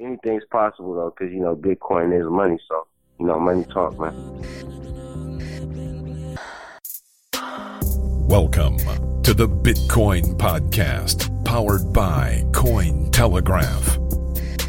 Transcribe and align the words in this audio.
anything's 0.00 0.44
possible 0.50 0.94
though, 0.94 1.14
because 1.16 1.32
you 1.32 1.40
know 1.40 1.54
Bitcoin 1.54 2.18
is 2.18 2.26
money. 2.28 2.58
So 2.68 2.86
you 3.18 3.26
know, 3.26 3.38
money 3.38 3.64
talk, 3.64 3.98
man. 3.98 4.14
Welcome 8.26 8.78
to 9.22 9.34
the 9.34 9.48
Bitcoin 9.48 10.36
Podcast, 10.36 11.44
powered 11.44 11.92
by 11.92 12.44
Coin 12.52 13.10
Telegraph. 13.10 13.98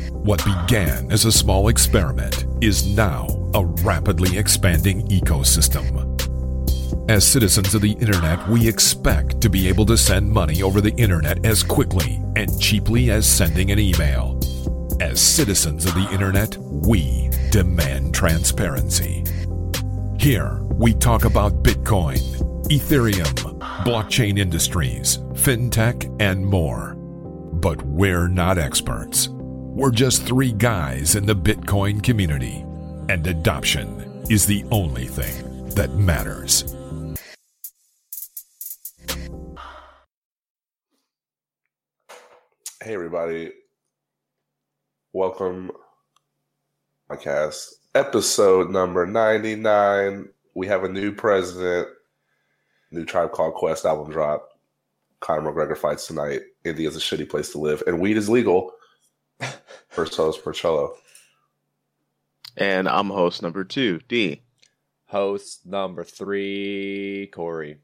What 0.09 0.43
began 0.43 1.11
as 1.11 1.25
a 1.25 1.31
small 1.31 1.69
experiment 1.69 2.45
is 2.61 2.85
now 2.95 3.27
a 3.53 3.65
rapidly 3.65 4.37
expanding 4.37 5.07
ecosystem. 5.07 6.09
As 7.09 7.25
citizens 7.25 7.73
of 7.73 7.81
the 7.81 7.93
internet, 7.93 8.47
we 8.47 8.67
expect 8.67 9.41
to 9.41 9.49
be 9.49 9.67
able 9.67 9.85
to 9.87 9.97
send 9.97 10.29
money 10.29 10.61
over 10.61 10.81
the 10.81 10.93
internet 10.95 11.45
as 11.45 11.63
quickly 11.63 12.21
and 12.35 12.59
cheaply 12.59 13.11
as 13.11 13.25
sending 13.27 13.71
an 13.71 13.79
email. 13.79 14.40
As 15.01 15.19
citizens 15.19 15.87
of 15.87 15.95
the 15.95 16.07
internet, 16.11 16.55
we 16.57 17.31
demand 17.49 18.13
transparency. 18.13 19.23
Here, 20.19 20.61
we 20.75 20.93
talk 20.93 21.25
about 21.25 21.63
Bitcoin, 21.63 22.19
Ethereum, 22.67 23.33
blockchain 23.83 24.37
industries, 24.37 25.17
fintech, 25.33 26.05
and 26.21 26.45
more. 26.45 26.93
But 26.93 27.81
we're 27.81 28.27
not 28.27 28.59
experts. 28.59 29.29
We're 29.29 29.89
just 29.89 30.21
three 30.21 30.51
guys 30.51 31.15
in 31.15 31.25
the 31.25 31.35
Bitcoin 31.35 32.03
community, 32.03 32.63
and 33.09 33.25
adoption 33.25 34.23
is 34.29 34.45
the 34.45 34.63
only 34.69 35.07
thing 35.07 35.67
that 35.69 35.95
matters. 35.95 36.75
Hey, 42.83 42.93
everybody. 42.93 43.51
Welcome, 45.13 45.71
podcast 47.09 47.73
episode 47.93 48.69
number 48.69 49.05
99. 49.05 50.29
We 50.53 50.67
have 50.67 50.85
a 50.85 50.89
new 50.89 51.11
president, 51.11 51.89
new 52.91 53.03
Tribe 53.03 53.33
Called 53.33 53.55
Quest 53.55 53.83
album 53.83 54.09
drop. 54.09 54.47
Conor 55.19 55.51
McGregor 55.51 55.77
fights 55.77 56.07
tonight. 56.07 56.43
India's 56.63 56.95
a 56.95 56.99
shitty 56.99 57.29
place 57.29 57.51
to 57.51 57.57
live, 57.57 57.83
and 57.85 57.99
weed 57.99 58.15
is 58.15 58.29
legal. 58.29 58.71
First 59.89 60.15
host, 60.15 60.45
Percello. 60.45 60.93
And 62.55 62.87
I'm 62.87 63.09
host 63.09 63.41
number 63.41 63.65
two, 63.65 63.99
D. 64.07 64.43
Host 65.07 65.65
number 65.65 66.05
three, 66.05 67.29
Corey. 67.33 67.79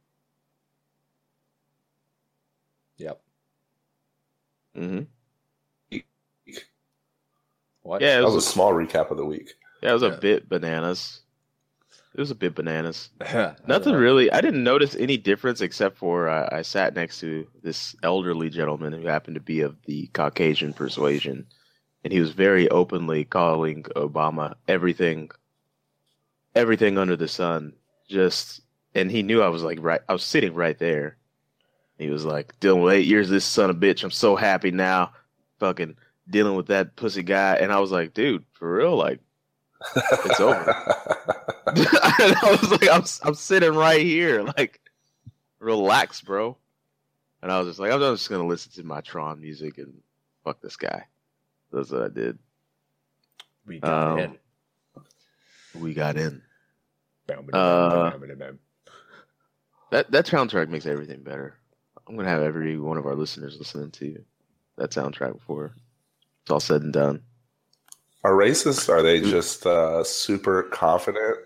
Yep. 2.96 3.22
Mm-hmm. 4.78 5.17
What? 7.88 8.02
Yeah, 8.02 8.18
it 8.18 8.20
That 8.20 8.26
was, 8.26 8.36
was 8.36 8.48
a 8.48 8.50
small 8.52 8.74
recap 8.74 9.12
of 9.12 9.18
the 9.18 9.26
week. 9.26 9.54
yeah, 9.82 9.92
it 9.92 9.94
was 9.94 10.04
a 10.04 10.18
bit 10.18 10.50
bananas. 10.50 11.22
It 12.14 12.20
was 12.20 12.32
a 12.32 12.36
bit 12.36 12.54
bananas. 12.56 13.10
Nothing 13.68 13.94
know. 13.94 14.00
really. 14.00 14.30
I 14.32 14.42
didn't 14.42 14.64
notice 14.64 14.96
any 14.96 15.16
difference 15.18 15.62
except 15.62 15.98
for 15.98 16.28
uh, 16.28 16.50
I 16.52 16.64
sat 16.64 16.96
next 16.96 17.20
to 17.22 17.48
this 17.64 17.96
elderly 18.04 18.50
gentleman 18.50 18.92
who 18.92 19.08
happened 19.08 19.36
to 19.36 19.42
be 19.42 19.62
of 19.62 19.78
the 19.86 20.08
Caucasian 20.08 20.74
persuasion, 20.74 21.46
and 22.04 22.12
he 22.12 22.20
was 22.20 22.32
very 22.32 22.68
openly 22.70 23.24
calling 23.24 23.84
Obama 23.96 24.56
everything, 24.68 25.30
everything 26.56 26.98
under 26.98 27.16
the 27.16 27.28
sun. 27.28 27.74
Just, 28.10 28.62
and 28.96 29.10
he 29.12 29.22
knew 29.24 29.42
I 29.42 29.50
was 29.50 29.64
like 29.64 29.78
right. 29.82 30.02
I 30.10 30.14
was 30.14 30.24
sitting 30.24 30.54
right 30.56 30.78
there. 30.78 31.18
He 32.00 32.10
was 32.10 32.26
like, 32.26 32.60
dealing 32.60 32.82
with 32.84 32.96
eight 32.96 33.06
years 33.08 33.30
this 33.30 33.46
son 33.46 33.70
of 33.70 33.78
a 33.78 33.80
bitch. 33.80 34.04
I'm 34.04 34.12
so 34.12 34.36
happy 34.36 34.72
now. 34.72 35.14
Fucking 35.60 35.96
dealing 36.30 36.56
with 36.56 36.68
that 36.68 36.96
pussy 36.96 37.24
guy. 37.24 37.56
And 37.56 37.72
I 37.72 37.80
was 37.80 37.92
like, 37.92 38.14
dude, 38.14 38.44
for 38.54 38.72
real, 38.76 38.96
like, 38.96 39.20
it's 39.96 40.40
over. 40.40 40.60
and 41.68 41.88
I 42.42 42.58
was 42.62 42.72
like, 42.72 42.90
I'm, 42.90 43.04
I'm 43.24 43.36
sitting 43.36 43.74
right 43.74 44.02
here, 44.02 44.44
like, 44.58 44.80
relax, 45.60 46.22
bro. 46.22 46.58
And 47.42 47.52
I 47.52 47.60
was 47.60 47.68
just 47.68 47.80
like, 47.80 47.92
I'm 47.92 48.00
just 48.00 48.30
gonna 48.30 48.48
listen 48.48 48.72
to 48.74 48.84
my 48.84 49.02
Tron 49.02 49.40
music 49.40 49.78
and 49.78 49.94
fuck 50.44 50.60
this 50.62 50.76
guy. 50.76 51.06
That's 51.72 51.92
what 51.92 52.02
I 52.04 52.08
did. 52.08 52.40
We 53.66 53.80
got 53.80 54.12
Um, 54.14 54.20
in. 54.20 54.38
We 55.82 55.94
got 55.94 56.18
in. 56.18 56.42
Uh, 57.54 58.12
That 59.92 60.12
that 60.12 60.26
soundtrack 60.26 60.70
makes 60.70 60.86
everything 60.86 61.22
better. 61.22 61.56
I'm 62.08 62.16
gonna 62.16 62.30
have 62.30 62.42
every 62.42 62.78
one 62.80 62.98
of 62.98 63.06
our 63.06 63.16
listeners 63.16 63.58
listening 63.60 63.92
to 63.92 64.24
that 64.78 64.92
soundtrack 64.92 65.34
before 65.34 65.74
it's 66.48 66.52
all 66.54 66.62
said 66.62 66.82
and 66.82 66.94
done. 66.94 67.22
Are 68.24 68.32
racists? 68.32 68.88
Are 68.88 69.02
they 69.04 69.20
just 69.20 69.66
uh, 69.66 70.02
super 70.06 70.64
confident? 70.64 71.40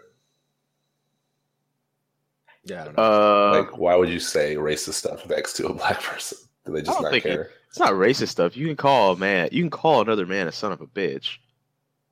yeah, 2.65 2.81
I 2.81 2.85
don't 2.85 2.97
know. 2.97 3.03
Uh, 3.03 3.61
like, 3.63 3.77
why 3.79 3.95
would 3.95 4.09
you 4.09 4.19
say 4.19 4.57
racist 4.57 4.93
stuff 4.93 5.27
next 5.27 5.53
to 5.53 5.65
a 5.65 5.73
black 5.73 5.99
person? 6.03 6.37
Do 6.67 6.73
they 6.73 6.81
just 6.83 6.91
don't 6.93 7.01
not 7.01 7.11
think 7.11 7.23
care? 7.23 7.49
it's 7.67 7.79
not 7.79 7.93
racist 7.93 8.27
stuff. 8.27 8.55
You 8.55 8.67
can 8.67 8.75
call 8.75 9.13
a 9.13 9.17
man, 9.17 9.49
you 9.51 9.63
can 9.63 9.71
call 9.71 10.01
another 10.01 10.27
man 10.27 10.47
a 10.47 10.51
son 10.51 10.71
of 10.71 10.81
a 10.81 10.85
bitch. 10.85 11.37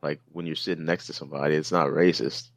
Like 0.02 0.20
when 0.32 0.48
you're 0.48 0.56
sitting 0.56 0.86
next 0.86 1.06
to 1.08 1.14
somebody, 1.14 1.54
it's 1.54 1.72
not 1.72 1.90
racist. 1.90 2.50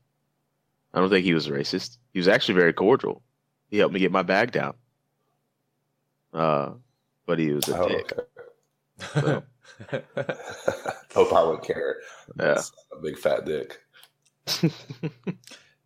I 0.94 1.00
don't 1.00 1.10
think 1.10 1.26
he 1.26 1.34
was 1.34 1.48
racist. 1.48 1.98
He 2.14 2.18
was 2.20 2.28
actually 2.28 2.54
very 2.54 2.72
cordial. 2.72 3.20
He 3.68 3.76
helped 3.76 3.92
me 3.92 4.00
get 4.00 4.12
my 4.12 4.22
bag 4.22 4.50
down. 4.52 4.72
Uh, 6.32 6.70
but 7.26 7.38
he 7.38 7.52
was 7.52 7.68
a 7.68 7.78
Oh, 7.78 7.88
dick. 7.88 8.12
okay. 9.16 9.42
Hope 11.14 11.32
I 11.32 11.42
would 11.42 11.62
care. 11.62 11.96
Yeah. 12.38 12.54
That's 12.54 12.72
a 12.96 13.00
big 13.00 13.18
fat 13.18 13.44
dick. 13.44 13.80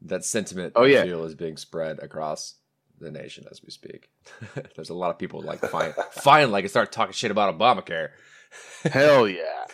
that 0.03 0.25
sentiment 0.25 0.73
Oh, 0.77 0.85
yeah. 0.85 1.03
feel 1.05 1.25
is 1.25 1.35
being 1.35 1.57
spread 1.57 1.99
across 2.01 2.55
the 2.99 3.11
nation 3.11 3.45
as 3.51 3.63
we 3.63 3.71
speak. 3.71 4.09
There's 4.77 4.91
a 4.91 4.95
lot 4.95 5.11
of 5.11 5.19
people 5.19 5.43
like 5.43 5.61
fine 5.61 5.93
finally 6.13 6.55
I 6.55 6.61
can 6.63 6.71
start 6.71 6.93
talking 6.93 7.13
shit 7.13 7.31
about 7.31 7.59
Obamacare. 7.59 8.11
Hell 8.85 9.29
yeah. 9.29 9.65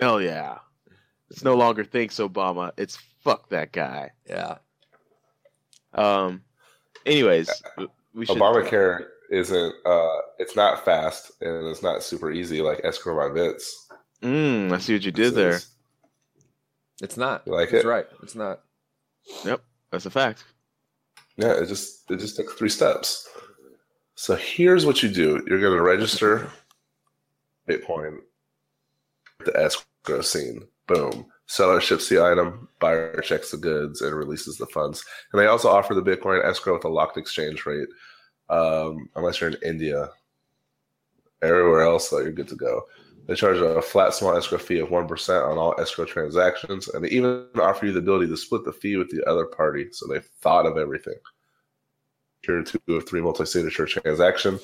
Hell 0.00 0.20
yeah. 0.20 0.58
It's 1.30 1.44
no 1.44 1.54
longer 1.54 1.84
thanks 1.84 2.16
Obama. 2.16 2.72
It's 2.78 2.98
fuck 3.22 3.50
that 3.50 3.72
guy. 3.72 4.12
Yeah. 4.26 4.58
Um. 5.92 6.42
Anyways, 7.04 7.50
we 8.14 8.24
should. 8.26 8.36
Obamacare 8.38 9.06
isn't. 9.30 9.74
Uh, 9.84 10.16
it's 10.38 10.56
not 10.56 10.84
fast 10.84 11.32
and 11.40 11.66
it's 11.68 11.82
not 11.82 12.02
super 12.02 12.30
easy 12.30 12.60
like 12.62 12.80
escrow 12.84 13.16
my 13.28 13.32
bits. 13.32 13.88
Mm, 14.22 14.72
I 14.72 14.78
see 14.78 14.94
what 14.94 15.04
you 15.04 15.12
did 15.12 15.26
This 15.26 15.34
there. 15.34 15.50
is- 15.50 15.66
It's 17.02 17.16
not. 17.16 17.42
You 17.46 17.52
like 17.54 17.70
That's 17.70 17.84
it? 17.84 17.88
right. 17.88 18.06
It's 18.22 18.34
not. 18.34 18.60
Yep, 19.44 19.60
that's 19.92 20.06
a 20.06 20.10
fact. 20.10 20.44
Yeah, 21.36 21.52
it 21.52 21.66
just 21.66 22.10
it 22.10 22.18
just 22.18 22.36
took 22.36 22.56
three 22.58 22.68
steps. 22.70 23.28
So 24.16 24.34
here's 24.34 24.84
what 24.84 25.02
you 25.02 25.08
do: 25.08 25.44
you're 25.46 25.60
going 25.60 25.76
to 25.76 25.82
register 25.82 26.50
Bitcoin 27.68 28.18
at 29.40 29.46
the 29.46 29.56
escrow 29.60 30.22
scene. 30.22 30.66
Boom. 30.86 31.26
Seller 31.46 31.80
ships 31.80 32.08
the 32.08 32.22
item, 32.22 32.68
buyer 32.80 33.20
checks 33.22 33.50
the 33.50 33.56
goods, 33.56 34.00
and 34.02 34.14
releases 34.14 34.56
the 34.58 34.66
funds. 34.66 35.04
And 35.32 35.40
they 35.40 35.46
also 35.46 35.68
offer 35.68 35.94
the 35.94 36.02
Bitcoin 36.02 36.44
escrow 36.44 36.74
with 36.74 36.84
a 36.84 36.88
locked 36.88 37.16
exchange 37.16 37.64
rate. 37.66 37.88
Um, 38.50 39.08
unless 39.16 39.40
you're 39.40 39.50
in 39.50 39.56
India, 39.62 40.10
everywhere 41.42 41.82
else, 41.82 42.08
though, 42.08 42.20
you're 42.20 42.32
good 42.32 42.48
to 42.48 42.56
go. 42.56 42.82
They 43.26 43.34
charge 43.34 43.58
a 43.58 43.82
flat 43.82 44.14
small 44.14 44.34
escrow 44.36 44.58
fee 44.58 44.78
of 44.78 44.88
1% 44.88 45.50
on 45.50 45.58
all 45.58 45.78
escrow 45.78 46.06
transactions, 46.06 46.88
and 46.88 47.04
they 47.04 47.10
even 47.10 47.46
offer 47.60 47.84
you 47.84 47.92
the 47.92 47.98
ability 47.98 48.26
to 48.28 48.36
split 48.38 48.64
the 48.64 48.72
fee 48.72 48.96
with 48.96 49.10
the 49.10 49.22
other 49.28 49.44
party. 49.44 49.88
So 49.92 50.06
they've 50.06 50.24
thought 50.40 50.64
of 50.64 50.78
everything. 50.78 51.18
Tier 52.42 52.62
two 52.62 52.78
of 52.88 53.06
three 53.06 53.20
multi 53.20 53.44
signature 53.44 53.84
transaction, 53.84 54.58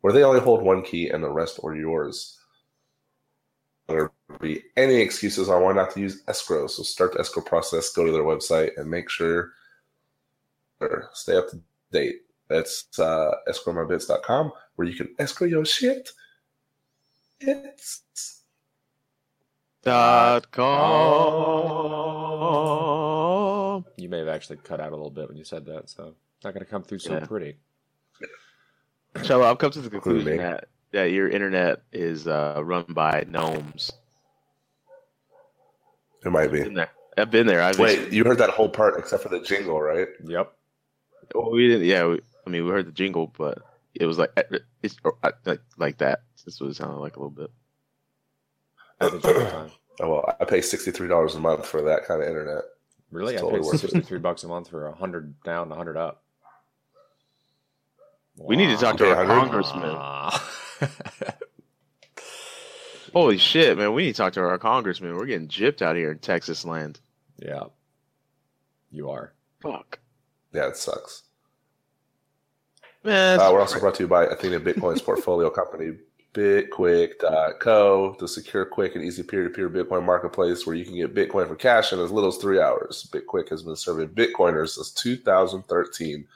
where 0.00 0.12
they 0.12 0.24
only 0.24 0.40
hold 0.40 0.62
one 0.62 0.82
key 0.82 1.10
and 1.10 1.22
the 1.22 1.30
rest 1.30 1.60
are 1.62 1.76
yours. 1.76 2.38
There 3.86 4.10
be 4.40 4.62
any 4.76 4.96
excuses 4.96 5.48
on 5.48 5.62
why 5.62 5.72
not 5.72 5.92
to 5.92 6.00
use 6.00 6.22
escrow. 6.26 6.66
So 6.66 6.82
start 6.82 7.12
the 7.12 7.20
escrow 7.20 7.42
process, 7.42 7.92
go 7.92 8.04
to 8.04 8.12
their 8.12 8.22
website, 8.22 8.70
and 8.78 8.90
make 8.90 9.08
sure 9.08 9.52
stay 11.12 11.36
up 11.36 11.48
to 11.50 11.60
date. 11.92 12.22
That's 12.50 12.98
uh, 12.98 13.30
escrowmybits.com 13.48 14.52
where 14.74 14.88
you 14.88 14.94
can 14.96 15.14
escrow 15.18 15.46
your 15.46 15.64
shit. 15.64 16.10
It's 17.40 18.02
Dot 19.82 20.50
com. 20.50 20.66
You 23.96 24.10
may 24.10 24.18
have 24.18 24.28
actually 24.28 24.58
cut 24.58 24.78
out 24.80 24.88
a 24.88 24.96
little 24.96 25.10
bit 25.10 25.28
when 25.28 25.38
you 25.38 25.44
said 25.44 25.64
that, 25.66 25.88
so 25.88 26.14
not 26.44 26.52
gonna 26.52 26.66
come 26.66 26.82
through 26.82 26.98
so 26.98 27.14
Yeah. 27.14 27.24
pretty. 27.24 27.56
So 29.22 29.42
I've 29.42 29.58
come 29.58 29.70
to 29.70 29.80
the 29.80 29.88
conclusion 29.88 30.36
that 30.36 30.68
that 30.90 31.12
your 31.12 31.28
internet 31.28 31.82
is 31.92 32.26
uh, 32.26 32.60
run 32.64 32.84
by 32.90 33.24
gnomes. 33.28 33.92
it 36.24 36.30
might 36.30 36.50
be. 36.52 36.58
Been 36.62 36.70
be. 36.70 36.74
there. 36.74 36.90
I've 37.16 37.30
been 37.30 37.46
there. 37.46 37.62
I've 37.62 37.78
Wait, 37.78 38.12
you 38.12 38.24
heard 38.24 38.38
that 38.38 38.50
whole 38.50 38.68
part 38.68 38.98
except 38.98 39.22
for 39.22 39.28
the 39.30 39.40
jingle, 39.40 39.80
right? 39.80 40.08
Yep. 40.24 40.52
Well, 41.34 41.52
we 41.52 41.68
didn't. 41.68 41.86
Yeah, 41.86 42.06
we, 42.06 42.20
I 42.46 42.50
mean, 42.50 42.64
we 42.64 42.70
heard 42.70 42.86
the 42.86 42.92
jingle, 42.92 43.32
but 43.36 43.58
it 43.94 44.06
was 44.06 44.18
like 44.18 44.30
it's 44.82 44.96
uh, 45.04 45.30
like 45.44 45.60
like 45.76 45.98
that. 45.98 46.22
This 46.44 46.60
what 46.60 46.70
it 46.70 46.76
sounded 46.76 46.98
like 46.98 47.16
a 47.16 47.20
little 47.20 47.30
bit. 47.30 47.50
average 49.00 49.24
over 49.24 49.50
time. 49.50 49.70
Oh, 50.00 50.10
well, 50.10 50.36
I 50.40 50.44
pay 50.44 50.60
sixty 50.62 50.90
three 50.90 51.08
dollars 51.08 51.34
a 51.34 51.40
month 51.40 51.66
for 51.66 51.82
that 51.82 52.04
kind 52.06 52.22
of 52.22 52.28
internet. 52.28 52.62
Really, 53.10 53.34
It's 53.34 53.42
I 53.42 53.44
totally 53.44 53.60
paid 53.60 53.66
worth 53.66 53.74
it. 53.74 53.78
sixty 53.80 54.00
three 54.00 54.18
bucks 54.18 54.44
a 54.44 54.48
month 54.48 54.68
for 54.68 54.86
a 54.86 54.94
hundred 54.94 55.40
down, 55.42 55.70
a 55.70 55.74
hundred 55.74 55.96
up. 55.96 56.22
We 58.36 58.56
need 58.56 58.68
to 58.70 58.76
talk 58.78 58.96
to 58.98 59.14
our 59.14 59.26
congressman. 59.26 59.94
Holy 63.12 63.38
shit, 63.38 63.76
man! 63.76 63.92
We 63.92 64.04
need 64.04 64.12
to 64.12 64.16
talk 64.18 64.32
to 64.34 64.40
our 64.40 64.56
congressman. 64.58 65.16
We're 65.16 65.26
getting 65.26 65.48
gypped 65.48 65.82
out 65.82 65.96
here 65.96 66.12
in 66.12 66.18
Texas 66.20 66.64
land. 66.64 67.00
yeah, 67.38 67.64
you 68.90 69.10
are. 69.10 69.32
Fuck, 69.60 69.98
Yeah, 70.54 70.68
it 70.68 70.76
sucks. 70.76 71.24
Man. 73.04 73.40
Uh, 73.40 73.52
we're 73.52 73.60
also 73.60 73.78
brought 73.80 73.94
to 73.96 74.02
you 74.02 74.08
by 74.08 74.24
Athena 74.26 74.60
Bitcoin's 74.60 75.02
portfolio 75.02 75.50
company, 75.50 75.96
BitQuick.co, 76.34 78.16
the 78.18 78.28
secure, 78.28 78.64
quick, 78.64 78.94
and 78.94 79.04
easy 79.04 79.22
peer-to-peer 79.22 79.68
Bitcoin 79.68 80.04
marketplace 80.04 80.66
where 80.66 80.76
you 80.76 80.84
can 80.84 80.94
get 80.94 81.14
Bitcoin 81.14 81.48
for 81.48 81.56
cash 81.56 81.92
in 81.92 81.98
as 81.98 82.10
little 82.12 82.28
as 82.28 82.36
three 82.36 82.60
hours. 82.60 83.08
BitQuick 83.12 83.48
has 83.48 83.62
been 83.62 83.76
serving 83.76 84.08
Bitcoiners 84.08 84.70
since 84.70 84.92
2013. 84.92 86.26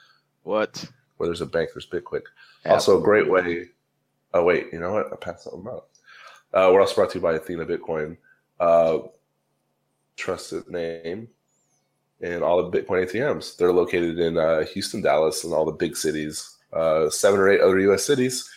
what? 0.43 0.85
Where 1.17 1.27
there's 1.27 1.41
a 1.41 1.45
bank, 1.45 1.69
there's 1.73 1.87
BitQuick. 1.87 2.23
Also, 2.65 2.99
a 2.99 3.01
great 3.01 3.29
way. 3.29 3.67
Oh 4.33 4.43
wait, 4.43 4.67
you 4.73 4.79
know 4.79 4.91
what? 4.91 5.13
I 5.13 5.15
passed 5.15 5.45
something 5.45 5.67
up. 5.71 5.89
Uh, 6.53 6.69
we're 6.73 6.81
also 6.81 6.95
brought 6.95 7.09
to 7.11 7.19
you 7.19 7.21
by 7.21 7.33
Athena 7.35 7.65
Bitcoin, 7.65 8.17
uh, 8.59 8.97
trusted 10.17 10.67
name, 10.69 11.29
and 12.21 12.43
all 12.43 12.69
the 12.69 12.77
Bitcoin 12.77 13.05
ATMs. 13.09 13.55
They're 13.55 13.71
located 13.71 14.19
in 14.19 14.37
uh, 14.37 14.65
Houston, 14.65 15.01
Dallas, 15.01 15.45
and 15.45 15.53
all 15.53 15.63
the 15.63 15.71
big 15.71 15.95
cities. 15.95 16.54
Uh, 16.75 17.09
seven 17.09 17.39
or 17.39 17.49
eight 17.49 17.61
other 17.61 17.79
U.S. 17.79 18.03
cities. 18.03 18.49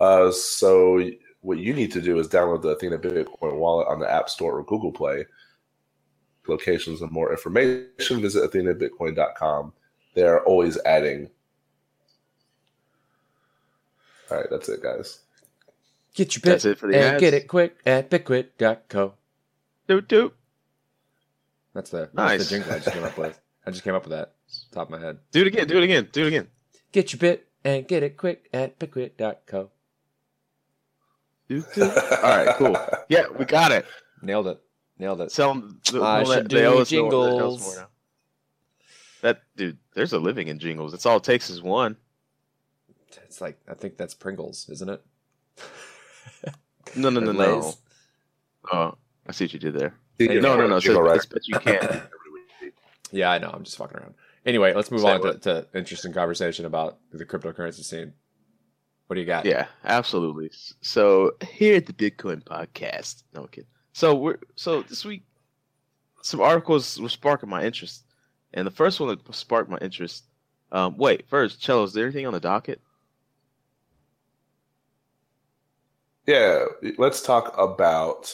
Uh, 0.00 0.30
so 0.30 1.02
what 1.40 1.58
you 1.58 1.72
need 1.72 1.90
to 1.92 2.00
do 2.02 2.18
is 2.18 2.28
download 2.28 2.60
the 2.62 2.68
Athena 2.68 2.98
Bitcoin 2.98 3.56
wallet 3.56 3.88
on 3.88 3.98
the 3.98 4.10
App 4.10 4.28
Store 4.28 4.58
or 4.58 4.64
Google 4.64 4.92
Play. 4.92 5.24
Locations 6.48 7.00
and 7.02 7.10
more 7.10 7.30
information, 7.30 8.20
visit 8.20 8.50
athenabitcoin.com. 8.50 9.72
They're 10.14 10.42
always 10.44 10.76
adding. 10.84 11.30
All 14.30 14.38
right, 14.38 14.46
that's 14.50 14.68
it, 14.68 14.82
guys. 14.82 15.20
Get 16.14 16.34
your 16.36 16.40
bit. 16.42 16.50
That's 16.50 16.64
bit 16.64 16.70
it 16.72 16.78
for 16.78 16.88
the 16.88 16.96
and 16.96 17.04
ads. 17.14 17.20
get 17.20 17.34
it 17.34 17.48
quick 17.48 17.76
at 17.86 18.10
bitquick.co. 18.10 19.14
Doot 19.88 20.08
doot. 20.08 20.34
That's 21.74 21.90
the, 21.90 21.98
that's 21.98 22.14
Nice. 22.14 22.44
the 22.48 22.50
jingle 22.56 22.72
I 22.72 22.78
just 22.80 22.92
came 22.92 23.04
up 23.04 23.16
with. 23.16 23.40
I 23.66 23.70
just 23.70 23.82
came 23.84 23.94
up 23.94 24.02
with 24.04 24.10
that 24.12 24.32
top 24.72 24.88
of 24.88 24.90
my 24.90 25.04
head. 25.04 25.18
Do 25.30 25.40
it 25.42 25.46
again. 25.46 25.66
Do 25.68 25.78
it 25.78 25.84
again. 25.84 26.08
Do 26.12 26.24
it 26.24 26.28
again. 26.28 26.48
Get 26.92 27.12
your 27.12 27.18
bit 27.20 27.46
and 27.64 27.86
get 27.86 28.02
it 28.02 28.16
quick 28.16 28.48
at 28.52 28.78
bitquick.co. 28.78 29.70
Doot 31.48 31.64
doot. 31.74 31.82
All 31.82 32.22
right, 32.22 32.54
cool. 32.56 32.76
Yeah, 33.08 33.26
we 33.36 33.44
got 33.44 33.72
it. 33.72 33.84
Nailed 34.22 34.46
it. 34.46 34.60
Nailed 34.98 35.20
it. 35.20 35.32
Tell 35.32 35.54
them. 35.54 35.80
I 36.02 36.24
should 36.24 36.48
do 36.48 36.84
jingles. 36.84 37.78
That 39.22 39.42
dude, 39.56 39.78
there's 39.94 40.12
a 40.12 40.18
living 40.18 40.48
in 40.48 40.58
jingles. 40.58 40.94
It's 40.94 41.06
all 41.06 41.18
it 41.18 41.24
takes 41.24 41.48
is 41.50 41.62
one. 41.62 41.96
It's 43.24 43.40
like 43.40 43.58
I 43.68 43.74
think 43.74 43.96
that's 43.96 44.14
Pringles, 44.14 44.68
isn't 44.70 44.88
it? 44.88 45.02
No, 46.96 47.08
no, 47.10 47.20
no, 47.20 47.32
no. 47.32 47.72
Oh, 48.72 48.94
I 49.26 49.32
see 49.32 49.44
what 49.44 49.52
you 49.54 49.58
did 49.58 49.74
there. 49.74 49.94
Hey, 50.18 50.38
No, 50.40 50.56
no, 50.56 50.66
no. 50.66 50.78
So, 50.80 50.86
Jingle 50.94 51.06
it's- 51.08 51.26
but 51.26 51.46
you 51.48 51.58
can't. 51.58 52.02
Yeah, 53.10 53.30
I 53.30 53.38
know. 53.38 53.50
I'm 53.52 53.62
just 53.62 53.76
fucking 53.76 53.98
around. 53.98 54.14
Anyway, 54.44 54.74
let's 54.74 54.90
move 54.90 55.02
Say 55.02 55.10
on 55.10 55.20
to, 55.20 55.26
what? 55.28 55.42
to 55.42 55.66
interesting 55.74 56.12
conversation 56.12 56.64
about 56.64 56.98
the 57.12 57.24
cryptocurrency 57.24 57.84
scene. 57.84 58.12
What 59.06 59.14
do 59.14 59.20
you 59.20 59.26
got? 59.26 59.44
Yeah, 59.44 59.66
absolutely. 59.84 60.50
So 60.80 61.32
here 61.50 61.76
at 61.76 61.86
the 61.86 61.92
Bitcoin 61.92 62.42
podcast, 62.42 63.24
no 63.34 63.42
I'm 63.42 63.48
kidding. 63.48 63.68
So 63.92 64.14
we're 64.14 64.38
so 64.56 64.82
this 64.82 65.04
week, 65.04 65.22
some 66.22 66.40
articles 66.40 66.98
were 67.00 67.08
sparking 67.08 67.48
my 67.48 67.62
interest, 67.62 68.04
and 68.54 68.66
the 68.66 68.70
first 68.70 69.00
one 69.00 69.10
that 69.10 69.34
sparked 69.34 69.70
my 69.70 69.78
interest. 69.78 70.24
Um, 70.72 70.96
wait, 70.96 71.28
first, 71.28 71.60
Cello, 71.60 71.82
is 71.82 71.92
there 71.92 72.04
anything 72.04 72.26
on 72.26 72.32
the 72.32 72.40
docket? 72.40 72.80
Yeah, 76.26 76.64
let's 76.98 77.20
talk 77.20 77.54
about 77.58 78.32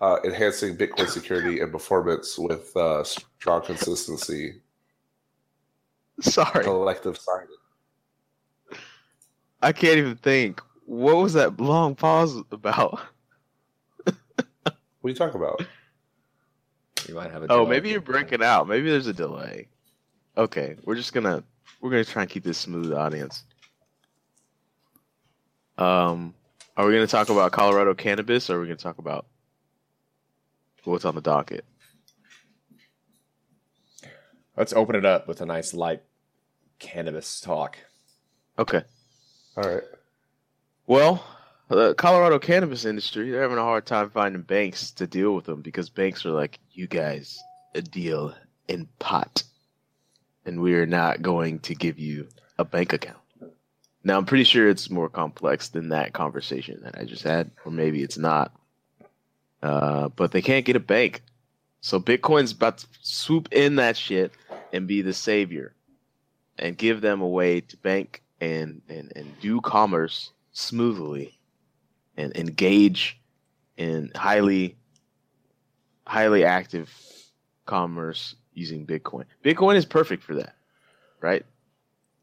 uh, 0.00 0.18
enhancing 0.24 0.76
Bitcoin 0.76 1.08
security 1.08 1.60
and 1.60 1.70
performance 1.70 2.38
with 2.38 2.76
uh, 2.76 3.04
strong 3.04 3.62
consistency, 3.62 4.60
Sorry, 6.20 6.64
collective 6.64 7.16
signing. 7.18 7.48
I 9.62 9.72
can't 9.72 9.98
even 9.98 10.16
think. 10.16 10.60
What 10.84 11.16
was 11.16 11.34
that 11.34 11.60
long 11.60 11.94
pause 11.94 12.40
about? 12.50 13.00
What 15.00 15.10
are 15.10 15.10
you 15.10 15.14
talking 15.14 15.40
about? 15.40 15.64
You 17.06 17.14
might 17.14 17.30
have 17.30 17.42
a 17.44 17.46
Oh, 17.50 17.64
maybe 17.64 17.90
you're 17.90 18.00
breaking 18.00 18.42
out. 18.42 18.66
Maybe 18.68 18.90
there's 18.90 19.06
a 19.06 19.12
delay. 19.12 19.68
Okay, 20.36 20.76
we're 20.84 20.96
just 20.96 21.12
gonna 21.12 21.44
we're 21.80 21.90
gonna 21.90 22.04
try 22.04 22.22
and 22.22 22.30
keep 22.30 22.42
this 22.44 22.58
smooth, 22.58 22.92
audience. 22.92 23.44
Um, 25.76 26.34
are 26.76 26.86
we 26.86 26.92
gonna 26.94 27.06
talk 27.06 27.28
about 27.28 27.52
Colorado 27.52 27.94
cannabis, 27.94 28.50
or 28.50 28.56
are 28.56 28.60
we 28.60 28.66
gonna 28.66 28.76
talk 28.76 28.98
about 28.98 29.26
what's 30.84 31.04
on 31.04 31.14
the 31.14 31.20
docket? 31.20 31.64
Let's 34.58 34.72
open 34.72 34.96
it 34.96 35.04
up 35.04 35.28
with 35.28 35.40
a 35.40 35.46
nice 35.46 35.72
light 35.72 36.02
cannabis 36.80 37.40
talk. 37.40 37.78
Okay. 38.58 38.82
All 39.56 39.62
right. 39.62 39.84
Well, 40.88 41.24
the 41.68 41.94
Colorado 41.94 42.40
cannabis 42.40 42.84
industry, 42.84 43.30
they're 43.30 43.42
having 43.42 43.58
a 43.58 43.62
hard 43.62 43.86
time 43.86 44.10
finding 44.10 44.42
banks 44.42 44.90
to 44.92 45.06
deal 45.06 45.32
with 45.32 45.44
them 45.44 45.62
because 45.62 45.90
banks 45.90 46.26
are 46.26 46.32
like, 46.32 46.58
you 46.72 46.88
guys 46.88 47.38
a 47.76 47.82
deal 47.82 48.34
in 48.66 48.88
pot, 48.98 49.44
and 50.44 50.60
we 50.60 50.74
are 50.74 50.86
not 50.86 51.22
going 51.22 51.60
to 51.60 51.76
give 51.76 52.00
you 52.00 52.26
a 52.58 52.64
bank 52.64 52.92
account. 52.92 53.18
Now, 54.02 54.16
I'm 54.16 54.26
pretty 54.26 54.44
sure 54.44 54.68
it's 54.68 54.90
more 54.90 55.08
complex 55.08 55.68
than 55.68 55.90
that 55.90 56.14
conversation 56.14 56.80
that 56.82 56.98
I 56.98 57.04
just 57.04 57.22
had, 57.22 57.52
or 57.64 57.70
maybe 57.70 58.02
it's 58.02 58.18
not. 58.18 58.52
Uh, 59.62 60.08
but 60.08 60.32
they 60.32 60.42
can't 60.42 60.64
get 60.64 60.74
a 60.74 60.80
bank. 60.80 61.22
So 61.80 62.00
Bitcoin's 62.00 62.52
about 62.52 62.78
to 62.78 62.86
swoop 63.02 63.48
in 63.52 63.76
that 63.76 63.96
shit 63.96 64.32
and 64.72 64.86
be 64.86 65.02
the 65.02 65.14
savior 65.14 65.74
and 66.58 66.76
give 66.76 67.00
them 67.00 67.20
a 67.20 67.28
way 67.28 67.60
to 67.60 67.76
bank 67.78 68.22
and, 68.40 68.82
and, 68.88 69.12
and 69.14 69.40
do 69.40 69.60
commerce 69.60 70.32
smoothly 70.52 71.38
and 72.16 72.36
engage 72.36 73.20
in 73.76 74.10
highly 74.14 74.76
highly 76.06 76.42
active 76.44 76.90
commerce 77.66 78.34
using 78.54 78.86
Bitcoin. 78.86 79.24
Bitcoin 79.44 79.76
is 79.76 79.84
perfect 79.84 80.22
for 80.22 80.34
that, 80.34 80.56
right? 81.20 81.44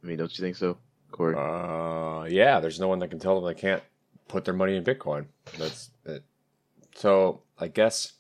I 0.04 0.08
mean, 0.08 0.18
don't 0.18 0.38
you 0.38 0.44
think 0.44 0.56
so, 0.56 0.78
Corey? 1.12 1.36
Uh, 1.38 2.26
yeah, 2.26 2.60
there's 2.60 2.80
no 2.80 2.88
one 2.88 3.00
that 3.00 3.10
can 3.10 3.20
tell 3.20 3.40
them 3.40 3.46
they 3.46 3.60
can't 3.60 3.84
put 4.28 4.44
their 4.44 4.54
money 4.54 4.76
in 4.76 4.84
Bitcoin. 4.84 5.26
That's 5.58 5.92
it. 6.06 6.24
So 6.96 7.42
I 7.60 7.68
guess 7.68 8.14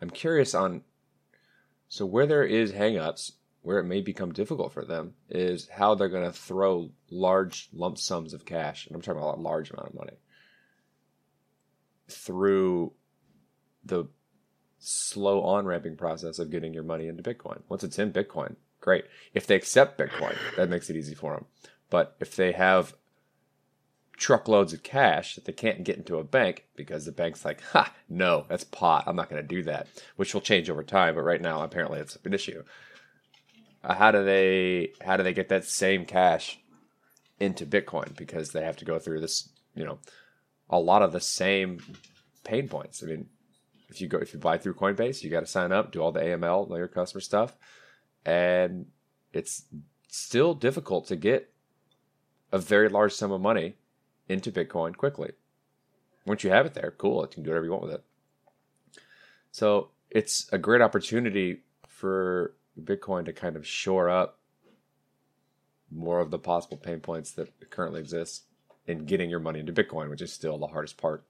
I'm 0.00 0.10
curious 0.10 0.54
on. 0.54 0.82
So 1.88 2.06
where 2.06 2.26
there 2.26 2.44
is 2.44 2.72
hangups, 2.72 3.32
where 3.62 3.78
it 3.78 3.84
may 3.84 4.00
become 4.00 4.32
difficult 4.32 4.72
for 4.72 4.84
them, 4.84 5.14
is 5.28 5.68
how 5.68 5.94
they're 5.94 6.08
going 6.08 6.24
to 6.24 6.32
throw 6.32 6.90
large 7.10 7.68
lump 7.72 7.98
sums 7.98 8.32
of 8.32 8.44
cash, 8.46 8.86
and 8.86 8.94
I'm 8.94 9.02
talking 9.02 9.20
about 9.20 9.38
a 9.38 9.42
large 9.42 9.70
amount 9.70 9.88
of 9.88 9.94
money, 9.94 10.18
through 12.08 12.92
the 13.84 14.04
slow 14.78 15.42
on 15.42 15.66
ramping 15.66 15.96
process 15.96 16.38
of 16.38 16.50
getting 16.50 16.72
your 16.72 16.82
money 16.82 17.06
into 17.06 17.22
Bitcoin. 17.22 17.60
Once 17.68 17.84
it's 17.84 17.98
in 17.98 18.12
Bitcoin, 18.12 18.56
great. 18.80 19.04
If 19.34 19.46
they 19.46 19.56
accept 19.56 19.98
Bitcoin, 19.98 20.36
that 20.56 20.70
makes 20.70 20.88
it 20.88 20.96
easy 20.96 21.14
for 21.14 21.34
them. 21.34 21.44
But 21.90 22.16
if 22.20 22.36
they 22.36 22.52
have 22.52 22.94
truckloads 24.20 24.74
of 24.74 24.82
cash 24.82 25.34
that 25.34 25.46
they 25.46 25.52
can't 25.52 25.82
get 25.82 25.96
into 25.96 26.18
a 26.18 26.22
bank 26.24 26.66
because 26.76 27.06
the 27.06 27.10
bank's 27.10 27.42
like, 27.44 27.62
ha, 27.72 27.92
no, 28.08 28.44
that's 28.48 28.64
pot. 28.64 29.04
I'm 29.06 29.16
not 29.16 29.30
going 29.30 29.42
to 29.42 29.48
do 29.48 29.62
that, 29.62 29.88
which 30.16 30.34
will 30.34 30.42
change 30.42 30.68
over 30.68 30.84
time. 30.84 31.14
But 31.14 31.22
right 31.22 31.40
now, 31.40 31.62
apparently, 31.62 31.98
it's 31.98 32.18
an 32.24 32.34
issue. 32.34 32.62
Uh, 33.82 33.94
how 33.94 34.10
do 34.12 34.22
they 34.22 34.92
how 35.00 35.16
do 35.16 35.22
they 35.22 35.32
get 35.32 35.48
that 35.48 35.64
same 35.64 36.04
cash 36.04 36.60
into 37.40 37.64
Bitcoin? 37.64 38.14
Because 38.14 38.50
they 38.50 38.62
have 38.62 38.76
to 38.76 38.84
go 38.84 38.98
through 38.98 39.20
this, 39.20 39.48
you 39.74 39.84
know, 39.84 39.98
a 40.68 40.78
lot 40.78 41.02
of 41.02 41.12
the 41.12 41.20
same 41.20 41.80
pain 42.44 42.68
points. 42.68 43.02
I 43.02 43.06
mean, 43.06 43.26
if 43.88 44.02
you 44.02 44.06
go 44.06 44.18
if 44.18 44.34
you 44.34 44.38
buy 44.38 44.58
through 44.58 44.74
Coinbase, 44.74 45.22
you 45.22 45.30
got 45.30 45.40
to 45.40 45.46
sign 45.46 45.72
up, 45.72 45.92
do 45.92 46.00
all 46.02 46.12
the 46.12 46.20
AML, 46.20 46.68
know 46.68 46.76
your 46.76 46.88
customer 46.88 47.22
stuff, 47.22 47.56
and 48.26 48.84
it's 49.32 49.64
still 50.08 50.52
difficult 50.52 51.06
to 51.06 51.16
get 51.16 51.50
a 52.52 52.58
very 52.58 52.90
large 52.90 53.14
sum 53.14 53.32
of 53.32 53.40
money 53.40 53.76
into 54.30 54.52
Bitcoin 54.52 54.96
quickly. 54.96 55.32
Once 56.26 56.44
you 56.44 56.50
have 56.50 56.66
it 56.66 56.74
there, 56.74 56.94
cool, 56.96 57.22
you 57.22 57.28
can 57.28 57.42
do 57.42 57.50
whatever 57.50 57.64
you 57.66 57.72
want 57.72 57.82
with 57.84 57.92
it. 57.94 58.04
So 59.50 59.90
it's 60.10 60.48
a 60.52 60.58
great 60.58 60.80
opportunity 60.80 61.62
for 61.88 62.54
Bitcoin 62.80 63.24
to 63.24 63.32
kind 63.32 63.56
of 63.56 63.66
shore 63.66 64.08
up 64.08 64.38
more 65.90 66.20
of 66.20 66.30
the 66.30 66.38
possible 66.38 66.76
pain 66.76 67.00
points 67.00 67.32
that 67.32 67.70
currently 67.70 68.00
exist 68.00 68.44
in 68.86 69.04
getting 69.06 69.28
your 69.28 69.40
money 69.40 69.58
into 69.60 69.72
Bitcoin, 69.72 70.08
which 70.08 70.22
is 70.22 70.32
still 70.32 70.56
the 70.58 70.66
hardest 70.68 70.96
part. 70.96 71.24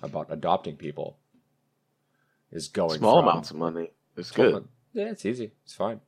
about 0.00 0.28
adopting 0.30 0.76
people 0.76 1.18
is 2.52 2.68
going 2.68 2.98
Small 2.98 3.18
from- 3.20 3.28
amounts 3.28 3.50
of 3.50 3.56
money. 3.56 3.90
It's 4.16 4.30
good. 4.30 4.68
Yeah, 4.92 5.06
it's 5.10 5.26
easy. 5.26 5.50
It's 5.64 5.74
fine. 5.74 6.00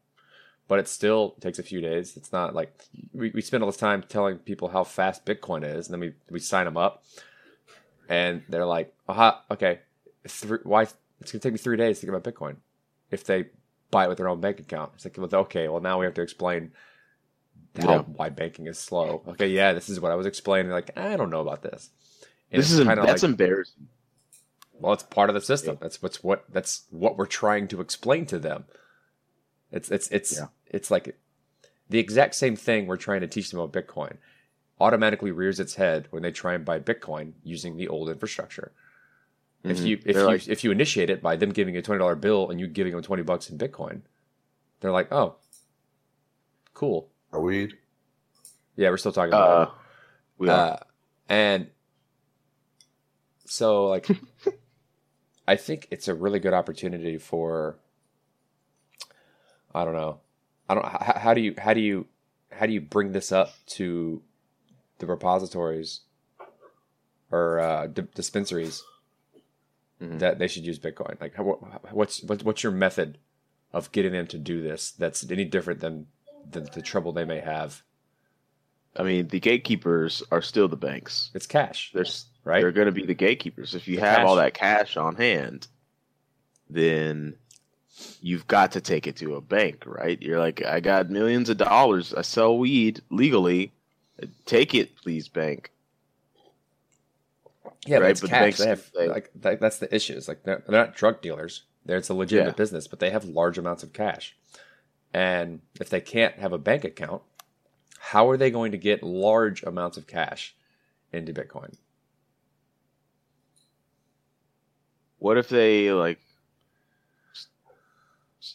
But 0.70 0.78
it 0.78 0.86
still 0.86 1.30
takes 1.40 1.58
a 1.58 1.64
few 1.64 1.80
days. 1.80 2.16
It's 2.16 2.30
not 2.30 2.54
like 2.54 2.72
we, 3.12 3.30
we 3.34 3.40
spend 3.40 3.64
all 3.64 3.68
this 3.68 3.76
time 3.76 4.04
telling 4.08 4.38
people 4.38 4.68
how 4.68 4.84
fast 4.84 5.26
Bitcoin 5.26 5.64
is, 5.64 5.88
and 5.88 5.92
then 5.94 5.98
we, 6.00 6.12
we 6.30 6.38
sign 6.38 6.64
them 6.64 6.76
up, 6.76 7.02
and 8.08 8.42
they're 8.48 8.64
like, 8.64 8.94
"Aha, 9.08 9.42
okay, 9.50 9.80
three, 10.28 10.60
why? 10.62 10.82
It's 11.20 11.32
gonna 11.32 11.40
take 11.40 11.54
me 11.54 11.58
three 11.58 11.76
days 11.76 11.98
to 11.98 12.06
get 12.06 12.12
my 12.12 12.20
Bitcoin." 12.20 12.54
If 13.10 13.24
they 13.24 13.46
buy 13.90 14.04
it 14.04 14.08
with 14.10 14.18
their 14.18 14.28
own 14.28 14.40
bank 14.40 14.60
account, 14.60 14.92
it's 14.94 15.04
like, 15.04 15.18
okay, 15.18 15.66
well 15.66 15.80
now 15.80 15.98
we 15.98 16.04
have 16.06 16.14
to 16.14 16.22
explain 16.22 16.70
how 17.82 17.90
Yeah. 17.92 17.98
why 18.02 18.28
banking 18.28 18.68
is 18.68 18.78
slow. 18.78 19.22
Okay, 19.26 19.48
yeah, 19.48 19.72
this 19.72 19.88
is 19.88 19.98
what 19.98 20.12
I 20.12 20.14
was 20.14 20.26
explaining. 20.26 20.70
Like, 20.70 20.96
I 20.96 21.16
don't 21.16 21.30
know 21.30 21.40
about 21.40 21.62
this. 21.62 21.90
And 22.52 22.60
This 22.62 22.70
is 22.70 22.78
that's 22.86 23.22
like- 23.22 23.22
embarrassing. 23.24 23.88
well, 24.78 24.92
it's 24.92 25.02
part 25.02 25.30
of 25.30 25.34
the 25.34 25.40
system. 25.40 25.78
That's 25.80 26.00
what's 26.00 26.22
what 26.22 26.44
that's 26.48 26.84
what 26.90 27.16
we're 27.16 27.26
trying 27.26 27.66
to 27.68 27.80
explain 27.80 28.24
to 28.26 28.38
them. 28.38 28.66
It's 29.72 29.90
it's 29.90 30.08
it's 30.10 30.36
Yeah. 30.38 30.46
It's 30.70 30.90
like 30.90 31.16
the 31.88 31.98
exact 31.98 32.34
same 32.34 32.56
thing 32.56 32.86
we're 32.86 32.96
trying 32.96 33.20
to 33.20 33.26
teach 33.26 33.50
them 33.50 33.60
about 33.60 33.72
Bitcoin. 33.72 34.16
Automatically 34.80 35.30
rears 35.30 35.60
its 35.60 35.74
head 35.74 36.06
when 36.10 36.22
they 36.22 36.32
try 36.32 36.54
and 36.54 36.64
buy 36.64 36.78
Bitcoin 36.80 37.32
using 37.44 37.76
the 37.76 37.88
old 37.88 38.08
infrastructure. 38.08 38.72
If 39.62 39.78
Mhm. 39.78 39.86
you 39.86 39.96
if 40.06 40.14
They're 40.14 40.22
you 40.22 40.26
like- 40.28 40.48
if 40.48 40.64
you 40.64 40.70
initiate 40.70 41.10
it 41.10 41.20
by 41.20 41.36
them 41.36 41.50
giving 41.52 41.74
you 41.74 41.80
a 41.80 41.82
twenty 41.82 41.98
dollar 41.98 42.14
bill 42.14 42.48
and 42.50 42.58
you 42.58 42.66
giving 42.66 42.92
them 42.92 43.02
twenty 43.02 43.22
bucks 43.22 43.50
in 43.50 43.58
Bitcoin, 43.58 44.00
they're 44.80 44.90
like, 44.92 45.12
oh, 45.12 45.36
cool. 46.72 47.10
Are 47.32 47.40
we? 47.42 47.74
Yeah, 48.76 48.88
we're 48.88 48.96
still 48.96 49.12
talking 49.12 49.34
about 49.34 49.62
it. 49.62 49.68
Uh, 49.68 49.74
we 50.38 50.48
are. 50.48 50.52
Uh, 50.72 50.76
and 51.28 51.70
so, 53.44 53.86
like, 53.88 54.06
I 55.46 55.56
think 55.56 55.88
it's 55.90 56.08
a 56.08 56.14
really 56.14 56.38
good 56.40 56.54
opportunity 56.54 57.18
for. 57.18 57.76
I 59.74 59.84
don't 59.84 59.94
know. 59.94 60.20
I 60.70 60.74
don't. 60.74 60.86
How, 60.86 61.18
how 61.18 61.34
do 61.34 61.40
you 61.40 61.54
how 61.58 61.74
do 61.74 61.80
you 61.80 62.06
how 62.52 62.64
do 62.66 62.72
you 62.72 62.80
bring 62.80 63.10
this 63.10 63.32
up 63.32 63.52
to 63.78 64.22
the 64.98 65.06
repositories 65.06 66.02
or 67.30 67.58
uh, 67.58 67.86
d- 67.88 68.02
dispensaries 68.14 68.82
Mhm. 70.00 70.20
that 70.20 70.38
they 70.38 70.46
should 70.46 70.64
use 70.64 70.78
Bitcoin? 70.78 71.20
Like, 71.20 71.34
how, 71.34 71.42
what's 71.90 72.22
what's 72.22 72.44
what's 72.44 72.62
your 72.62 72.72
method 72.72 73.18
of 73.72 73.90
getting 73.90 74.12
them 74.12 74.28
to 74.28 74.38
do 74.38 74.62
this? 74.62 74.92
That's 74.92 75.28
any 75.28 75.44
different 75.44 75.80
than 75.80 76.06
the, 76.48 76.60
the 76.60 76.82
trouble 76.82 77.12
they 77.12 77.24
may 77.24 77.40
have. 77.40 77.82
I 78.96 79.02
mean, 79.02 79.26
the 79.26 79.40
gatekeepers 79.40 80.22
are 80.30 80.42
still 80.42 80.68
the 80.68 80.76
banks. 80.76 81.30
It's 81.34 81.46
cash, 81.48 81.90
They're 81.92 82.04
right? 82.44 82.60
they're 82.60 82.72
going 82.72 82.86
to 82.86 82.92
be 82.92 83.06
the 83.06 83.14
gatekeepers. 83.14 83.74
If 83.74 83.88
you 83.88 83.96
The 83.96 84.02
have 84.02 84.24
all 84.26 84.36
that 84.36 84.54
cash 84.54 84.96
on 84.96 85.16
hand, 85.16 85.66
then 86.68 87.36
you've 88.20 88.46
got 88.46 88.72
to 88.72 88.80
take 88.80 89.06
it 89.06 89.16
to 89.16 89.36
a 89.36 89.40
bank, 89.40 89.84
right? 89.86 90.20
You're 90.20 90.38
like, 90.38 90.64
I 90.64 90.80
got 90.80 91.10
millions 91.10 91.48
of 91.50 91.56
dollars. 91.58 92.14
I 92.14 92.22
sell 92.22 92.56
weed 92.58 93.00
legally. 93.10 93.72
Take 94.46 94.74
it, 94.74 94.96
please, 94.96 95.28
bank. 95.28 95.70
Yeah, 97.86 97.98
but 97.98 98.02
right? 98.02 98.10
it's 98.10 98.20
But 98.20 98.30
cash. 98.30 98.40
banks 98.42 98.58
They 98.58 98.66
have 98.68 98.90
say- 98.94 99.08
like 99.08 99.30
that, 99.36 99.60
that's 99.60 99.78
the 99.78 99.94
issue. 99.94 100.14
It's 100.16 100.28
like 100.28 100.42
they're, 100.42 100.62
they're 100.66 100.78
not 100.86 100.94
drug 100.94 101.22
dealers. 101.22 101.62
They're, 101.86 101.96
it's 101.96 102.10
a 102.10 102.14
legitimate 102.14 102.50
Yeah. 102.50 102.54
business, 102.54 102.86
but 102.86 103.00
they 103.00 103.10
have 103.10 103.24
large 103.24 103.56
amounts 103.56 103.82
of 103.82 103.92
cash. 103.92 104.36
And 105.14 105.60
if 105.80 105.88
they 105.88 106.00
can't 106.00 106.34
have 106.36 106.52
a 106.52 106.58
bank 106.58 106.84
account, 106.84 107.22
how 107.98 108.28
are 108.28 108.36
they 108.36 108.50
going 108.50 108.72
to 108.72 108.78
get 108.78 109.02
large 109.02 109.62
amounts 109.62 109.96
of 109.96 110.06
cash 110.06 110.54
into 111.12 111.32
Bitcoin? 111.32 111.74
What 115.18 115.36
if 115.38 115.48
they 115.48 115.90
like 115.92 116.20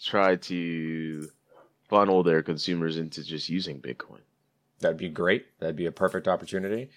try 0.04 0.36
to 0.36 1.30
funnel 1.89 2.24
their 2.24 2.42
consumers 2.42 2.98
into 2.98 3.24
just 3.24 3.50
using 3.50 3.80
Bitcoin? 3.80 4.22
That'd 4.80 4.98
be 4.98 5.10
great. 5.10 5.46
That'd 5.60 5.75
be 5.75 5.86
a 5.86 5.92
perfect 5.92 6.27
opportunity. 6.27 6.89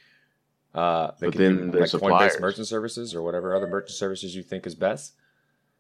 Uh, 0.74 1.12
they 1.18 1.26
But 1.26 1.32
could 1.32 1.40
then 1.40 1.70
do 1.70 1.78
like 1.80 1.90
Coinbase 1.90 2.40
merchant 2.40 2.66
services 2.66 3.14
or 3.14 3.22
whatever 3.22 3.54
other 3.54 3.66
merchant 3.66 3.96
services 3.96 4.34
you 4.34 4.42
think 4.42 4.66
is 4.66 4.74
best. 4.74 5.14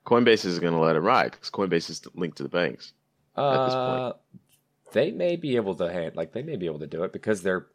Coinbase 0.06 0.44
is 0.44 0.58
going 0.58 0.72
to 0.72 0.78
let 0.78 0.96
it 0.96 1.00
ride 1.00 1.32
because 1.32 1.50
Coinbase 1.50 1.90
is 1.90 2.02
linked 2.14 2.38
to 2.38 2.42
the 2.42 2.48
banks. 2.48 2.92
At 3.36 3.66
this 3.66 3.74
point. 3.74 4.00
Uh, 4.00 4.12
they 4.92 5.10
may 5.10 5.36
be 5.36 5.56
able 5.56 5.74
to 5.76 5.92
hand 5.92 6.16
like 6.16 6.32
they 6.32 6.42
may 6.42 6.56
be 6.56 6.66
able 6.66 6.78
to 6.78 6.86
do 6.86 7.04
it 7.04 7.12
because 7.12 7.42
they're 7.42 7.66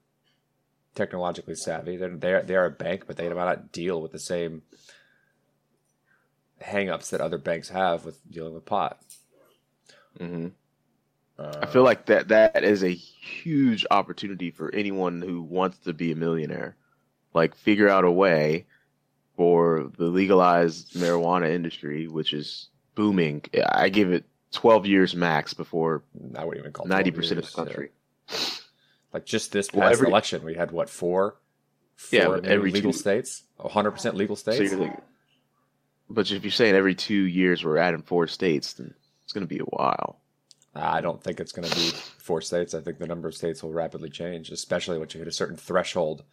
technologically 0.96 1.56
savvy. 1.56 1.98
They're 1.98 2.16
they 2.16 2.34
are, 2.34 2.42
they 2.42 2.56
are 2.56 2.66
a 2.66 2.72
bank, 2.72 3.04
but 3.08 3.18
they 3.18 3.30
might 3.30 3.46
not 3.46 3.72
deal 3.72 4.02
with 4.02 4.12
the 4.12 4.20
same 4.20 4.64
hangups 6.62 7.10
that 7.10 7.22
other 7.22 7.38
banks 7.38 7.70
have 7.70 8.06
with 8.06 8.20
dealing 8.32 8.54
with 8.54 8.66
pot. 8.66 9.00
Hmm 10.20 10.48
Uh, 11.40 11.60
I 11.64 11.66
feel 11.66 11.84
like 11.84 12.06
that 12.08 12.28
that 12.28 12.64
is 12.64 12.84
a 12.84 12.94
huge 12.94 13.86
opportunity 13.90 14.52
for 14.52 14.74
anyone 14.74 15.22
who 15.22 15.42
wants 15.42 15.80
to 15.80 15.94
be 15.94 16.12
a 16.12 16.16
millionaire. 16.16 16.76
Like 17.34 17.56
figure 17.56 17.90
out 17.90 18.06
a 18.06 18.12
way 18.12 18.66
for 19.36 19.90
the 19.98 20.06
legalized 20.06 20.94
marijuana 20.94 21.50
industry, 21.50 22.08
which 22.08 22.34
is 22.34 22.70
booming. 22.94 23.42
I 23.68 23.90
give 23.90 24.14
it 24.14 24.26
12 24.52 24.86
years 24.86 25.16
max 25.16 25.56
before 25.56 26.04
I 26.36 26.46
wouldn't 26.46 26.64
even 26.64 26.72
call 26.74 26.86
it 26.86 26.90
90% 26.90 26.92
12 26.92 27.08
of 27.08 27.14
the 27.14 27.36
years, 27.36 27.36
yeah. 27.36 27.56
country. 27.56 27.90
Like 29.12 29.26
just 29.26 29.52
this 29.52 29.68
past 29.70 29.78
Well, 29.78 29.90
every- 29.92 30.08
election, 30.08 30.44
we 30.44 30.54
had 30.54 30.70
what 30.72 30.90
four, 30.90 31.38
Yeah, 32.12 32.26
four 32.26 32.36
but 32.36 32.44
new 32.44 32.50
every 32.50 32.72
legal 32.72 32.92
two- 32.92 32.98
states, 33.00 33.44
hundred 33.60 33.92
percent 33.92 34.16
legal 34.16 34.36
So 34.36 34.52
states. 34.52 34.60
you're 34.72 34.80
thinking, 34.80 35.02
but 36.10 36.30
if 36.32 36.44
you're 36.44 36.52
saying 36.52 36.76
every 36.76 36.94
two 36.94 37.16
years 37.24 37.64
we're 37.66 37.78
adding 37.78 38.04
four 38.04 38.28
states, 38.28 38.74
then 38.74 38.94
it's 39.34 39.40
going 39.40 39.48
to 39.48 39.56
be 39.56 39.60
a 39.62 39.76
while. 39.76 40.20
I 40.76 41.02
don't 41.02 41.24
think 41.24 41.40
it's 41.40 41.52
going 41.52 41.68
to 41.68 41.76
be 41.76 41.90
four 42.20 42.42
states. 42.42 42.74
I 42.76 42.82
think 42.82 43.00
the 43.00 43.08
number 43.08 43.28
of 43.28 43.36
states 43.36 43.64
will 43.64 43.74
rapidly 43.74 44.10
change, 44.10 44.52
especially 44.52 44.98
once 45.00 45.14
you 45.14 45.20
hit 45.20 45.28
a 45.28 45.32
certain 45.32 45.58
threshold 45.58 46.24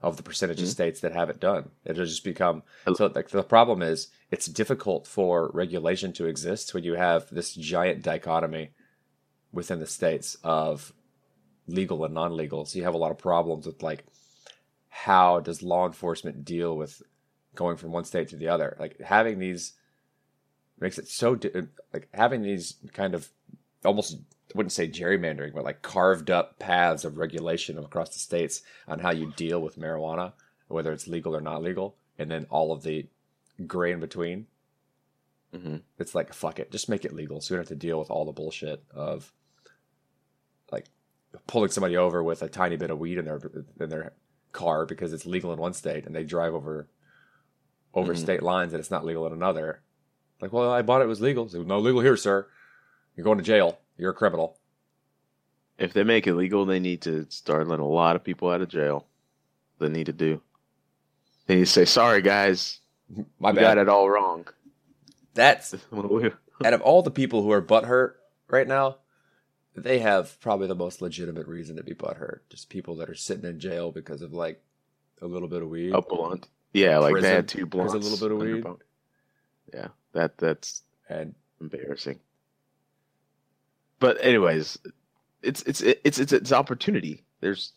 of 0.00 0.16
the 0.16 0.22
percentage 0.22 0.60
of 0.60 0.66
Mhm. 0.68 0.72
states 0.72 1.00
that 1.00 1.12
have 1.12 1.30
it 1.30 1.40
done. 1.40 1.70
It'll 1.84 2.04
just 2.04 2.22
become 2.24 2.62
so. 2.94 3.06
Like 3.14 3.28
the 3.30 3.42
problem 3.42 3.82
is, 3.82 4.08
it's 4.30 4.46
difficult 4.46 5.06
for 5.06 5.50
regulation 5.54 6.12
to 6.14 6.26
exist 6.26 6.74
when 6.74 6.84
you 6.84 6.94
have 6.94 7.28
this 7.30 7.54
giant 7.54 8.02
dichotomy 8.02 8.70
within 9.52 9.80
the 9.80 9.86
states 9.86 10.36
of 10.44 10.92
legal 11.66 12.04
and 12.04 12.14
non-legal. 12.14 12.64
So 12.66 12.78
you 12.78 12.84
have 12.84 12.94
a 12.94 12.98
lot 12.98 13.10
of 13.10 13.18
problems 13.18 13.66
with 13.66 13.82
like 13.82 14.04
how 14.88 15.40
does 15.40 15.62
law 15.62 15.86
enforcement 15.86 16.44
deal 16.44 16.76
with 16.76 17.02
going 17.54 17.76
from 17.76 17.90
one 17.92 18.04
state 18.04 18.28
to 18.28 18.36
the 18.36 18.48
other? 18.48 18.76
Like 18.78 19.00
having 19.00 19.38
these 19.40 19.74
makes 20.80 20.98
it 20.98 21.08
so 21.08 21.34
di- 21.34 21.66
like 21.92 22.08
having 22.14 22.42
these 22.42 22.74
kind 22.92 23.14
of 23.14 23.28
almost 23.84 24.14
I 24.14 24.56
wouldn't 24.56 24.72
say 24.72 24.88
gerrymandering, 24.88 25.54
but 25.54 25.64
like 25.64 25.82
carved 25.82 26.30
up 26.30 26.58
paths 26.58 27.04
of 27.04 27.18
regulation 27.18 27.78
across 27.78 28.10
the 28.10 28.18
states 28.18 28.62
on 28.86 28.98
how 29.00 29.10
you 29.10 29.32
deal 29.36 29.60
with 29.60 29.78
marijuana, 29.78 30.32
whether 30.68 30.92
it's 30.92 31.06
legal 31.06 31.36
or 31.36 31.40
not 31.42 31.62
legal, 31.62 31.96
and 32.18 32.30
then 32.30 32.46
all 32.48 32.72
of 32.72 32.82
the 32.82 33.06
gray 33.66 33.92
in 33.92 34.00
between. 34.00 34.46
hmm 35.54 35.76
It's 35.98 36.14
like 36.14 36.32
fuck 36.32 36.58
it, 36.58 36.70
just 36.72 36.88
make 36.88 37.04
it 37.04 37.12
legal, 37.14 37.40
so 37.40 37.52
you 37.54 37.56
don't 37.58 37.68
have 37.68 37.78
to 37.78 37.86
deal 37.86 37.98
with 37.98 38.10
all 38.10 38.24
the 38.24 38.32
bullshit 38.32 38.82
of 38.94 39.30
like 40.72 40.86
pulling 41.46 41.70
somebody 41.70 41.96
over 41.96 42.22
with 42.22 42.42
a 42.42 42.48
tiny 42.48 42.76
bit 42.76 42.90
of 42.90 42.98
weed 42.98 43.18
in 43.18 43.24
their 43.26 43.40
in 43.80 43.88
their 43.90 44.12
car 44.52 44.86
because 44.86 45.12
it's 45.12 45.26
legal 45.26 45.52
in 45.52 45.58
one 45.58 45.74
state 45.74 46.06
and 46.06 46.14
they 46.14 46.24
drive 46.24 46.54
over 46.54 46.88
over 47.94 48.14
Mhm. 48.14 48.18
state 48.18 48.42
lines 48.42 48.72
and 48.72 48.80
it's 48.80 48.90
not 48.90 49.04
legal 49.04 49.26
in 49.26 49.32
another. 49.32 49.80
Like, 50.40 50.52
well, 50.52 50.70
I 50.70 50.82
bought 50.82 51.00
it, 51.00 51.04
it 51.04 51.08
was 51.08 51.20
legal. 51.20 51.48
So, 51.48 51.62
no 51.62 51.78
legal 51.78 52.00
here, 52.00 52.16
sir. 52.16 52.46
You're 53.16 53.24
going 53.24 53.38
to 53.38 53.44
jail. 53.44 53.78
You're 53.96 54.12
a 54.12 54.14
criminal. 54.14 54.56
If 55.78 55.92
they 55.92 56.04
make 56.04 56.26
it 56.26 56.34
legal, 56.34 56.64
they 56.64 56.80
need 56.80 57.02
to 57.02 57.26
start 57.28 57.66
letting 57.68 57.84
a 57.84 57.88
lot 57.88 58.16
of 58.16 58.24
people 58.24 58.50
out 58.50 58.60
of 58.60 58.68
jail. 58.68 59.06
They 59.78 59.88
need 59.88 60.06
to 60.06 60.12
do. 60.12 60.40
They 61.46 61.54
need 61.56 61.66
to 61.66 61.66
say, 61.66 61.84
"Sorry, 61.84 62.20
guys, 62.20 62.80
My 63.38 63.52
bad. 63.52 63.60
got 63.60 63.78
it 63.78 63.88
all 63.88 64.08
wrong." 64.10 64.46
That's 65.34 65.74
out 66.64 66.72
of 66.72 66.80
all 66.82 67.02
the 67.02 67.10
people 67.10 67.42
who 67.42 67.52
are 67.52 67.62
butthurt 67.62 68.14
right 68.48 68.66
now, 68.66 68.98
they 69.76 70.00
have 70.00 70.40
probably 70.40 70.66
the 70.66 70.74
most 70.74 71.00
legitimate 71.00 71.46
reason 71.46 71.76
to 71.76 71.82
be 71.84 71.94
butthurt. 71.94 72.40
Just 72.50 72.68
people 72.68 72.96
that 72.96 73.08
are 73.08 73.14
sitting 73.14 73.48
in 73.48 73.60
jail 73.60 73.92
because 73.92 74.20
of 74.22 74.32
like 74.32 74.60
a 75.22 75.26
little 75.26 75.48
bit 75.48 75.62
of 75.62 75.68
weed. 75.68 75.92
a 75.92 76.02
blunt. 76.02 76.48
Yeah, 76.72 76.98
like 76.98 77.14
they 77.20 77.30
had 77.30 77.48
two 77.48 77.66
blunts. 77.66 77.94
a 77.94 77.98
little 77.98 78.18
bit 78.18 78.32
of 78.32 78.38
weed. 78.38 78.64
Yeah, 79.72 79.88
that 80.12 80.38
that's 80.38 80.82
And 81.08 81.34
embarrassing. 81.60 82.20
But 84.00 84.22
anyways, 84.24 84.78
it's 85.42 85.62
it's 85.62 85.80
it's 85.80 86.18
it's 86.18 86.32
it's 86.32 86.52
opportunity. 86.52 87.24
There's 87.40 87.72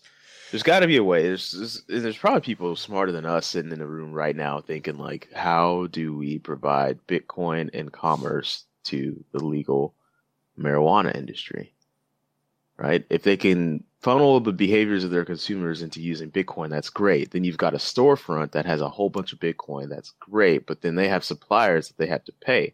there's 0.52 0.64
got 0.64 0.82
to 0.82 0.88
be 0.88 0.98
a 0.98 1.04
way. 1.04 1.24
There's, 1.24 1.52
there's 1.88 2.04
there's 2.04 2.18
probably 2.18 2.42
people 2.42 2.76
smarter 2.76 3.12
than 3.12 3.26
us 3.26 3.48
sitting 3.48 3.72
in 3.72 3.80
the 3.80 3.88
room 3.88 4.12
right 4.12 4.36
now 4.36 4.60
thinking 4.60 4.98
like, 4.98 5.30
how 5.34 5.88
do 5.92 6.16
we 6.16 6.40
provide 6.40 7.00
Bitcoin 7.08 7.70
and 7.74 7.92
commerce 7.92 8.66
to 8.86 9.24
the 9.32 9.44
legal 9.44 9.96
marijuana 10.60 11.16
industry? 11.16 11.74
Right? 12.82 13.06
If 13.12 13.22
they 13.22 13.38
can 13.38 13.84
funnel 14.00 14.40
the 14.40 14.52
behaviors 14.52 15.04
of 15.04 15.12
their 15.12 15.24
consumers 15.24 15.84
into 15.84 16.02
using 16.02 16.32
Bitcoin, 16.32 16.70
that's 16.70 16.90
great. 16.90 17.30
Then 17.30 17.44
you've 17.44 17.60
got 17.60 17.76
a 17.76 17.78
storefront 17.78 18.54
that 18.54 18.66
has 18.66 18.82
a 18.82 18.90
whole 18.90 19.10
bunch 19.10 19.34
of 19.34 19.40
Bitcoin, 19.40 19.88
that's 19.88 20.14
great. 20.20 20.66
But 20.66 20.82
then 20.82 20.96
they 20.96 21.08
have 21.08 21.24
suppliers 21.24 21.90
that 21.90 21.98
they 21.98 22.08
have 22.08 22.24
to 22.26 22.32
pay. 22.32 22.74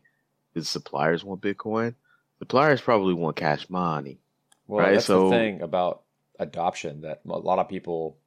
Do 0.53 0.61
the 0.61 0.65
suppliers 0.65 1.25
want 1.25 1.41
Bitcoin? 1.41 1.95
Suppliers 2.39 2.79
probably 2.79 3.15
want 3.15 3.35
cash 3.35 3.69
money. 3.69 4.17
Well, 4.65 4.85
Right, 4.85 4.93
that's 4.93 5.07
so- 5.07 5.25
the 5.25 5.35
thing 5.35 5.61
about 5.61 6.03
adoption 6.39 7.01
that 7.01 7.21
a 7.27 7.37
lot 7.37 7.59
of 7.59 7.67
people, 7.67 8.17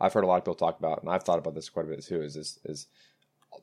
I've 0.00 0.12
heard 0.12 0.22
a 0.22 0.28
lot 0.28 0.36
of 0.36 0.44
people 0.44 0.54
talk 0.54 0.78
about, 0.78 1.02
and 1.02 1.10
I've 1.10 1.24
thought 1.24 1.40
about 1.40 1.56
this 1.56 1.68
quite 1.68 1.86
a 1.86 1.88
bit 1.88 2.04
too. 2.04 2.22
Is 2.22 2.36
is, 2.36 2.60
is 2.64 2.86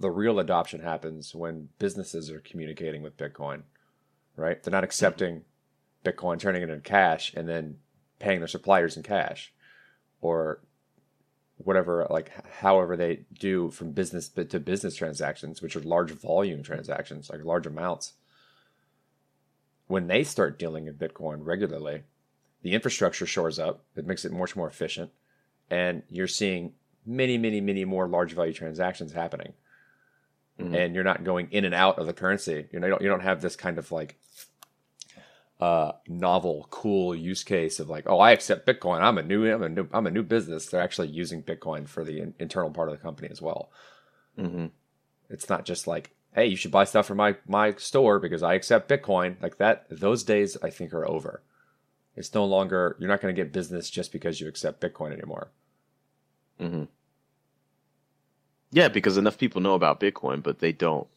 the 0.01 0.11
real 0.11 0.39
adoption 0.39 0.81
happens 0.81 1.33
when 1.33 1.69
businesses 1.79 2.29
are 2.31 2.41
communicating 2.41 3.01
with 3.01 3.15
Bitcoin, 3.15 3.61
right? 4.35 4.61
They're 4.61 4.71
not 4.71 4.83
hmm. 4.83 4.85
accepting 4.85 5.43
Bitcoin, 6.03 6.39
turning 6.39 6.61
it 6.63 6.69
into 6.69 6.81
cash, 6.81 7.33
and 7.35 7.47
then 7.47 7.77
paying 8.19 8.39
their 8.39 8.47
suppliers 8.47 8.97
in 8.97 9.03
cash, 9.03 9.53
or 10.21 10.61
whatever, 11.57 12.07
like 12.09 12.31
however 12.59 12.97
they 12.97 13.25
do 13.37 13.69
from 13.69 13.91
business 13.91 14.29
to 14.29 14.59
business 14.59 14.95
transactions, 14.95 15.61
which 15.61 15.75
are 15.75 15.81
large 15.81 16.11
volume 16.11 16.63
transactions, 16.63 17.29
like 17.29 17.43
large 17.43 17.67
amounts. 17.67 18.13
When 19.87 20.07
they 20.07 20.23
start 20.23 20.57
dealing 20.57 20.87
in 20.87 20.93
Bitcoin 20.95 21.39
regularly, 21.41 22.03
the 22.61 22.73
infrastructure 22.73 23.25
shores 23.25 23.59
up. 23.59 23.83
It 23.95 24.07
makes 24.07 24.25
it 24.25 24.31
much 24.31 24.55
more 24.55 24.67
efficient, 24.67 25.11
and 25.69 26.03
you're 26.09 26.27
seeing 26.27 26.73
many, 27.05 27.37
many, 27.37 27.61
many 27.61 27.85
more 27.85 28.07
large 28.07 28.33
value 28.33 28.53
transactions 28.53 29.11
happening. 29.11 29.53
Mhm. 30.59 30.75
And 30.75 30.95
you're 30.95 31.03
not 31.03 31.23
going 31.23 31.47
in 31.51 31.65
and 31.65 31.73
out 31.73 31.97
of 31.97 32.05
the 32.05 32.13
currency. 32.13 32.67
You 32.71 32.79
know, 32.79 32.87
you 32.87 32.91
don't, 32.91 33.01
you 33.01 33.09
don't 33.09 33.21
have 33.21 33.41
this 33.41 33.55
kind 33.55 33.77
of 33.77 33.91
like 33.91 34.19
uh, 35.61 35.93
novel, 36.07 36.67
cool 36.71 37.15
use 37.15 37.43
case 37.43 37.79
of 37.79 37.89
like, 37.89 38.05
oh, 38.07 38.19
I 38.19 38.31
accept 38.31 38.67
Bitcoin. 38.67 39.01
I'm 39.01 39.19
a 39.19 39.23
new, 39.23 39.51
I'm 39.51 39.63
a 39.63 39.69
new, 39.69 39.87
I'm 39.93 40.07
a 40.07 40.11
new 40.11 40.23
business. 40.23 40.67
They're 40.67 40.81
actually 40.81 41.09
using 41.09 41.43
Bitcoin 41.43 41.87
for 41.87 42.03
the 42.05 42.19
in- 42.21 42.35
internal 42.39 42.71
part 42.71 42.89
of 42.89 42.97
the 42.97 43.03
company 43.03 43.29
as 43.31 43.41
well. 43.41 43.71
hmm 44.37 44.67
It's 45.29 45.49
not 45.49 45.65
just 45.65 45.87
like, 45.87 46.15
hey, 46.33 46.47
you 46.47 46.55
should 46.57 46.71
buy 46.71 46.85
stuff 46.85 47.07
from 47.07 47.17
my 47.17 47.37
my 47.47 47.73
store 47.75 48.19
because 48.19 48.43
I 48.43 48.55
accept 48.55 48.89
Bitcoin. 48.89 49.41
Like 49.41 49.57
that, 49.59 49.87
those 49.89 50.23
days 50.23 50.57
I 50.63 50.69
think 50.71 50.93
are 50.93 51.07
over. 51.07 51.43
It's 52.15 52.33
no 52.33 52.45
longer 52.45 52.97
you're 52.99 53.09
not 53.09 53.21
going 53.21 53.35
to 53.35 53.41
get 53.41 53.53
business 53.53 53.89
just 53.89 54.11
because 54.11 54.41
you 54.41 54.47
accept 54.47 54.81
Bitcoin 54.81 55.13
anymore. 55.13 55.49
hmm 56.59 56.83
Yeah, 58.71 58.87
because 58.87 59.17
enough 59.17 59.37
people 59.37 59.61
know 59.61 59.75
about 59.75 59.99
Bitcoin, 59.99 60.41
but 60.43 60.59
they 60.59 60.71
don't. 60.71 61.07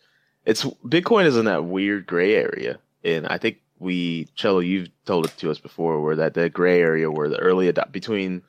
It's 0.45 0.65
Bitcoin 0.65 1.27
is 1.27 1.37
in 1.37 1.47
that 1.47 1.65
weird 1.65 2.07
gray 2.07 2.35
area, 2.35 2.79
and 3.05 3.27
I 3.29 3.39
think 3.39 3.59
we, 3.79 4.29
Cello, 4.35 4.61
you've 4.61 4.89
told 5.05 5.27
it 5.27 5.37
to 5.39 5.51
us 5.51 5.59
before, 5.59 6.01
where 6.01 6.17
that 6.17 6.35
that 6.35 6.53
gray 6.53 6.81
area 6.81 7.11
where 7.11 7.29
the 7.29 7.39
early 7.39 7.69
adopt 7.69 7.93
between 7.93 8.43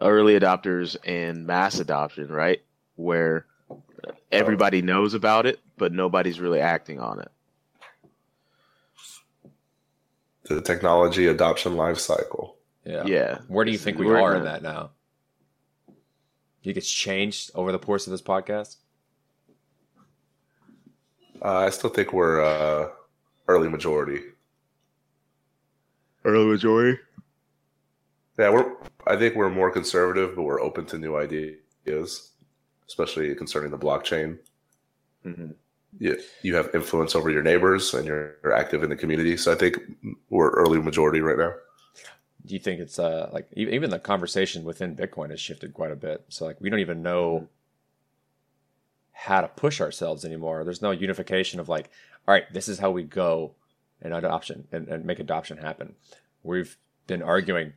early 0.00 0.38
adopters 0.38 0.96
and 1.04 1.46
mass 1.46 1.78
adoption, 1.78 2.28
right? 2.28 2.62
Where 2.96 3.46
everybody 4.30 4.82
knows 4.82 5.14
about 5.14 5.46
it, 5.46 5.60
but 5.76 5.92
nobody's 5.92 6.40
really 6.40 6.60
acting 6.60 7.00
on 7.00 7.20
it. 7.20 7.30
The 10.44 10.62
technology 10.62 11.26
adoption 11.26 11.76
life 11.76 11.98
cycle. 11.98 12.56
Yeah. 12.84 13.04
Yeah. 13.04 13.38
Where 13.48 13.64
do 13.64 13.70
you 13.70 13.78
think 13.78 13.98
we 13.98 14.06
We're 14.06 14.20
are 14.20 14.32
in 14.32 14.38
in 14.38 14.44
that 14.44 14.62
now? 14.62 14.90
You 15.88 16.72
think 16.72 16.78
it's 16.78 16.90
changed 16.90 17.50
over 17.54 17.70
the 17.70 17.78
course 17.78 18.06
of 18.06 18.12
this 18.12 18.22
podcast? 18.22 18.76
Uh, 21.42 21.58
I 21.58 21.70
still 21.70 21.90
think 21.90 22.12
we're 22.12 22.42
uh, 22.42 22.88
early 23.48 23.68
majority. 23.68 24.20
Early 26.24 26.46
majority. 26.46 26.98
Yeah, 28.38 28.50
we're. 28.50 28.72
I 29.06 29.16
think 29.16 29.34
we're 29.34 29.50
more 29.50 29.70
conservative, 29.70 30.36
but 30.36 30.42
we're 30.42 30.60
open 30.60 30.84
to 30.86 30.98
new 30.98 31.16
ideas, 31.16 32.32
especially 32.86 33.34
concerning 33.34 33.70
the 33.70 33.78
blockchain. 33.78 34.38
hmm 35.22 35.52
You, 35.98 36.20
you 36.42 36.54
have 36.54 36.70
influence 36.74 37.14
over 37.14 37.30
your 37.30 37.42
neighbors, 37.42 37.94
and 37.94 38.06
you're, 38.06 38.36
you're 38.42 38.52
active 38.52 38.82
in 38.82 38.90
the 38.90 38.96
community. 38.96 39.36
So 39.36 39.50
I 39.50 39.54
think 39.54 39.78
we're 40.28 40.50
early 40.50 40.78
majority 40.80 41.20
right 41.20 41.38
now. 41.38 41.54
Do 42.46 42.54
you 42.54 42.60
think 42.60 42.80
it's 42.80 42.98
uh 42.98 43.30
like 43.32 43.48
even 43.54 43.90
the 43.90 43.98
conversation 43.98 44.64
within 44.64 44.96
Bitcoin 44.96 45.30
has 45.30 45.40
shifted 45.40 45.74
quite 45.74 45.90
a 45.90 45.96
bit? 45.96 46.24
So 46.28 46.44
like 46.44 46.60
we 46.60 46.70
don't 46.70 46.80
even 46.80 47.02
know 47.02 47.48
how 49.12 49.40
to 49.40 49.48
push 49.48 49.80
ourselves 49.80 50.24
anymore. 50.24 50.62
There's 50.64 50.80
no 50.80 50.92
unification 50.92 51.58
of 51.58 51.68
like, 51.68 51.90
all 52.28 52.34
right, 52.34 52.52
this 52.52 52.68
is 52.68 52.78
how 52.78 52.90
we 52.90 53.04
go 53.04 53.54
and 54.02 54.12
adoption 54.12 54.68
and, 54.70 54.86
and 54.86 55.06
make 55.06 55.18
adoption 55.18 55.56
happen. 55.56 55.94
We've 56.42 56.76
been 57.06 57.22
arguing 57.22 57.72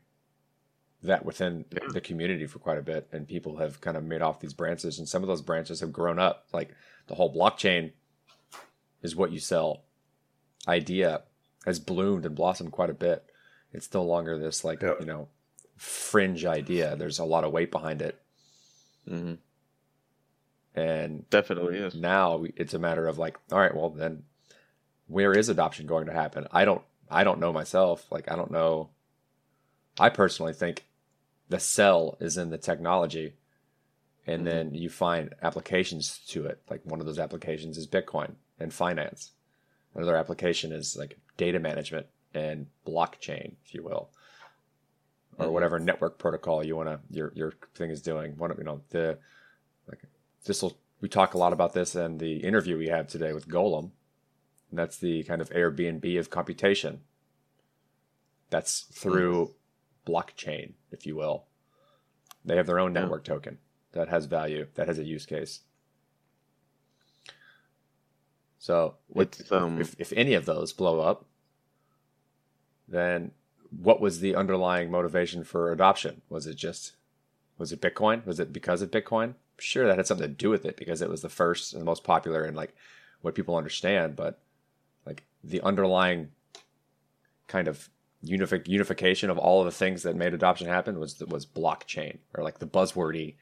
that 1.01 1.23
within 1.23 1.63
Yeah. 1.71 1.87
the 1.93 2.01
community 2.01 2.45
for 2.45 2.59
quite 2.59 2.77
a 2.77 2.81
bit, 2.81 3.07
and 3.13 3.25
people 3.25 3.57
have 3.57 3.79
kind 3.79 3.95
of 3.95 4.03
made 4.03 4.21
off 4.21 4.41
these 4.41 4.53
branches, 4.53 4.99
and 4.99 5.07
some 5.07 5.23
of 5.23 5.27
those 5.29 5.41
branches 5.41 5.79
have 5.79 5.93
grown 5.93 6.19
up. 6.19 6.47
Like 6.51 6.75
the 7.07 7.15
whole 7.15 7.33
blockchain 7.33 7.93
is 9.01 9.15
what 9.15 9.31
you 9.31 9.39
sell 9.39 9.83
idea 10.67 11.21
has 11.65 11.79
bloomed 11.79 12.25
and 12.25 12.35
blossomed 12.35 12.73
quite 12.73 12.89
a 12.89 12.93
bit. 12.93 13.23
It's 13.71 13.93
no 13.93 14.03
longer 14.03 14.37
this 14.37 14.65
like 14.65 14.81
Yep. 14.81 14.97
you 14.99 15.05
know 15.05 15.29
fringe 15.77 16.43
idea. 16.45 16.97
There's 16.97 17.19
a 17.19 17.23
lot 17.25 17.45
of 17.45 17.53
weight 17.53 17.71
behind 17.71 18.01
it, 18.01 18.21
hmm 19.07 19.35
and 20.75 21.29
Definitely 21.29 21.77
is. 21.77 21.95
now 21.95 22.45
it's 22.55 22.73
a 22.73 22.79
matter 22.79 23.07
of 23.07 23.17
like, 23.17 23.37
all 23.51 23.59
right, 23.59 23.75
well 23.75 23.89
then, 23.89 24.23
where 25.11 25.33
is 25.33 25.49
adoption 25.49 25.85
going 25.85 26.05
to 26.05 26.13
happen? 26.13 26.47
I 26.51 26.65
don't, 26.65 26.81
I 27.09 27.23
don't 27.23 27.39
know 27.39 27.51
myself. 27.51 28.09
Like, 28.11 28.31
I 28.31 28.35
don't 28.35 28.51
know. 28.51 28.89
I 29.99 30.09
personally 30.09 30.53
think 30.53 30.85
the 31.49 31.59
cell 31.59 32.17
is 32.21 32.37
in 32.37 32.49
the 32.49 32.57
technology, 32.57 33.33
and 34.25 34.41
Mhm. 34.43 34.45
then 34.45 34.73
you 34.73 34.89
find 34.89 35.35
applications 35.41 36.19
to 36.29 36.45
it. 36.45 36.61
Like 36.69 36.85
one 36.85 36.99
of 37.01 37.05
those 37.05 37.19
applications 37.19 37.77
is 37.77 37.87
Bitcoin 37.87 38.35
and 38.59 38.73
finance. 38.73 39.33
Another 39.93 40.15
application 40.15 40.71
is 40.71 40.95
like 40.95 41.19
data 41.35 41.59
management 41.59 42.07
and 42.33 42.67
blockchain, 42.87 43.55
if 43.65 43.73
you 43.73 43.83
will, 43.83 44.09
or 45.37 45.47
Mhm. 45.47 45.51
whatever 45.51 45.79
network 45.79 46.17
protocol 46.17 46.63
you 46.65 46.77
want 46.77 46.87
to 46.87 46.99
your 47.13 47.33
your 47.35 47.51
thing 47.75 47.89
is 47.89 48.01
doing. 48.01 48.37
One 48.37 48.51
of 48.51 48.57
you 48.57 48.63
know 48.63 48.81
the 48.91 49.19
like 49.89 50.03
this 50.45 50.61
will 50.61 50.77
we 51.01 51.09
talk 51.09 51.33
a 51.33 51.37
lot 51.37 51.51
about 51.51 51.73
this 51.73 51.95
in 51.95 52.19
the 52.19 52.37
interview 52.37 52.77
we 52.77 52.87
have 52.87 53.07
today 53.07 53.33
with 53.33 53.49
Golem. 53.49 53.91
And 54.71 54.79
that's 54.79 54.97
the 54.97 55.23
kind 55.23 55.41
of 55.41 55.49
Airbnb 55.51 56.17
of 56.17 56.29
computation. 56.29 57.01
That's 58.49 58.81
through 58.91 59.53
blockchain, 60.07 60.73
if 60.91 61.05
you 61.05 61.15
will. 61.15 61.45
They 62.43 62.55
have 62.55 62.65
their 62.65 62.79
own 62.79 62.95
Yeah. 62.95 63.01
network 63.01 63.23
token 63.23 63.59
that 63.91 64.07
has 64.07 64.25
value, 64.25 64.67
that 64.75 64.87
has 64.87 64.97
a 64.97 65.03
use 65.03 65.25
case. 65.25 65.61
So 68.59 68.95
if, 69.15 69.51
um, 69.51 69.81
if, 69.81 69.95
if 69.99 70.13
any 70.13 70.33
of 70.33 70.45
those 70.45 70.71
blow 70.71 70.99
up, 70.99 71.25
then 72.87 73.31
what 73.69 73.99
was 74.01 74.19
the 74.19 74.35
underlying 74.35 74.91
motivation 74.91 75.43
for 75.43 75.71
adoption? 75.71 76.21
Was 76.29 76.45
it 76.47 76.55
just 76.55 76.93
was 77.57 77.71
it 77.71 77.81
Bitcoin? 77.81 78.25
Was 78.25 78.39
it 78.39 78.51
because 78.53 78.81
of 78.81 78.91
Bitcoin? 78.91 79.35
Sure, 79.57 79.85
that 79.87 79.97
had 79.97 80.07
something 80.07 80.27
to 80.27 80.33
do 80.33 80.49
with 80.49 80.65
it 80.65 80.77
because 80.77 81.01
it 81.01 81.09
was 81.09 81.21
the 81.21 81.29
first 81.29 81.73
and 81.73 81.81
the 81.81 81.85
most 81.85 82.03
popular 82.03 82.43
and 82.43 82.55
like 82.57 82.75
what 83.21 83.35
people 83.35 83.55
understand. 83.55 84.15
But 84.15 84.39
the 85.43 85.61
underlying 85.61 86.29
kind 87.47 87.67
of 87.67 87.89
unific 88.23 88.67
unification 88.67 89.29
of 89.29 89.37
all 89.37 89.59
of 89.59 89.65
the 89.65 89.71
things 89.71 90.03
that 90.03 90.15
made 90.15 90.33
adoption 90.33 90.67
happen 90.67 90.99
was 90.99 91.19
was 91.27 91.45
blockchain 91.45 92.19
or 92.35 92.43
like 92.43 92.59
the 92.59 92.67
buzzwordy 92.67 93.35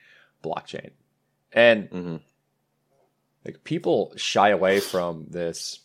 blockchain. 0.43 0.91
And 1.51 1.87
hmm 1.89 2.15
like 3.45 3.63
people 3.63 4.13
shy 4.17 4.49
away 4.49 4.79
from 4.79 5.25
this 5.29 5.79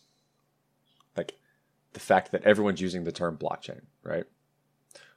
like 1.17 1.35
the 1.93 2.01
fact 2.01 2.33
that 2.33 2.43
everyone's 2.43 2.81
using 2.81 3.05
the 3.05 3.13
term 3.13 3.37
blockchain 3.39 3.81
right 4.03 4.25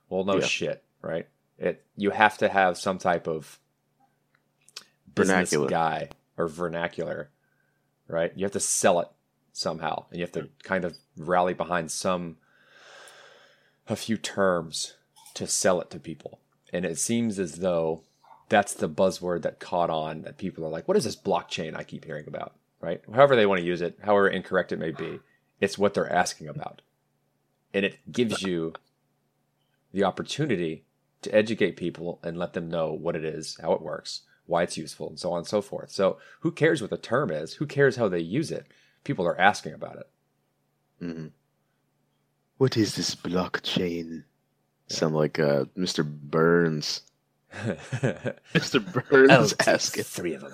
well 0.10 0.24
no 0.24 0.36
Yeah. 0.40 0.46
shit 0.46 0.84
right 1.02 1.28
it 1.58 1.84
you 1.96 2.12
have 2.12 2.38
to 2.38 2.48
have 2.48 2.78
some 2.78 3.00
type 3.00 3.28
of 3.28 3.60
business 5.16 5.50
Vernacular. 5.50 5.68
guy 5.68 6.10
or 6.38 6.48
vernacular 6.48 7.30
right 8.08 8.32
you 8.36 8.46
have 8.46 8.52
to 8.54 8.60
sell 8.60 9.00
it 9.00 9.08
somehow 9.58 10.06
and 10.10 10.20
you 10.20 10.24
have 10.24 10.32
to 10.32 10.42
hmm. 10.42 10.48
kind 10.64 10.86
of 10.86 10.96
rally 11.18 11.54
behind 11.54 11.92
some 11.92 12.38
a 13.90 13.96
few 13.96 14.18
terms 14.18 14.94
to 15.34 15.48
sell 15.48 15.82
it 15.82 15.90
to 15.90 16.00
people. 16.00 16.40
And 16.72 16.86
it 16.86 17.00
seems 17.00 17.40
as 17.40 17.56
though 17.56 18.04
that's 18.50 18.74
the 18.74 18.90
buzzword 18.90 19.42
that 19.42 19.60
caught 19.60 19.90
on 19.90 20.22
that 20.22 20.38
people 20.38 20.66
are 20.66 20.70
like 20.70 20.88
what 20.88 20.98
is 20.98 21.04
this 21.04 21.16
blockchain 21.16 21.76
i 21.76 21.84
keep 21.84 22.06
hearing 22.06 22.26
about? 22.28 22.54
Right? 22.80 23.02
However 23.12 23.36
they 23.36 23.46
want 23.46 23.60
to 23.60 23.68
use 23.68 23.82
it 23.82 23.98
however 24.04 24.28
incorrect 24.28 24.72
it 24.72 24.80
may 24.80 24.92
be 24.92 25.20
it's 25.60 25.78
what 25.78 25.94
they're 25.94 26.12
asking 26.12 26.48
about. 26.48 26.82
And 27.74 27.84
it 27.84 28.12
gives 28.12 28.44
you 28.44 28.74
the 29.92 30.04
opportunity 30.04 30.84
to 31.24 31.34
educate 31.34 31.78
people 31.78 32.20
and 32.24 32.38
let 32.38 32.54
them 32.54 32.70
know 32.70 32.92
what 32.92 33.16
it 33.16 33.26
is 33.26 33.58
how 33.62 33.74
it 33.74 33.82
works 33.82 34.22
why 34.46 34.64
it's 34.64 34.78
useful 34.78 35.10
and 35.10 35.20
so 35.20 35.34
on 35.34 35.40
and 35.40 35.48
so 35.48 35.62
forth. 35.62 35.92
So 35.92 36.18
who 36.40 36.52
cares 36.52 36.80
what 36.80 36.90
the 36.90 36.98
term 36.98 37.32
is? 37.32 37.56
Who 37.56 37.66
cares 37.66 37.98
how 37.98 38.08
they 38.08 38.20
use 38.20 38.50
it 38.50 38.68
people 39.08 39.26
are 39.26 39.40
asking 39.40 39.74
about 39.74 39.96
it 39.98 40.08
hmm 41.00 41.28
What 42.58 42.76
is 42.78 42.96
this 42.96 43.16
blockchain? 43.16 44.24
Sound 44.88 45.16
like 45.16 45.38
uh, 45.40 45.66
Mr. 45.78 46.04
Burns. 46.06 47.02
Mr. 48.56 48.82
Oh, 48.86 49.02
Burns 49.10 49.54
asking. 49.68 50.04
three 50.04 50.34
of 50.34 50.42
them. 50.42 50.54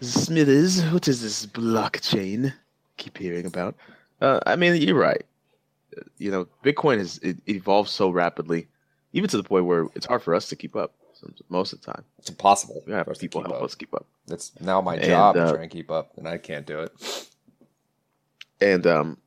Smithers, 0.00 0.82
what 0.90 1.06
is 1.08 1.22
this 1.22 1.46
blockchain? 1.46 2.52
Keep 2.96 3.18
hearing 3.18 3.46
about. 3.46 3.74
Uh, 4.20 4.40
I 4.46 4.56
mean, 4.56 4.80
you're 4.80 4.98
right. 4.98 5.24
You 6.18 6.30
know, 6.30 6.46
Bitcoin 6.64 6.98
has 6.98 7.18
it 7.18 7.36
evolved 7.48 7.90
so 7.90 8.08
rapidly, 8.08 8.68
even 9.12 9.28
to 9.28 9.36
the 9.36 9.42
point 9.42 9.66
where 9.66 9.86
it's 9.94 10.06
hard 10.06 10.22
for 10.22 10.34
us 10.34 10.48
to 10.48 10.56
keep 10.56 10.74
up. 10.76 10.94
Most 11.48 11.72
of 11.72 11.80
the 11.80 11.92
time, 11.92 12.04
It's 12.18 12.28
impossible. 12.30 12.82
have 12.88 13.04
for 13.06 13.10
us 13.12 13.18
to 13.18 13.20
people 13.22 13.42
keep 13.42 13.48
help 13.50 13.58
up. 13.58 13.64
us 13.64 13.74
keep 13.74 13.94
up. 13.94 14.06
That's 14.26 14.52
now 14.60 14.80
my 14.80 14.94
And, 14.96 15.04
job 15.04 15.36
uh, 15.36 15.46
to 15.46 15.52
try 15.54 15.62
and 15.62 15.70
keep 15.70 15.90
up, 15.90 16.12
and 16.16 16.28
I 16.28 16.38
can't 16.38 16.66
do 16.66 16.80
it. 16.80 16.92
And 18.60 18.86
um, 18.86 19.18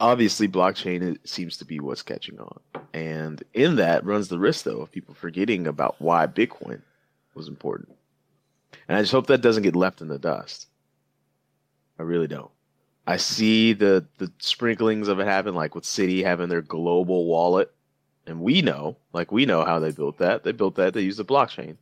obviously, 0.00 0.48
blockchain 0.48 1.18
seems 1.24 1.56
to 1.58 1.64
be 1.64 1.80
what's 1.80 2.02
catching 2.02 2.38
on, 2.40 2.60
and 2.94 3.42
in 3.54 3.76
that 3.76 4.04
runs 4.04 4.28
the 4.28 4.38
risk, 4.38 4.64
though, 4.64 4.80
of 4.80 4.92
people 4.92 5.14
forgetting 5.14 5.66
about 5.66 5.96
why 6.00 6.26
Bitcoin 6.26 6.82
was 7.34 7.48
important. 7.48 7.88
And 8.88 8.96
I 8.96 9.00
just 9.00 9.12
hope 9.12 9.26
that 9.28 9.40
doesn't 9.42 9.62
get 9.64 9.76
left 9.76 10.00
in 10.00 10.08
the 10.08 10.18
dust. 10.18 10.66
I 11.98 12.02
really 12.02 12.26
don't. 12.28 12.50
I 13.06 13.16
see 13.16 13.72
the 13.72 14.06
the 14.18 14.30
sprinklings 14.38 15.08
of 15.08 15.18
it 15.20 15.26
happen, 15.26 15.54
like 15.54 15.74
with 15.74 15.84
Citi 15.84 16.22
having 16.24 16.48
their 16.48 16.62
global 16.62 17.26
wallet, 17.26 17.72
and 18.30 18.40
we 18.40 18.62
know, 18.62 18.96
like 19.12 19.32
we 19.32 19.44
know 19.44 19.64
how 19.64 19.80
they 19.80 19.90
built 19.90 20.18
that. 20.18 20.44
They 20.44 20.52
built 20.52 20.76
that. 20.76 20.94
They 20.94 21.02
used 21.02 21.18
a 21.18 21.24
blockchain. 21.24 21.76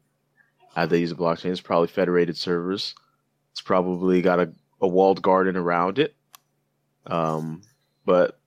How 0.75 0.87
they 0.87 1.01
use 1.01 1.13
a 1.13 1.15
blockchain? 1.15 1.51
It's 1.51 1.61
probably 1.61 1.89
federated 1.89 2.39
servers. 2.39 2.95
It's 3.53 3.61
probably 3.61 4.23
got 4.23 4.41
a, 4.41 4.51
a 4.81 4.89
walled 4.89 5.21
garden 5.21 5.57
around 5.57 5.99
it. 5.99 6.17
Um, 7.07 7.61
but 8.07 8.41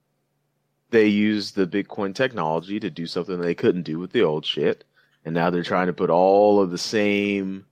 they 0.90 1.06
use 1.06 1.52
the 1.52 1.66
Bitcoin 1.66 2.12
technology 2.12 2.80
to 2.80 2.90
do 2.90 3.06
something 3.06 3.40
they 3.40 3.54
couldn't 3.54 3.84
do 3.84 4.00
with 4.00 4.10
the 4.10 4.22
old 4.22 4.44
shit, 4.44 4.84
and 5.24 5.32
now 5.32 5.50
they're 5.50 5.62
trying 5.62 5.86
to 5.86 5.92
put 5.92 6.10
all 6.10 6.60
of 6.60 6.72
the 6.72 6.78
same 6.78 7.64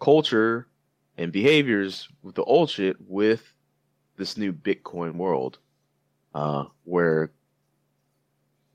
culture 0.00 0.66
and 1.18 1.32
behaviors 1.32 2.08
with 2.22 2.34
the 2.34 2.44
old 2.44 2.70
shit 2.70 2.96
with 3.06 3.52
this 4.16 4.38
new 4.38 4.54
Bitcoin 4.54 5.16
world, 5.16 5.58
uh, 6.34 6.64
where 6.84 7.30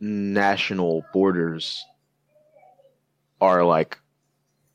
national 0.01 1.05
borders 1.13 1.85
are 3.39 3.63
like 3.63 3.99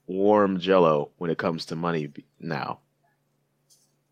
warm 0.06 0.58
jello 0.58 1.10
when 1.18 1.30
it 1.30 1.36
comes 1.36 1.66
to 1.66 1.76
money 1.76 2.10
now. 2.40 2.78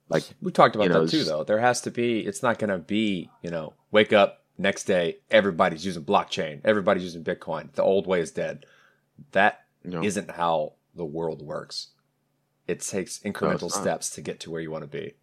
Like, 0.09 0.25
We 0.43 0.53
talked 0.53 0.75
about 0.75 0.85
you 0.85 0.91
know, 0.91 1.05
that 1.07 1.11
too, 1.11 1.25
though. 1.25 1.45
There 1.45 1.61
has 1.61 1.81
to 1.83 1.91
be. 1.91 2.21
It's 2.21 2.43
not 2.43 2.59
going 2.59 2.71
to 2.71 2.79
be. 2.79 3.31
You 3.43 3.51
know, 3.51 3.73
wake 3.91 4.13
up 4.13 4.45
next 4.59 4.85
day. 4.85 5.19
Everybody's 5.31 5.87
using 5.87 6.05
blockchain. 6.05 6.61
Everybody's 6.65 7.05
using 7.05 7.25
Bitcoin. 7.25 7.73
The 7.73 7.83
old 7.83 8.07
way 8.07 8.21
is 8.21 8.31
dead. 8.31 8.67
That 9.33 9.65
know, 9.83 10.03
not 10.03 10.31
how 10.31 10.75
the 10.95 11.05
world 11.05 11.43
works. 11.43 11.89
It 12.67 12.81
takes 12.81 13.19
incremental 13.19 13.63
not. 13.63 13.73
steps 13.73 14.11
to 14.11 14.21
get 14.21 14.41
to 14.41 14.51
where 14.51 14.61
you 14.61 14.71
want 14.71 14.85
to 14.85 14.89
be. 14.89 15.15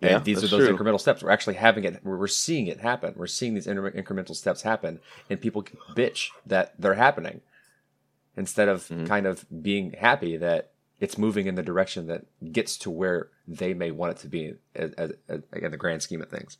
Yeah, 0.00 0.16
and 0.16 0.24
these 0.24 0.44
are 0.44 0.46
those 0.46 0.66
true. 0.68 0.76
incremental 0.76 1.00
steps. 1.00 1.22
We're 1.22 1.30
actually 1.30 1.54
having 1.54 1.84
it. 1.84 2.00
We're, 2.04 2.26
seeing 2.26 2.66
it 2.66 2.80
happen. 2.80 3.14
We're 3.16 3.26
seeing 3.26 3.54
these 3.54 3.66
inter- 3.66 3.90
incremental 3.92 4.36
steps 4.36 4.62
happen, 4.62 5.00
and 5.30 5.40
people 5.40 5.64
bitch 5.94 6.28
that 6.44 6.74
they're 6.78 6.94
happening 6.94 7.40
instead 8.36 8.68
of 8.68 8.86
Mhm. 8.88 9.06
kind 9.06 9.26
of 9.26 9.46
being 9.62 9.92
happy 9.92 10.36
that 10.36 10.72
it's 11.00 11.16
moving 11.16 11.46
in 11.46 11.54
the 11.54 11.62
direction 11.62 12.06
that 12.08 12.26
gets 12.52 12.76
to 12.78 12.90
where 12.90 13.28
they 13.48 13.72
may 13.74 13.90
want 13.90 14.12
it 14.12 14.18
to 14.20 14.28
be 14.28 14.54
as, 14.74 14.92
as, 14.92 15.12
as, 15.28 15.40
in 15.52 15.70
the 15.70 15.76
grand 15.78 16.02
scheme 16.02 16.20
of 16.22 16.28
things. 16.28 16.58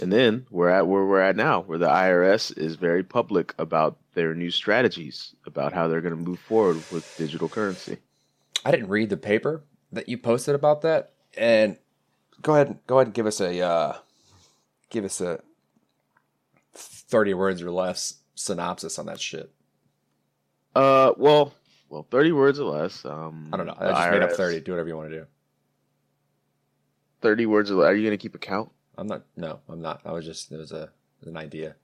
And 0.00 0.12
then 0.12 0.46
we're 0.50 0.68
at 0.68 0.86
where 0.88 1.04
we're 1.06 1.20
at 1.20 1.36
now, 1.36 1.62
where 1.62 1.78
the 1.78 1.88
IRS 1.88 2.50
is 2.56 2.74
very 2.76 3.02
public 3.02 3.54
about 3.58 3.96
their 4.14 4.34
new 4.34 4.50
strategies 4.50 5.34
about 5.46 5.72
how 5.72 5.88
they're 5.88 6.00
going 6.02 6.16
to 6.16 6.20
move 6.30 6.38
forward 6.40 6.82
with 6.92 7.14
digital 7.16 7.48
currency. 7.48 7.98
I 8.64 8.72
didn't 8.72 8.88
read 8.88 9.08
the 9.10 9.16
paper 9.16 9.62
that 9.92 10.08
you 10.08 10.18
posted 10.18 10.54
about 10.54 10.82
that, 10.82 11.12
and 11.36 11.76
go 12.42 12.54
ahead, 12.54 12.78
go 12.86 12.98
ahead 12.98 13.08
and 13.08 13.14
give 13.14 13.26
us 13.26 13.40
a 13.40 13.60
uh, 13.60 13.96
give 14.90 15.04
us 15.04 15.20
a 15.20 15.40
thirty 16.74 17.34
words 17.34 17.62
or 17.62 17.70
less 17.70 18.14
synopsis 18.34 18.98
on 18.98 19.06
that 19.06 19.20
shit. 19.20 19.50
Uh, 20.74 21.12
well, 21.16 21.52
well, 21.88 22.06
thirty 22.10 22.32
words 22.32 22.60
or 22.60 22.70
less. 22.70 23.04
Um, 23.04 23.50
I 23.52 23.56
don't 23.56 23.66
know. 23.66 23.76
I 23.78 23.88
just 23.88 24.10
made 24.10 24.22
up 24.22 24.32
thirty. 24.32 24.60
Do 24.60 24.72
whatever 24.72 24.88
you 24.88 24.96
want 24.96 25.10
to 25.10 25.16
do. 25.20 25.26
Thirty 27.20 27.46
words 27.46 27.70
or 27.70 27.74
less. 27.74 27.90
Are 27.90 27.94
you 27.94 28.02
going 28.02 28.16
to 28.16 28.22
keep 28.22 28.34
a 28.34 28.38
count? 28.38 28.70
I'm 28.96 29.06
not. 29.06 29.22
No, 29.36 29.60
I'm 29.68 29.82
not. 29.82 30.00
I 30.04 30.12
was 30.12 30.24
just. 30.24 30.52
It 30.52 30.56
was 30.56 30.72
a 30.72 30.90
an 31.26 31.36
idea. 31.36 31.74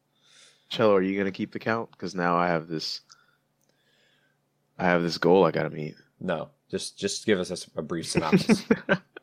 Cello, 0.68 0.96
are 0.96 1.02
you 1.02 1.14
going 1.14 1.26
to 1.26 1.32
keep 1.32 1.52
the 1.52 1.58
count? 1.58 1.90
Because 1.92 2.14
now 2.14 2.36
I 2.36 2.48
have 2.48 2.68
this. 2.68 3.00
I 4.78 4.84
have 4.84 5.02
this 5.02 5.18
goal 5.18 5.44
I 5.44 5.50
got 5.50 5.62
to 5.64 5.70
meet. 5.70 5.94
No, 6.20 6.50
just 6.70 6.98
just 6.98 7.26
give 7.26 7.38
us 7.38 7.68
a 7.76 7.82
brief 7.82 8.06
synopsis. 8.06 8.64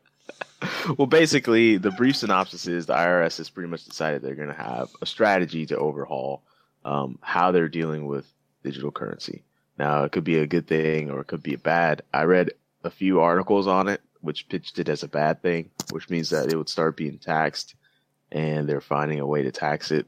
well, 0.98 1.06
basically, 1.06 1.76
the 1.76 1.90
brief 1.90 2.16
synopsis 2.16 2.66
is 2.66 2.86
the 2.86 2.94
IRS 2.94 3.38
has 3.38 3.50
pretty 3.50 3.68
much 3.68 3.84
decided 3.84 4.22
they're 4.22 4.34
going 4.34 4.48
to 4.48 4.54
have 4.54 4.88
a 5.00 5.06
strategy 5.06 5.66
to 5.66 5.76
overhaul 5.76 6.42
um, 6.84 7.18
how 7.22 7.50
they're 7.50 7.68
dealing 7.68 8.06
with 8.06 8.26
digital 8.62 8.90
currency. 8.90 9.42
Now, 9.78 10.04
it 10.04 10.12
could 10.12 10.24
be 10.24 10.38
a 10.38 10.46
good 10.46 10.66
thing 10.66 11.10
or 11.10 11.20
it 11.20 11.26
could 11.26 11.42
be 11.42 11.54
a 11.54 11.58
bad. 11.58 12.02
I 12.12 12.24
read 12.24 12.52
a 12.84 12.90
few 12.90 13.20
articles 13.20 13.66
on 13.66 13.88
it 13.88 14.00
which 14.24 14.48
pitched 14.48 14.78
it 14.78 14.88
as 14.88 15.02
a 15.02 15.08
bad 15.08 15.42
thing, 15.42 15.70
which 15.90 16.08
means 16.08 16.30
that 16.30 16.50
it 16.50 16.56
would 16.56 16.68
start 16.68 16.96
being 16.96 17.18
taxed, 17.18 17.74
and 18.32 18.66
they're 18.66 18.80
finding 18.80 19.20
a 19.20 19.26
way 19.26 19.42
to 19.42 19.52
tax 19.52 19.90
it 19.90 20.06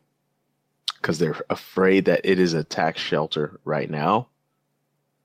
because 0.97 1.19
they're 1.19 1.37
afraid 1.51 2.07
that 2.07 2.23
it 2.25 2.39
is 2.39 2.55
a 2.55 2.65
tax 2.65 3.01
shelter 3.01 3.61
right 3.65 3.91
now. 3.91 4.29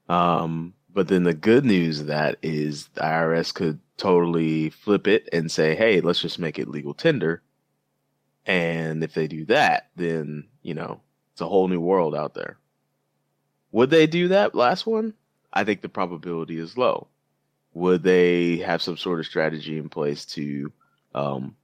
Um, 0.10 0.74
but 0.94 1.08
then 1.08 1.24
the 1.24 1.34
good 1.34 1.64
news 1.64 2.02
of 2.02 2.08
that 2.08 2.38
is 2.42 2.88
the 2.88 3.02
IRS 3.02 3.54
could 3.54 3.80
totally 4.02 4.72
flip 4.72 5.08
it 5.08 5.30
and 5.32 5.52
say, 5.52 5.76
hey, 5.76 6.02
let's 6.02 6.20
just 6.20 6.40
make 6.40 6.58
it 6.58 6.68
legal 6.68 6.96
tender. 6.96 7.44
And 8.48 9.04
if 9.04 9.14
they 9.14 9.28
do 9.28 9.46
that, 9.46 9.90
then, 9.96 10.48
you 10.64 10.74
know, 10.74 11.02
it's 11.32 11.42
a 11.42 11.48
whole 11.48 11.68
new 11.68 11.80
world 11.80 12.16
out 12.16 12.34
there. 12.34 12.58
Would 13.72 13.92
they 13.92 14.08
do 14.08 14.30
that 14.30 14.56
last 14.56 14.88
one? 14.88 15.14
I 15.54 15.64
think 15.64 15.82
the 15.82 15.90
probability 15.90 16.58
is 16.58 16.80
low. 16.80 17.10
Would 17.76 18.02
they 18.02 18.58
have 18.58 18.82
some 18.82 18.98
sort 18.98 19.20
of 19.20 19.28
strategy 19.28 19.78
in 19.78 19.88
place 19.88 20.26
to 20.26 20.74
um, 21.14 21.56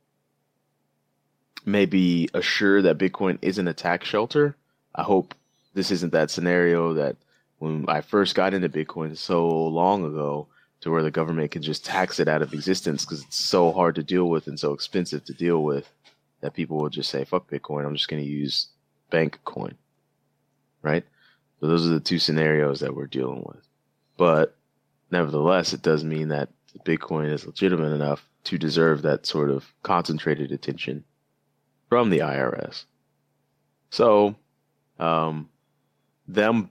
maybe 1.66 2.30
assure 2.36 2.84
that 2.84 3.00
Bitcoin 3.00 3.40
isn't 3.42 3.68
a 3.68 3.74
tax 3.74 4.08
shelter? 4.08 4.56
I 4.94 5.02
hope 5.02 5.34
this 5.74 5.90
isn't 5.90 6.14
that 6.14 6.30
scenario 6.30 6.94
that 6.94 7.16
when 7.58 7.86
I 7.88 8.02
first 8.02 8.36
got 8.36 8.54
into 8.54 8.70
Bitcoin 8.70 9.18
so 9.18 9.48
long 9.48 10.06
ago, 10.06 10.50
to 10.82 10.92
where 10.92 11.04
the 11.04 11.12
government 11.12 11.52
can 11.52 11.62
just 11.62 11.86
tax 11.86 12.20
it 12.20 12.28
out 12.28 12.42
of 12.42 12.54
existence 12.54 13.04
because 13.04 13.24
it's 13.24 13.38
so 13.38 13.72
hard 13.72 13.96
to 13.96 14.04
deal 14.04 14.30
with 14.30 14.48
and 14.48 14.60
so 14.60 14.74
expensive 14.74 15.24
to 15.26 15.34
deal 15.34 15.64
with 15.64 15.92
that 16.42 16.54
people 16.54 16.78
will 16.78 16.90
just 16.90 17.10
say, 17.10 17.26
fuck 17.26 17.50
Bitcoin, 17.50 17.86
I'm 17.86 17.96
just 17.96 18.10
going 18.10 18.24
to 18.24 18.30
use 18.30 18.68
bank 19.10 19.40
coin. 19.44 19.76
Right? 20.84 21.04
So 21.60 21.68
those 21.68 21.86
are 21.86 21.90
the 21.90 22.00
two 22.00 22.20
scenarios 22.20 22.80
that 22.82 22.96
we're 22.96 23.08
dealing 23.08 23.44
with. 23.46 23.62
But 24.18 24.56
nevertheless, 25.12 25.74
it 25.74 25.82
does 25.82 26.04
mean 26.04 26.28
that 26.30 26.50
Bitcoin 26.86 27.32
is 27.32 27.46
legitimate 27.46 27.94
enough 27.94 28.28
to 28.46 28.58
deserve 28.58 29.02
that 29.02 29.26
sort 29.26 29.50
of 29.50 29.66
concentrated 29.84 30.52
attention 30.52 31.04
from 31.90 32.10
the 32.10 32.20
IRS. 32.20 32.86
So, 33.90 34.36
um, 35.00 35.50
them 36.28 36.70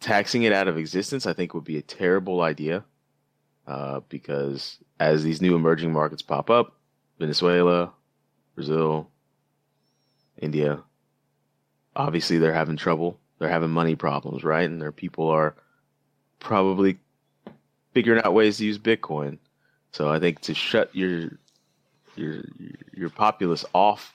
taxing 0.00 0.44
it 0.44 0.52
out 0.52 0.68
of 0.68 0.78
existence, 0.78 1.26
I 1.26 1.32
think, 1.32 1.54
would 1.54 1.64
be 1.64 1.76
a 1.76 1.82
terrible 1.82 2.40
idea 2.40 2.84
uh, 3.66 4.00
because 4.08 4.78
as 4.98 5.22
these 5.22 5.40
new 5.40 5.54
emerging 5.54 5.92
markets 5.92 6.22
pop 6.22 6.50
up, 6.50 6.76
Venezuela, 7.18 7.92
Brazil, 8.54 9.08
India, 10.38 10.82
obviously 11.94 12.38
they're 12.38 12.52
having 12.52 12.76
trouble. 12.76 13.18
They're 13.38 13.48
having 13.48 13.70
money 13.70 13.96
problems, 13.96 14.44
right? 14.44 14.68
And 14.68 14.80
their 14.80 14.92
people 14.92 15.28
are 15.28 15.54
probably 16.38 16.98
figuring 17.92 18.22
out 18.24 18.34
ways 18.34 18.58
to 18.58 18.64
use 18.64 18.78
Bitcoin. 18.78 19.38
So 19.92 20.10
I 20.10 20.18
think 20.18 20.40
to 20.42 20.54
shut 20.54 20.94
your 20.94 21.38
your 22.16 22.42
your 22.92 23.10
populace 23.10 23.64
off 23.74 24.12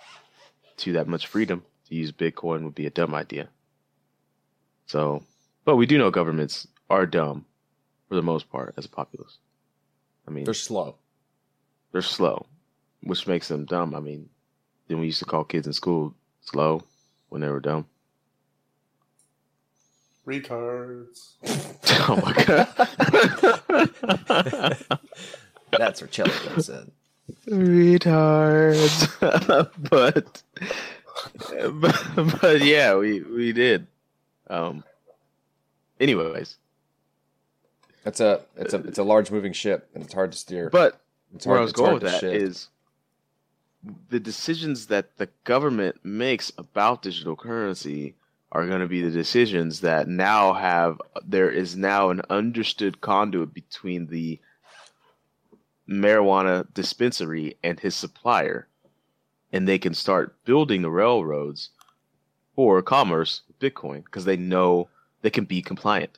to 0.77 0.93
that 0.93 1.07
much 1.07 1.27
freedom 1.27 1.63
to 1.87 1.95
use 1.95 2.11
Bitcoin 2.11 2.63
would 2.63 2.75
be 2.75 2.85
a 2.85 2.91
dumb 2.91 3.13
idea. 3.13 3.49
So, 4.85 5.23
but 5.65 5.75
we 5.75 5.85
do 5.85 5.97
know 5.97 6.11
governments 6.11 6.67
are 6.89 7.05
dumb 7.05 7.45
for 8.07 8.15
the 8.15 8.21
most 8.21 8.49
part 8.49 8.73
as 8.77 8.85
a 8.85 8.89
populace. 8.89 9.37
I 10.27 10.31
mean, 10.31 10.43
They're 10.43 10.53
slow. 10.53 10.95
they're 11.91 12.01
slow, 12.01 12.45
which 13.01 13.27
makes 13.27 13.47
them 13.47 13.65
dumb. 13.65 13.95
I 13.95 13.99
mean, 13.99 14.29
then 14.87 14.99
we 14.99 15.05
used 15.07 15.19
to 15.19 15.25
call 15.25 15.43
kids 15.43 15.67
in 15.67 15.73
school 15.73 16.13
slow 16.41 16.83
when 17.29 17.41
they 17.41 17.49
were 17.49 17.59
dumb. 17.59 17.85
Retards. 20.25 21.33
Oh 22.09 22.15
my 22.23 22.33
god. 22.45 22.69
That's 25.77 25.99
where 26.01 26.07
Chelsea 26.07 26.47
comes 26.47 26.69
in. 26.69 26.91
Retards. 27.47 29.09
but 29.89 30.41
but, 31.81 32.39
but 32.41 32.61
yeah, 32.61 32.95
we 32.95 33.21
we 33.21 33.51
did. 33.51 33.87
Um. 34.49 34.83
Anyways, 35.99 36.57
It's 38.07 38.19
a 38.21 38.41
it's 38.55 38.73
a 38.73 38.77
it's 38.79 38.97
a 38.97 39.03
large 39.03 39.31
moving 39.31 39.53
ship, 39.53 39.89
and 39.93 40.03
it's 40.03 40.13
hard 40.13 40.31
to 40.31 40.37
steer. 40.37 40.69
but 40.69 40.99
it's 41.35 41.45
where 41.45 41.57
I 41.57 41.59
hard- 41.59 41.63
was 41.65 41.71
it's 41.71 41.79
going 41.79 41.93
with 41.95 42.03
that 42.03 42.19
shift. 42.21 42.35
is 42.35 42.67
the 44.09 44.19
decisions 44.19 44.87
that 44.87 45.17
the 45.17 45.29
government 45.43 45.97
makes 46.03 46.51
about 46.57 47.01
digital 47.01 47.35
currency 47.35 48.15
are 48.51 48.65
going 48.65 48.79
to 48.79 48.87
be 48.87 49.01
the 49.01 49.11
decisions 49.11 49.81
that 49.81 50.07
now 50.07 50.53
have 50.53 51.01
there 51.25 51.49
is 51.49 51.75
now 51.75 52.09
an 52.09 52.21
understood 52.29 53.01
conduit 53.01 53.53
between 53.53 54.07
the 54.07 54.39
marijuana 55.87 56.65
dispensary 56.73 57.57
and 57.63 57.79
his 57.79 57.95
supplier 57.95 58.67
and 59.53 59.67
they 59.67 59.77
can 59.77 59.93
start 59.93 60.35
building 60.43 60.81
the 60.81 60.89
railroads 60.89 61.69
for 62.55 62.81
commerce 62.81 63.41
with 63.47 63.59
bitcoin 63.59 64.03
because 64.03 64.25
they 64.25 64.37
know 64.37 64.89
they 65.21 65.29
can 65.29 65.45
be 65.45 65.61
compliant 65.61 66.17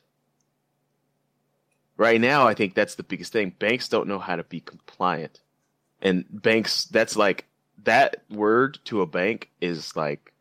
right 2.00 2.20
now 2.20 2.48
i 2.48 2.54
think 2.54 2.74
that's 2.74 2.94
the 2.94 3.02
biggest 3.02 3.32
thing. 3.32 3.54
Banks 3.58 3.88
don't 3.88 4.08
know 4.08 4.18
how 4.18 4.36
to 4.36 4.44
be 4.44 4.60
compliant. 4.60 5.40
And 6.00 6.24
banks 6.30 6.86
that's 6.86 7.14
like 7.14 7.44
that 7.84 8.22
word 8.30 8.78
to 8.86 9.02
a 9.02 9.06
bank 9.06 9.50
is 9.60 9.94
like 9.94 10.32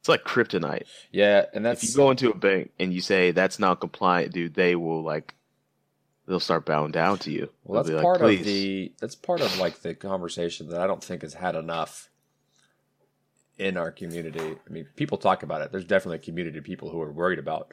it's 0.00 0.08
like 0.08 0.24
kryptonite. 0.24 0.86
Yeah, 1.12 1.44
and 1.54 1.66
if 1.66 1.84
you 1.84 1.94
go 1.94 2.10
into 2.10 2.30
a 2.30 2.34
bank 2.34 2.72
and 2.80 2.92
you 2.92 3.00
say 3.00 3.30
that's 3.30 3.58
not 3.58 3.80
compliant 3.80 4.32
dude 4.32 4.54
they 4.54 4.74
will 4.74 5.02
like 5.02 5.34
they'll 6.26 6.40
start 6.40 6.64
bowing 6.64 6.90
down 6.90 7.18
to 7.18 7.30
you. 7.30 7.50
Well, 7.64 7.82
They'll 7.82 7.96
that's 7.96 8.04
like, 8.04 8.18
part 8.18 8.22
of 8.38 8.44
the 8.44 8.92
that's 8.98 9.14
part 9.14 9.42
of 9.42 9.58
like 9.58 9.82
the 9.82 9.94
conversation 9.94 10.70
that 10.70 10.80
I 10.80 10.86
don't 10.86 11.04
think 11.04 11.20
has 11.20 11.34
had 11.34 11.54
enough 11.54 12.08
in 13.58 13.76
our 13.76 13.92
community. 13.92 14.56
I 14.66 14.70
mean, 14.70 14.86
people 14.96 15.18
talk 15.18 15.42
about 15.42 15.60
it. 15.60 15.70
There's 15.70 15.84
definitely 15.84 16.16
a 16.16 16.20
community 16.20 16.58
of 16.58 16.64
people 16.64 16.88
who 16.88 17.00
are 17.02 17.12
worried 17.12 17.38
about 17.38 17.72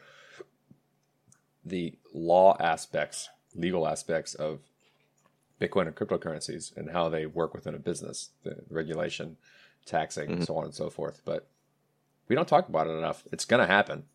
the 1.66 1.94
law 2.14 2.56
aspects, 2.60 3.30
legal 3.56 3.88
aspects 3.88 4.34
of 4.36 4.60
Bitcoin 5.60 5.88
and 5.88 5.96
cryptocurrencies 5.96 6.76
and 6.78 6.92
how 6.92 7.10
they 7.10 7.26
work 7.26 7.54
within 7.54 7.76
a 7.76 7.80
business, 7.80 8.30
the 8.44 8.64
regulation, 8.70 9.38
taxing, 9.86 10.30
Mhm. 10.30 10.46
so 10.46 10.56
on 10.58 10.66
and 10.66 10.74
so 10.74 10.90
forth. 10.90 11.22
But 11.26 11.48
we 12.28 12.36
don't 12.36 12.48
talk 12.48 12.70
about 12.70 12.88
it 12.88 12.92
enough. 12.92 13.24
It's 13.32 13.46
going 13.46 13.60
to 13.60 13.68
happen. 13.68 14.06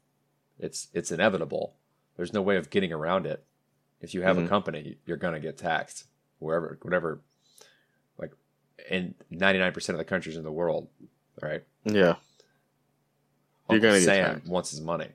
It's 0.58 0.88
it's 0.94 1.10
inevitable. 1.10 1.74
There's 2.16 2.32
no 2.32 2.40
way 2.42 2.56
of 2.56 2.70
getting 2.70 2.92
around 2.92 3.26
it. 3.26 3.44
If 4.00 4.14
you 4.14 4.22
have 4.22 4.38
a 4.38 4.42
Mhm. 4.42 4.48
company, 4.48 4.98
you're 5.04 5.16
going 5.16 5.34
to 5.34 5.40
get 5.40 5.58
taxed 5.58 6.04
wherever, 6.38 6.78
whatever. 6.82 7.20
Like 8.18 8.32
in 8.88 9.14
99% 9.30 9.90
of 9.90 9.98
the 9.98 10.04
countries 10.04 10.36
in 10.36 10.44
the 10.44 10.52
world, 10.52 10.88
right? 11.42 11.64
yeah 11.84 12.16
You're 13.68 13.80
gonna 13.80 13.98
get 13.98 14.04
Sam 14.04 14.34
taxed. 14.36 14.48
wants 14.50 14.70
his 14.70 14.80
money. 14.80 15.08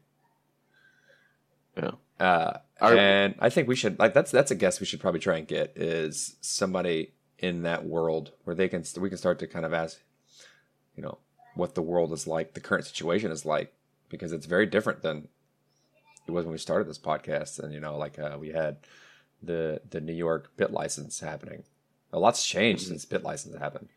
Yeah. 1.77 1.91
Uh, 2.19 2.57
Our- 2.81 2.97
and 2.97 3.35
I 3.39 3.49
think 3.49 3.67
we 3.67 3.75
should 3.75 3.97
like 3.99 4.13
that's 4.13 4.31
that's 4.31 4.51
a 4.51 4.55
guess 4.55 4.79
we 4.79 4.85
should 4.85 4.99
probably 4.99 5.19
try 5.19 5.37
and 5.37 5.47
get 5.47 5.73
is 5.75 6.35
somebody 6.41 7.13
in 7.37 7.63
that 7.63 7.85
world 7.85 8.31
where 8.43 8.55
they 8.55 8.67
can 8.67 8.83
we 8.99 9.09
can 9.09 9.17
start 9.17 9.39
to 9.39 9.47
kind 9.47 9.65
of 9.65 9.73
ask, 9.73 9.99
you 10.95 11.03
know, 11.03 11.17
what 11.55 11.75
the 11.75 11.81
world 11.81 12.11
is 12.11 12.27
like, 12.27 12.53
the 12.53 12.59
current 12.59 12.85
situation 12.85 13.31
is 13.31 13.45
like, 13.45 13.73
because 14.09 14.31
it's 14.33 14.45
very 14.45 14.65
different 14.65 15.01
than 15.01 15.27
it 16.27 16.31
was 16.31 16.45
when 16.45 16.51
we 16.51 16.57
started 16.57 16.87
this 16.87 16.99
podcast. 16.99 17.59
And 17.59 17.73
you 17.73 17.79
know, 17.79 17.97
like 17.97 18.19
uh, 18.19 18.37
we 18.39 18.49
had 18.49 18.77
the 19.41 19.81
the 19.89 20.01
New 20.01 20.13
York 20.13 20.51
bit 20.57 20.71
license 20.71 21.19
happening. 21.19 21.63
A 22.11 22.19
lot's 22.19 22.45
changed 22.45 22.87
since 22.87 23.05
bit 23.05 23.23
license 23.23 23.57
happened. 23.57 23.87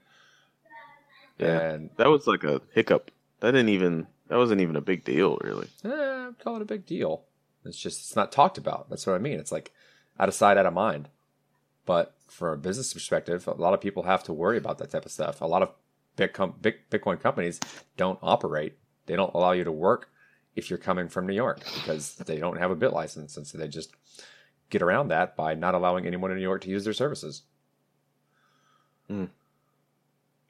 Yeah. 1.39 1.61
And 1.61 1.91
that 1.97 2.09
was 2.09 2.27
like 2.27 2.45
a 2.45 2.61
hiccup 2.73 3.11
that 3.41 3.53
didn't 3.53 3.71
even 3.71 4.07
that 4.29 4.37
wasn't 4.37 4.61
even 4.61 4.77
a 4.77 4.81
big 4.81 5.05
deal 5.05 5.39
really 5.43 5.69
eh, 5.85 6.31
call 6.43 6.57
it 6.57 6.63
a 6.63 6.67
big 6.67 6.87
deal. 6.87 7.25
It's 7.64 7.79
just 7.79 8.01
it's 8.01 8.16
not 8.16 8.33
talked 8.33 8.59
about. 8.59 8.90
That's 8.90 9.07
what 9.07 9.14
I 9.14 9.18
mean. 9.18 9.38
It's 9.38 9.53
like 9.53 9.72
out 10.18 10.29
of 10.29 10.35
sight, 10.35 10.57
out 10.57 10.66
of 10.66 10.75
mind. 10.75 11.09
But 11.85 12.14
from 12.29 12.55
a 12.55 12.57
business 12.57 12.92
perspective, 12.92 13.46
a 13.46 13.53
lot 13.53 13.75
of 13.75 13.81
people 13.81 14.05
have 14.05 14.25
to 14.25 14.33
worry 14.33 14.57
about 14.59 14.79
that 14.79 14.90
type 14.90 15.05
of 15.05 15.12
stuff. 15.12 15.40
A 15.40 15.46
lot 15.46 15.62
of 15.62 15.70
big, 16.16 16.33
com- 16.33 16.55
big 16.61 16.88
Bitcoin 16.90 17.20
companies 17.20 17.59
don't 17.96 18.18
operate. 18.22 18.79
They 19.07 19.16
don't 19.16 19.35
allow 19.35 19.53
you 19.53 19.64
to 19.64 19.72
work 19.72 20.11
if 20.55 20.70
you're 20.70 20.79
coming 20.79 21.09
from 21.09 21.27
New 21.27 21.35
York 21.35 21.61
because 21.75 22.14
they 22.16 22.38
don't 22.38 22.59
have 22.59 22.70
a 22.70 22.77
bit 22.77 22.92
license, 22.92 23.37
and 23.37 23.46
so 23.46 23.59
they 23.59 23.68
just 23.68 23.94
get 24.70 24.83
around 24.83 25.09
that 25.09 25.37
by 25.37 25.55
not 25.55 25.75
allowing 25.75 26.07
anyone 26.07 26.31
in 26.31 26.37
New 26.37 26.42
York 26.42 26.62
to 26.62 26.70
use 26.70 26.85
their 26.85 26.92
services. 26.92 27.42
Mm. 29.11 29.29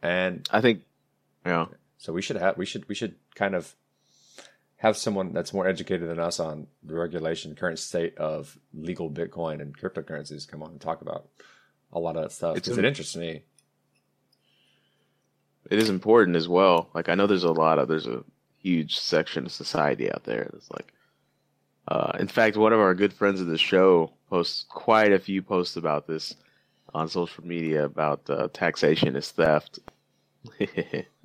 And 0.02 0.48
i 0.52 0.60
think 0.60 0.82
yeah 1.46 1.66
so 1.96 2.12
we 2.12 2.22
should 2.22 2.36
have 2.36 2.56
we 2.56 2.66
should 2.66 2.88
we 2.88 2.94
should 2.94 3.14
kind 3.34 3.54
of 3.54 3.74
have 4.82 4.96
someone 4.96 5.32
that's 5.32 5.52
more 5.54 5.66
educated 5.68 6.08
than 6.08 6.18
us 6.18 6.40
on 6.40 6.66
the 6.82 6.94
regulation, 6.94 7.54
current 7.54 7.78
state 7.78 8.16
of 8.18 8.58
legal 8.74 9.08
Bitcoin 9.10 9.60
and 9.62 9.76
cryptocurrencies 9.78 10.46
come 10.48 10.62
on 10.62 10.72
and 10.72 10.80
talk 10.80 11.02
about 11.02 11.28
a 11.92 12.00
lot 12.00 12.16
of 12.16 12.22
that 12.22 12.32
stuff 12.32 12.54
because 12.56 12.78
it 12.78 12.84
interests 12.84 13.14
me. 13.16 13.42
it 15.70 15.78
is 15.78 15.88
important 15.88 16.36
as 16.36 16.48
well. 16.48 16.88
Like 16.94 17.08
I 17.08 17.14
know 17.14 17.26
there's 17.26 17.44
a 17.44 17.52
lot 17.52 17.78
of 17.78 17.88
there's 17.88 18.06
a 18.08 18.24
huge 18.58 18.98
section 18.98 19.46
of 19.46 19.52
society 19.52 20.10
out 20.12 20.24
there 20.24 20.48
that's 20.52 20.70
like 20.70 20.92
uh 21.88 22.12
in 22.20 22.28
fact 22.28 22.56
one 22.56 22.72
of 22.72 22.78
our 22.80 22.94
good 22.94 23.12
friends 23.12 23.40
of 23.40 23.48
the 23.48 23.58
show 23.58 24.12
posts 24.30 24.64
quite 24.68 25.12
a 25.12 25.18
few 25.18 25.42
posts 25.42 25.76
about 25.76 26.06
this 26.06 26.34
on 26.94 27.08
social 27.08 27.44
media 27.44 27.84
about 27.84 28.28
uh, 28.30 28.48
taxation 28.52 29.16
is 29.16 29.30
theft. 29.30 29.78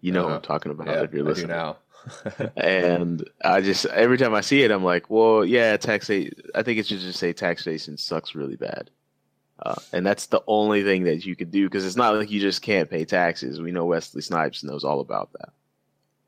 you 0.02 0.12
know 0.12 0.24
what 0.24 0.28
Uh-huh. 0.28 0.36
I'm 0.36 0.42
talking 0.42 0.72
about 0.72 0.88
Yeah, 0.88 1.04
if 1.04 1.14
you're 1.14 1.24
listening. 1.24 1.58
now. 1.58 1.78
and 2.58 3.28
I 3.44 3.62
just 3.62 3.86
every 3.88 4.18
time 4.18 4.34
I 4.34 4.42
see 4.42 4.64
it, 4.64 4.72
I'm 4.72 4.84
like, 4.84 5.10
well, 5.10 5.46
yeah, 5.46 5.78
taxation. 5.78 6.34
I 6.56 6.64
think 6.64 6.80
it 6.80 6.88
should 6.88 7.00
just 7.00 7.20
say 7.20 7.34
taxation 7.34 7.98
sucks 7.98 8.36
really 8.36 8.56
bad, 8.56 8.90
uh, 9.60 9.76
and 9.94 10.06
that's 10.06 10.28
the 10.28 10.42
only 10.48 10.84
thing 10.84 11.04
that 11.06 11.26
you 11.26 11.36
could 11.36 11.52
do 11.52 11.66
because 11.66 11.86
it's 11.86 11.96
not 11.96 12.16
like 12.16 12.32
you 12.32 12.40
just 12.40 12.62
can't 12.62 12.90
pay 12.90 13.06
taxes. 13.06 13.62
We 13.62 13.72
know 13.72 13.86
Wesley 13.86 14.22
Snipes 14.22 14.64
knows 14.64 14.84
all 14.84 15.00
about 15.00 15.32
that. 15.34 15.50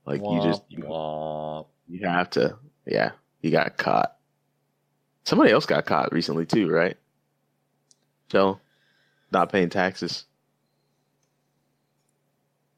Like 0.05 0.21
you 0.21 0.41
just 0.41 0.63
you, 0.69 0.83
Womp. 0.83 1.67
you 1.87 2.07
have 2.07 2.29
to, 2.31 2.57
yeah. 2.85 3.11
He 3.41 3.51
got 3.51 3.77
caught. 3.77 4.15
Somebody 5.23 5.51
else 5.51 5.65
got 5.65 5.85
caught 5.85 6.11
recently 6.11 6.45
too, 6.45 6.69
right? 6.69 6.97
Joe, 8.29 8.59
not 9.31 9.51
paying 9.51 9.69
taxes. 9.69 10.25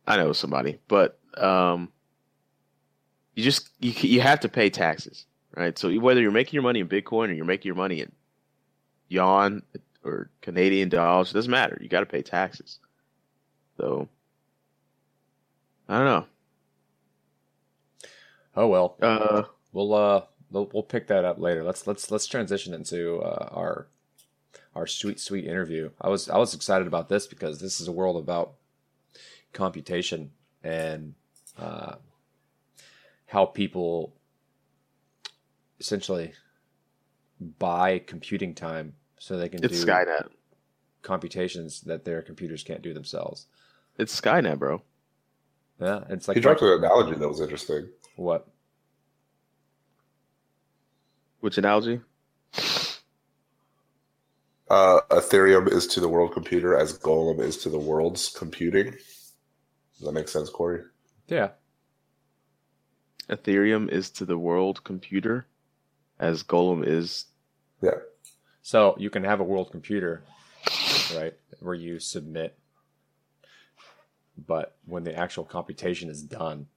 I 0.06 0.18
know 0.18 0.34
somebody, 0.34 0.80
but 0.88 1.20
um, 1.38 1.90
you 3.36 3.44
just 3.44 3.70
you 3.80 3.91
you 3.91 4.22
have 4.22 4.39
to 4.41 4.50
pay 4.50 4.70
taxes, 4.70 5.26
right? 5.56 5.78
So 5.78 5.94
whether 6.00 6.22
you're 6.22 6.32
making 6.32 6.54
your 6.58 6.63
money 6.63 6.80
in 6.80 6.88
Bitcoin 6.89 7.30
or 7.30 7.34
you're 7.34 7.46
making 7.46 7.70
your 7.70 7.76
money 7.76 8.02
in 8.02 8.12
yuan 9.10 9.63
or 10.04 10.30
Canadian 10.41 10.89
dollars, 10.89 11.32
it 11.32 11.34
doesn't 11.34 11.52
matter. 11.52 11.78
You 11.82 11.89
got 11.89 12.02
to 12.02 12.06
pay 12.06 12.22
taxes. 12.22 12.80
So 13.78 14.10
I 15.89 15.98
don't 15.98 16.06
know. 16.06 16.26
oh 18.56 18.67
well, 18.67 18.98
Uh, 19.02 19.44
we'll 19.74 19.94
uh 19.94 20.22
we'll, 20.52 20.70
we'll 20.74 20.84
pick 20.84 21.08
that 21.08 21.26
up 21.26 21.39
later. 21.39 21.63
Let's 21.63 21.88
let's 21.88 22.12
let's 22.12 22.28
transition 22.28 22.74
into 22.74 23.20
uh, 23.20 23.50
our 23.52 23.88
our 24.76 24.88
sweet 24.88 25.20
sweet 25.20 25.46
interview. 25.46 25.89
I 26.00 26.10
was 26.10 26.30
I 26.30 26.38
was 26.38 26.54
excited 26.54 26.88
about 26.88 27.10
this 27.10 27.28
because 27.28 27.60
this 27.60 27.82
is 27.82 27.88
a 27.88 27.91
world 27.91 28.22
about 28.22 28.54
computation 29.54 30.32
and 30.63 31.13
uh, 31.58 31.96
how 33.32 33.46
people 33.46 34.13
essentially 35.80 36.34
buy 37.60 37.98
computing 38.00 38.54
time 38.54 38.94
so 39.20 39.38
they 39.38 39.48
can 39.48 39.63
it's 39.63 39.80
do 39.80 39.86
Skynet. 39.88 40.28
computations 41.02 41.80
that 41.82 42.04
their 42.04 42.22
computers 42.22 42.62
can't 42.62 42.82
do 42.82 42.94
themselves. 42.94 43.46
It's 43.98 44.20
Skynet, 44.20 44.60
bro. 44.60 44.82
Yeah, 45.80 46.02
it's 46.10 46.28
like 46.28 46.36
he 46.36 46.41
dropped 46.41 46.62
an 46.62 46.84
analogy 46.84 47.17
that 47.17 47.28
was 47.28 47.39
interesting. 47.39 47.88
what? 48.17 48.48
Which 51.39 51.58
analogy? 51.58 52.02
Uh, 54.70 55.00
Ethereum 55.10 55.72
is 55.72 55.88
to 55.88 56.02
the 56.02 56.10
world 56.10 56.34
computer 56.34 56.78
as 56.78 57.00
Golem 57.00 57.39
is 57.39 57.56
to 57.60 57.70
the 57.70 57.80
world's 57.80 58.30
computing. 58.30 58.91
Does 58.91 60.02
that 60.02 60.12
make 60.12 60.28
sense, 60.28 60.50
Corey? 60.50 60.82
Yeah, 61.28 61.52
Ethereum 63.30 63.90
is 63.90 64.10
to 64.12 64.26
the 64.26 64.38
world 64.38 64.84
computer 64.84 65.46
as 66.20 66.44
Golem 66.44 66.86
is. 66.86 67.26
Yeah. 67.82 68.00
So 68.62 68.96
you 69.00 69.10
can 69.10 69.24
have 69.24 69.40
a 69.40 69.44
world 69.44 69.72
computer, 69.72 70.24
right, 71.16 71.34
where 71.60 71.74
you 71.74 72.00
submit, 72.00 72.58
but 74.38 74.76
when 74.86 75.04
the 75.04 75.16
actual 75.16 75.44
computation 75.44 76.10
is 76.10 76.22
done, 76.22 76.68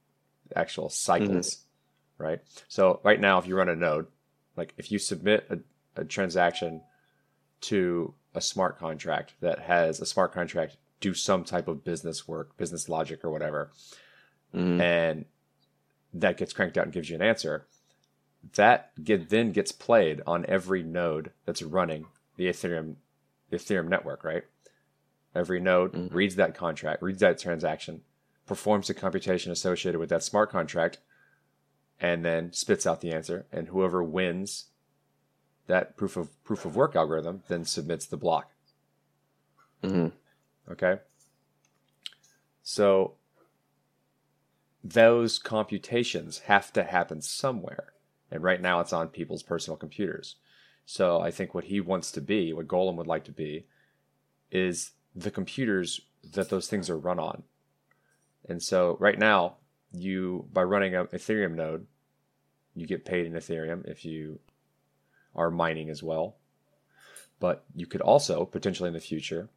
the 0.49 0.57
actual 0.57 0.89
cycles, 0.89 1.59
right? 2.17 2.39
So 2.67 2.99
right 3.03 3.19
now, 3.19 3.37
if 3.37 3.47
you 3.47 3.55
run 3.55 3.69
a 3.69 3.75
node, 3.75 4.07
like 4.55 4.73
if 4.77 4.91
you 4.91 4.97
submit 4.99 5.45
a, 5.49 6.01
a 6.01 6.05
transaction 6.05 6.81
to 7.61 8.13
a 8.33 8.41
smart 8.41 8.79
contract 8.79 9.33
that 9.41 9.59
has 9.59 9.99
a 9.99 10.05
smart 10.05 10.33
contract 10.33 10.77
do 10.99 11.13
some 11.13 11.43
type 11.43 11.67
of 11.67 11.83
business 11.83 12.27
work, 12.27 12.57
business 12.57 12.89
logic 12.89 13.23
or 13.23 13.29
whatever, 13.29 13.71
Mhm. 14.53 14.79
and 14.81 15.25
that 16.15 16.37
gets 16.37 16.53
cranked 16.53 16.77
out 16.77 16.85
and 16.85 16.93
gives 16.93 17.09
you 17.09 17.15
an 17.15 17.21
answer. 17.21 17.67
That 18.55 18.91
get, 19.03 19.29
then 19.29 19.51
gets 19.51 19.71
played 19.71 20.21
on 20.25 20.45
every 20.47 20.81
node 20.83 21.31
that's 21.45 21.61
running 21.61 22.07
the 22.37 22.45
Ethereum 22.47 22.95
the 23.49 23.57
Ethereum 23.57 23.87
network, 23.87 24.23
right? 24.23 24.43
Every 25.35 25.59
node 25.59 25.93
Mhm. 25.93 26.13
reads 26.13 26.35
that 26.35 26.55
contract, 26.55 27.03
reads 27.03 27.19
that 27.19 27.37
transaction, 27.37 28.03
performs 28.47 28.87
the 28.87 28.93
computation 28.93 29.51
associated 29.51 29.99
with 29.99 30.09
that 30.09 30.23
smart 30.23 30.49
contract, 30.49 30.97
and 31.99 32.25
then 32.25 32.51
spits 32.53 32.87
out 32.87 33.01
the 33.01 33.11
answer. 33.11 33.45
And 33.51 33.67
whoever 33.67 34.03
wins 34.03 34.65
that 35.67 35.95
proof 35.95 36.17
of 36.17 36.43
proof 36.43 36.65
of 36.65 36.75
work 36.75 36.95
algorithm 36.95 37.43
then 37.47 37.65
submits 37.65 38.05
the 38.05 38.17
block. 38.17 38.51
Mm-hmm. 39.83 40.15
Okay. 40.71 40.99
So 42.63 43.15
those 44.85 45.39
computations 45.39 46.39
have 46.39 46.71
to 46.73 46.83
happen 46.83 47.19
somewhere. 47.19 47.93
And 48.29 48.43
right 48.43 48.61
now 48.61 48.81
it's 48.81 48.93
on 48.93 49.07
people's 49.07 49.41
personal 49.41 49.77
computers. 49.77 50.35
So 50.85 51.19
I 51.19 51.31
think 51.31 51.55
what 51.55 51.63
he 51.65 51.81
wants 51.81 52.11
to 52.11 52.21
be, 52.21 52.53
what 52.53 52.67
Golem 52.67 52.95
would 52.97 53.07
like 53.07 53.23
to 53.23 53.31
be, 53.31 53.65
is 54.51 54.91
the 55.15 55.31
computers 55.31 56.01
that 56.33 56.49
those 56.49 56.67
things 56.67 56.89
are 56.89 56.97
run 56.97 57.17
on. 57.17 57.43
And 58.47 58.61
so 58.61 58.95
right 58.99 59.17
now, 59.17 59.55
you 59.91 60.47
by 60.53 60.61
running 60.63 60.93
an 60.93 61.07
Ethereum 61.07 61.55
node, 61.55 61.87
you 62.75 62.85
get 62.85 63.05
paid 63.05 63.25
in 63.25 63.33
Ethereum 63.33 63.87
if 63.87 64.05
you 64.05 64.39
are 65.35 65.49
mining 65.49 65.89
as 65.89 66.03
well. 66.03 66.35
But 67.39 67.65
you 67.73 67.87
could 67.87 68.01
also 68.01 68.45
potentially 68.45 68.87
in 68.87 68.93
the 68.93 68.99
future 68.99 69.49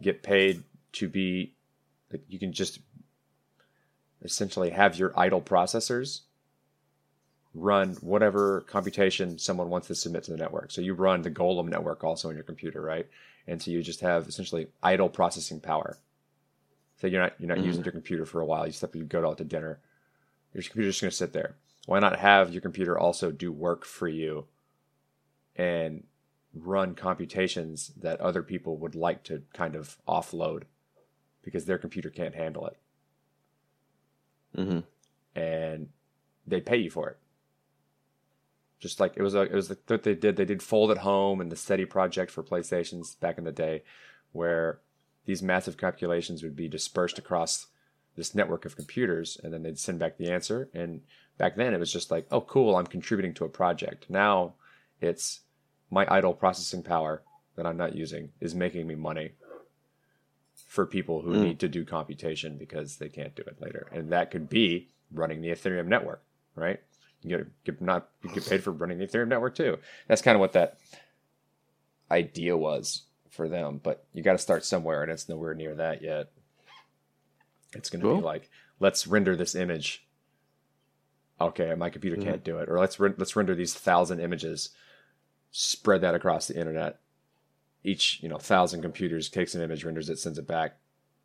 get 0.00 0.22
paid 0.22 0.62
to 0.92 1.08
be 1.08 1.54
you 2.28 2.38
can 2.38 2.52
just 2.52 2.78
essentially 4.24 4.70
have 4.70 4.96
your 4.98 5.12
idle 5.18 5.40
processors 5.40 6.22
run 7.54 7.94
whatever 7.96 8.62
computation 8.62 9.38
someone 9.38 9.68
wants 9.70 9.86
to 9.86 9.94
submit 9.94 10.24
to 10.24 10.32
the 10.32 10.36
network. 10.36 10.72
So 10.72 10.80
you 10.80 10.94
run 10.94 11.22
the 11.22 11.30
Golem 11.30 11.68
network 11.68 12.02
also 12.02 12.28
on 12.28 12.34
your 12.34 12.42
computer, 12.42 12.80
right? 12.80 13.06
And 13.46 13.62
so 13.62 13.70
you 13.70 13.82
just 13.82 14.00
have 14.00 14.26
essentially 14.26 14.68
idle 14.82 15.08
processing 15.08 15.60
power. 15.60 15.98
So 17.00 17.06
you're 17.06 17.22
not 17.22 17.34
you're 17.38 17.48
not 17.48 17.58
Mhm. 17.58 17.66
using 17.66 17.84
your 17.84 17.92
computer 17.92 18.26
for 18.26 18.40
a 18.40 18.46
while. 18.46 18.66
You 18.66 18.72
step 18.72 18.96
you 18.96 19.04
go 19.04 19.28
out 19.28 19.38
to 19.38 19.44
dinner. 19.44 19.78
Your 20.52 20.62
computer's 20.62 20.94
just 20.94 21.02
going 21.02 21.10
to 21.10 21.16
sit 21.16 21.32
there. 21.32 21.56
Why 21.86 21.98
not 22.00 22.18
have 22.18 22.52
your 22.52 22.62
computer 22.62 22.98
also 22.98 23.30
do 23.30 23.52
work 23.52 23.84
for 23.84 24.08
you 24.08 24.46
and 25.56 26.06
run 26.54 26.94
computations 26.94 27.88
that 27.96 28.20
other 28.20 28.42
people 28.42 28.76
would 28.78 28.94
like 28.94 29.22
to 29.24 29.42
kind 29.52 29.74
of 29.76 29.98
offload 30.08 30.62
because 31.42 31.66
their 31.66 31.78
computer 31.78 32.10
can't 32.10 32.34
handle 32.34 32.66
it 32.66 32.78
Mhm. 34.56 34.84
and 35.34 35.88
they 36.46 36.60
pay 36.60 36.76
you 36.76 36.90
for 36.90 37.10
it. 37.10 37.18
Just 38.78 39.00
like 39.00 39.14
it 39.16 39.22
was, 39.22 39.34
a, 39.34 39.42
it 39.42 39.52
was 39.54 39.68
what 39.86 40.02
they 40.02 40.14
did. 40.14 40.36
They 40.36 40.44
did 40.44 40.62
Fold 40.62 40.90
at 40.90 40.98
Home 40.98 41.40
and 41.40 41.50
the 41.50 41.56
SETI 41.56 41.86
project 41.86 42.30
for 42.30 42.42
PlayStations 42.42 43.18
back 43.18 43.38
in 43.38 43.44
the 43.44 43.52
day, 43.52 43.82
where 44.32 44.80
these 45.24 45.42
massive 45.42 45.76
calculations 45.78 46.42
would 46.42 46.54
be 46.54 46.68
dispersed 46.68 47.18
across 47.18 47.68
this 48.14 48.34
network 48.34 48.64
of 48.64 48.76
computers, 48.76 49.40
and 49.42 49.52
then 49.52 49.62
they'd 49.62 49.78
send 49.78 49.98
back 49.98 50.18
the 50.18 50.30
answer. 50.30 50.68
And 50.74 51.00
back 51.38 51.56
then, 51.56 51.72
it 51.72 51.80
was 51.80 51.92
just 51.92 52.10
like, 52.10 52.26
oh, 52.30 52.42
cool, 52.42 52.76
I'm 52.76 52.86
contributing 52.86 53.34
to 53.34 53.44
a 53.44 53.48
project. 53.48 54.08
Now, 54.10 54.54
it's 55.00 55.40
my 55.90 56.06
idle 56.08 56.34
processing 56.34 56.82
power 56.82 57.22
that 57.56 57.66
I'm 57.66 57.76
not 57.76 57.96
using 57.96 58.30
is 58.40 58.54
making 58.54 58.86
me 58.86 58.94
money 58.94 59.32
for 60.74 60.86
people 60.86 61.22
who 61.22 61.32
Mm. 61.34 61.42
need 61.42 61.60
to 61.60 61.68
do 61.68 61.84
computation 61.84 62.58
because 62.58 62.96
they 62.96 63.08
can't 63.08 63.36
do 63.36 63.42
it 63.46 63.60
later. 63.60 63.86
And 63.92 64.10
that 64.10 64.32
could 64.32 64.48
be 64.48 64.88
running 65.12 65.40
the 65.40 65.50
Ethereum 65.50 65.86
network, 65.86 66.20
right? 66.56 66.80
You 67.22 67.36
get, 67.38 67.64
get 67.64 67.80
not 67.80 68.08
you 68.24 68.30
get 68.34 68.44
paid 68.44 68.64
for 68.64 68.72
running 68.72 68.98
the 68.98 69.06
Ethereum 69.06 69.28
network 69.28 69.54
too. 69.54 69.78
That's 70.08 70.20
kind 70.20 70.34
of 70.34 70.40
what 70.40 70.52
that 70.54 70.80
idea 72.10 72.56
was 72.56 73.02
for 73.30 73.48
them. 73.48 73.78
But 73.80 74.04
you 74.12 74.22
got 74.24 74.32
to 74.32 74.38
start 74.38 74.64
somewhere, 74.64 75.02
and 75.04 75.12
it's 75.12 75.28
nowhere 75.28 75.54
near 75.54 75.76
that 75.76 76.02
yet. 76.02 76.32
It's 77.72 77.88
going 77.88 78.00
to 78.02 78.08
Cool. 78.08 78.16
be 78.18 78.22
like, 78.24 78.50
let's 78.80 79.06
render 79.06 79.36
this 79.36 79.54
image. 79.54 80.04
Okay, 81.40 81.72
my 81.76 81.88
computer 81.88 82.16
Mm-hmm. 82.16 82.28
can't 82.28 82.44
do 82.44 82.58
it, 82.58 82.68
or 82.68 82.80
let's 82.80 82.98
ren- 82.98 83.14
let's 83.16 83.36
render 83.36 83.54
these 83.54 83.74
thousand 83.74 84.18
images, 84.18 84.70
spread 85.52 86.00
that 86.00 86.16
across 86.16 86.48
the 86.48 86.58
internet. 86.58 86.98
Each 87.84 88.18
you 88.22 88.28
know 88.28 88.38
thousand 88.38 88.82
computers 88.82 89.28
takes 89.28 89.54
an 89.54 89.62
image, 89.62 89.84
renders 89.84 90.08
it, 90.08 90.18
sends 90.18 90.38
it 90.38 90.46
back, 90.46 90.76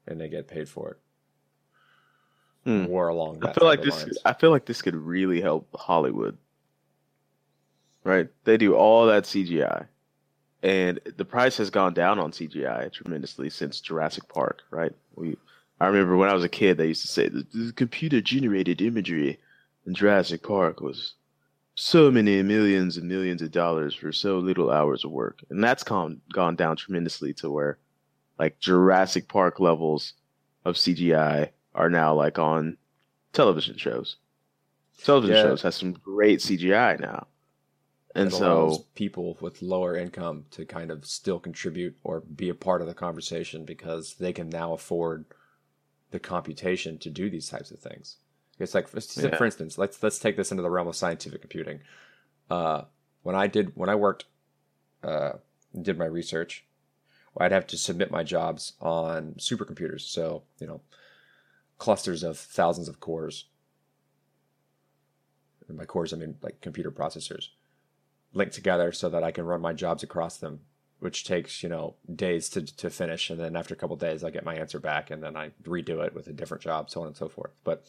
and 0.06 0.19
they 0.19 0.28
get 0.28 0.48
paid 0.48 0.67
for 0.67 0.91
it. 0.91 0.98
Hmm. 2.65 2.86
War 2.86 3.08
along 3.08 3.39
that. 3.39 3.52
I 3.52 3.54
feel 3.54 3.67
like 3.67 3.82
this. 3.82 4.04
lines. 4.04 4.17
I 4.26 4.34
feel 4.34 4.52
like 4.52 4.65
this 4.65 4.82
could 4.82 4.95
really 4.95 5.39
help 5.39 5.67
Hollywood. 5.74 6.38
Right? 8.04 8.28
They 8.43 8.58
do 8.58 8.76
all 8.76 9.06
that 9.08 9.24
CGI, 9.24 9.88
and 10.62 11.00
the 11.17 11.26
price 11.26 11.58
has 11.58 11.69
gone 11.69 11.93
down 11.93 12.19
on 12.19 12.32
CGI 12.32 12.91
tremendously 12.91 13.50
since 13.50 13.80
Jurassic 13.80 14.28
Park. 14.28 14.63
Right? 14.69 14.93
We. 15.15 15.38
I 15.82 15.88
remember 15.88 16.17
when 16.17 16.28
I 16.28 16.34
was 16.34 16.43
a 16.43 16.50
kid, 16.50 16.76
they 16.76 16.88
used 16.88 17.04
to 17.04 17.08
say 17.08 17.30
the, 17.30 17.45
the 17.54 17.72
computer-generated 17.72 18.82
imagery 18.82 19.39
in 19.86 19.93
Jurassic 19.93 20.43
Park 20.43 20.82
was 20.82 21.13
so 21.80 22.12
many 22.12 22.44
millions 22.44 22.98
and 22.98 23.08
millions 23.08 23.42
of 23.42 23.52
dollars 23.52 23.96
for 23.96 24.12
so 24.12 24.38
little 24.38 24.70
hours 24.70 25.06
of 25.06 25.12
work, 25.12 25.44
and 25.50 25.63
that's 25.63 25.84
gone 25.84 26.20
gone 26.34 26.56
down 26.56 26.76
tremendously 26.76 27.34
to 27.36 27.50
where, 27.50 27.80
like 28.38 28.60
Jurassic 28.60 29.30
Park 29.30 29.60
levels 29.62 30.13
of 30.65 30.76
CGI 30.76 31.50
are 31.74 31.89
now 31.89 32.13
like 32.13 32.38
on 32.38 32.78
television 33.32 33.78
shows. 33.78 34.18
Television 35.02 35.38
Yeah. 35.38 35.42
shows 35.44 35.62
has 35.62 35.76
some 35.76 35.94
great 35.94 36.42
CGI 36.42 36.98
now, 37.00 37.28
and 38.13 38.32
so 38.32 38.86
people 38.94 39.38
with 39.39 39.62
lower 39.62 39.96
income 39.96 40.46
to 40.52 40.65
kind 40.65 40.92
of 40.92 41.06
still 41.06 41.39
contribute 41.39 41.96
or 42.04 42.20
be 42.20 42.50
a 42.50 42.54
part 42.56 42.82
of 42.82 42.88
the 42.88 42.94
conversation 42.94 43.63
because 43.63 44.15
they 44.15 44.34
can 44.34 44.50
now 44.50 44.74
afford 44.74 45.26
the 46.12 46.20
computation 46.20 46.98
to 46.98 47.10
do 47.10 47.30
these 47.30 47.48
types 47.48 47.72
of 47.72 47.80
things. 47.80 48.18
It's 48.60 48.74
like, 48.76 48.88
for, 48.88 49.00
Yeah. 49.22 49.38
for 49.38 49.45
instance, 49.45 49.78
let's 49.78 50.02
let's 50.04 50.19
take 50.19 50.36
this 50.38 50.52
into 50.52 50.63
the 50.63 50.69
realm 50.69 50.88
of 50.88 50.95
scientific 50.95 51.41
computing. 51.41 51.80
Uh, 52.50 52.84
when 53.24 53.36
I 53.36 53.48
did 53.48 53.76
when 53.76 53.89
I 53.89 53.95
worked, 53.95 54.26
uh, 55.04 55.34
did 55.80 55.98
my 55.98 56.06
research, 56.06 56.65
I'd 57.38 57.52
have 57.52 57.67
to 57.67 57.78
submit 57.78 58.12
my 58.12 58.24
jobs 58.24 58.74
on 58.82 59.36
supercomputers. 59.38 60.02
So 60.02 60.43
you 60.60 60.67
know, 60.67 60.82
clusters 61.78 62.24
of 62.24 62.38
thousands 62.38 62.89
of 62.89 63.00
cores. 63.00 63.45
And 65.67 65.78
by 65.78 65.86
cores, 65.86 66.13
I 66.13 66.17
mean 66.17 66.36
like 66.41 66.62
computer 66.62 66.91
processors 66.91 67.50
linked 68.34 68.54
together 68.54 68.91
so 68.91 69.10
that 69.10 69.24
I 69.24 69.32
can 69.32 69.45
run 69.45 69.62
my 69.62 69.74
jobs 69.74 70.04
across 70.04 70.38
them, 70.38 70.62
which 71.00 71.24
takes, 71.24 71.63
you 71.63 71.69
know, 71.69 71.95
days 72.13 72.50
to, 72.50 72.62
to 72.62 72.89
finish. 72.89 73.30
And 73.30 73.39
then 73.39 73.56
after 73.56 73.74
a 73.74 73.78
couple 73.78 73.95
of 73.95 74.00
days, 74.00 74.24
I 74.24 74.30
get 74.30 74.45
my 74.45 74.56
answer 74.56 74.80
back 74.80 75.10
and 75.12 75.24
then 75.24 75.36
I 75.36 75.52
redo 75.63 76.06
it 76.06 76.13
with 76.13 76.28
a 76.28 76.34
different 76.34 76.63
job, 76.63 76.89
so 76.89 77.02
on 77.02 77.08
and 77.08 77.15
so 77.15 77.30
forth. 77.30 77.52
But 77.63 77.86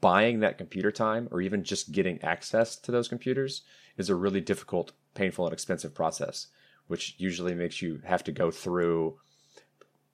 buying 0.00 0.40
that 0.40 0.58
computer 0.58 0.90
time 0.90 1.28
or 1.30 1.40
even 1.40 1.62
just 1.62 1.92
getting 1.92 2.22
access 2.22 2.76
to 2.76 2.92
those 2.92 3.08
computers 3.08 3.62
is 3.96 4.08
a 4.08 4.14
really 4.14 4.40
difficult, 4.40 4.92
painful, 5.14 5.46
and 5.46 5.52
expensive 5.52 5.94
process, 5.94 6.48
which 6.86 7.14
usually 7.18 7.54
makes 7.54 7.82
you 7.82 8.00
have 8.04 8.24
to 8.24 8.32
go 8.32 8.50
through 8.50 9.18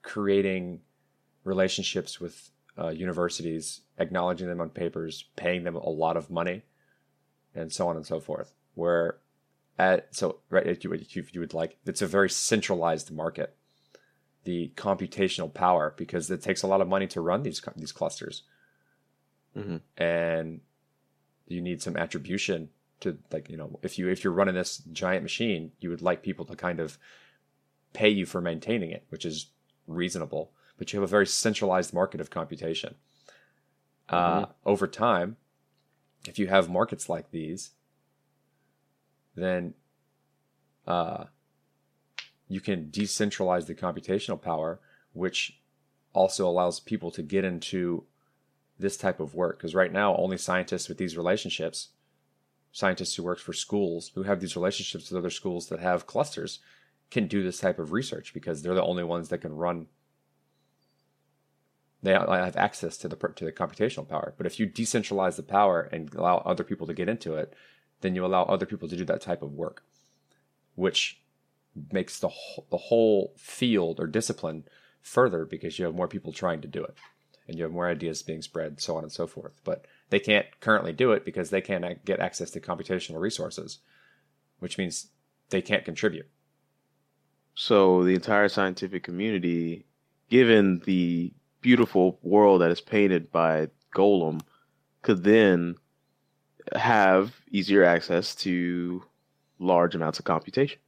creating 0.03 0.81
relationships 1.45 2.21
with 2.21 2.51
uh, 2.79 2.89
universities, 2.89 3.83
acknowledging 3.99 4.49
them 4.49 4.61
on 4.61 4.69
papers, 4.71 5.27
paying 5.37 5.65
them 5.65 5.77
a 5.77 5.89
lot 5.89 6.17
of 6.17 6.31
money, 6.31 6.63
and 7.55 7.73
so 7.73 7.89
on 7.89 7.97
and 7.97 8.07
so 8.07 8.21
forth. 8.21 8.55
Where 8.75 9.19
at 9.79 10.15
so 10.15 10.39
right 10.51 10.67
if 10.67 10.85
you, 10.85 10.93
if 10.93 11.35
you 11.35 11.41
would 11.41 11.55
like 11.55 11.77
it's 11.85 12.03
a 12.03 12.07
very 12.07 12.31
centralized 12.31 13.11
market 13.11 13.57
the 14.45 14.71
computational 14.77 15.53
power 15.53 15.95
because 15.97 16.31
it 16.31 16.43
takes 16.43 16.63
a 16.63 16.67
lot 16.67 16.81
of 16.81 16.89
money 16.89 17.07
to 17.07 17.21
run 17.21 17.43
these 17.43 17.61
these 17.77 17.93
clusters 17.93 18.43
Mhm. 19.57 19.81
and 19.97 20.61
you 21.47 21.61
need 21.61 21.83
some 21.83 21.97
attribution 21.97 22.71
to 23.01 23.19
like 23.31 23.49
you 23.49 23.57
know 23.57 23.79
if 23.83 23.99
you 23.99 24.09
if 24.09 24.25
you're 24.25 24.33
running 24.33 24.55
this 24.55 24.79
giant 24.93 25.23
machine 25.23 25.73
you 25.81 25.91
would 25.91 26.03
like 26.03 26.23
people 26.23 26.45
to 26.47 26.57
kind 26.57 26.81
of 26.81 26.99
pay 27.93 28.09
you 28.09 28.27
for 28.27 28.41
maintaining 28.41 28.91
it 28.91 29.05
which 29.11 29.25
is 29.25 29.51
reasonable 29.87 30.53
but 30.79 30.93
you 30.93 30.99
have 30.99 31.09
a 31.09 31.11
very 31.11 31.27
centralized 31.27 31.93
market 31.93 32.21
of 32.21 32.31
computation 32.31 32.95
uh, 34.09 34.47
over 34.65 34.87
time 34.87 35.37
if 36.27 36.39
you 36.39 36.47
have 36.49 36.69
markets 36.69 37.09
like 37.09 37.31
these 37.31 37.73
then 39.35 39.75
uh, 40.87 41.25
you 42.49 42.61
can 42.61 42.87
decentralize 42.87 43.67
the 43.67 43.75
computational 43.75 44.41
power, 44.41 44.81
which 45.13 45.59
also 46.13 46.47
allows 46.49 46.79
people 46.81 47.11
to 47.11 47.23
get 47.23 47.45
into 47.45 48.05
this 48.79 48.97
type 48.97 49.21
of 49.21 49.35
work. 49.35 49.59
Because 49.59 49.75
right 49.75 49.93
now, 49.93 50.17
only 50.17 50.39
scientists 50.39 50.89
with 50.89 50.99
these 50.99 51.17
relationships, 51.17 51.89
scientists 52.73 53.15
who 53.15 53.23
work 53.23 53.39
for 53.39 53.53
schools 53.53 54.11
who 54.15 54.25
have 54.25 54.41
these 54.41 54.57
relationships 54.57 55.11
with 55.11 55.19
other 55.19 55.31
schools 55.31 55.69
that 55.69 55.81
have 55.81 56.07
clusters, 56.07 56.61
can 57.11 57.27
do 57.27 57.43
this 57.43 57.61
type 57.61 57.79
of 57.79 57.93
research 57.93 58.35
because 58.35 58.63
they're 58.63 58.75
the 58.75 58.83
only 58.83 59.05
ones 59.05 59.29
that 59.29 59.39
can 59.39 59.55
run 59.55 59.87
they 62.03 62.13
have 62.13 62.57
access 62.57 62.99
to 62.99 63.09
the 63.09 63.17
to 63.17 63.47
the 63.47 63.53
computational 63.53 64.07
power. 64.07 64.35
But 64.37 64.45
if 64.45 64.61
you 64.61 64.67
decentralize 64.67 65.37
the 65.37 65.43
power 65.43 65.89
and 65.91 66.13
allow 66.15 66.39
other 66.39 66.63
people 66.63 66.87
to 66.87 66.93
get 66.93 67.09
into 67.09 67.35
it, 67.35 67.55
then 68.03 68.15
you 68.15 68.27
allow 68.27 68.43
other 68.43 68.67
people 68.67 68.89
to 68.89 68.97
do 68.97 69.07
that 69.07 69.23
type 69.23 69.41
of 69.41 69.55
work, 69.55 69.83
which 70.75 71.23
makes 71.91 72.21
the 72.21 72.29
whole, 72.29 72.67
the 72.71 72.77
whole 72.77 73.33
field 73.39 73.99
or 74.01 74.07
discipline 74.07 74.65
further 75.01 75.47
because 75.47 75.79
you 75.79 75.87
have 75.87 75.95
more 75.95 76.07
people 76.07 76.31
trying 76.31 76.61
to 76.61 76.69
do 76.69 76.85
it 76.85 76.95
and 77.47 77.57
you 77.57 77.63
have 77.65 77.73
more 77.73 77.89
ideas 77.89 78.23
being 78.23 78.43
spread, 78.43 78.81
so 78.81 78.97
on 78.97 79.03
and 79.03 79.13
so 79.13 79.27
forth. 79.27 79.61
But 79.65 79.87
they 80.11 80.19
can't 80.19 80.47
currently 80.61 80.93
do 80.93 81.13
it 81.13 81.25
because 81.25 81.51
they 81.51 81.61
can't 81.61 82.05
get 82.05 82.21
access 82.21 82.51
to 82.53 82.61
computational 82.61 83.21
resources, 83.21 83.79
which 84.59 84.79
means 84.79 85.09
they 85.51 85.63
can't 85.63 85.85
contribute. 85.85 86.29
So 87.55 88.03
the 88.03 88.15
entire 88.15 88.49
scientific 88.49 89.03
community, 89.03 89.87
given 90.29 90.81
the 90.87 91.33
beautiful 91.61 92.19
world 92.23 92.61
that 92.61 92.71
is 92.71 92.81
painted 92.81 93.31
by 93.31 93.69
Golem, 93.95 94.41
could 95.03 95.23
then 95.23 95.77
have 96.75 97.35
easier 97.51 97.85
access 97.85 98.35
to 98.37 99.05
large 99.59 99.95
amounts 99.95 100.19
of 100.19 100.25
computation. 100.25 100.79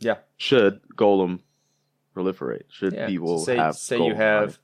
Yeah. 0.00 0.16
Should 0.36 0.80
Golem 0.96 1.40
proliferate? 2.16 2.64
Should 2.70 2.94
Yeah. 2.94 3.06
people 3.06 3.38
say, 3.38 3.56
have 3.56 3.76
say 3.76 3.98
you 3.98 4.14
have? 4.14 4.58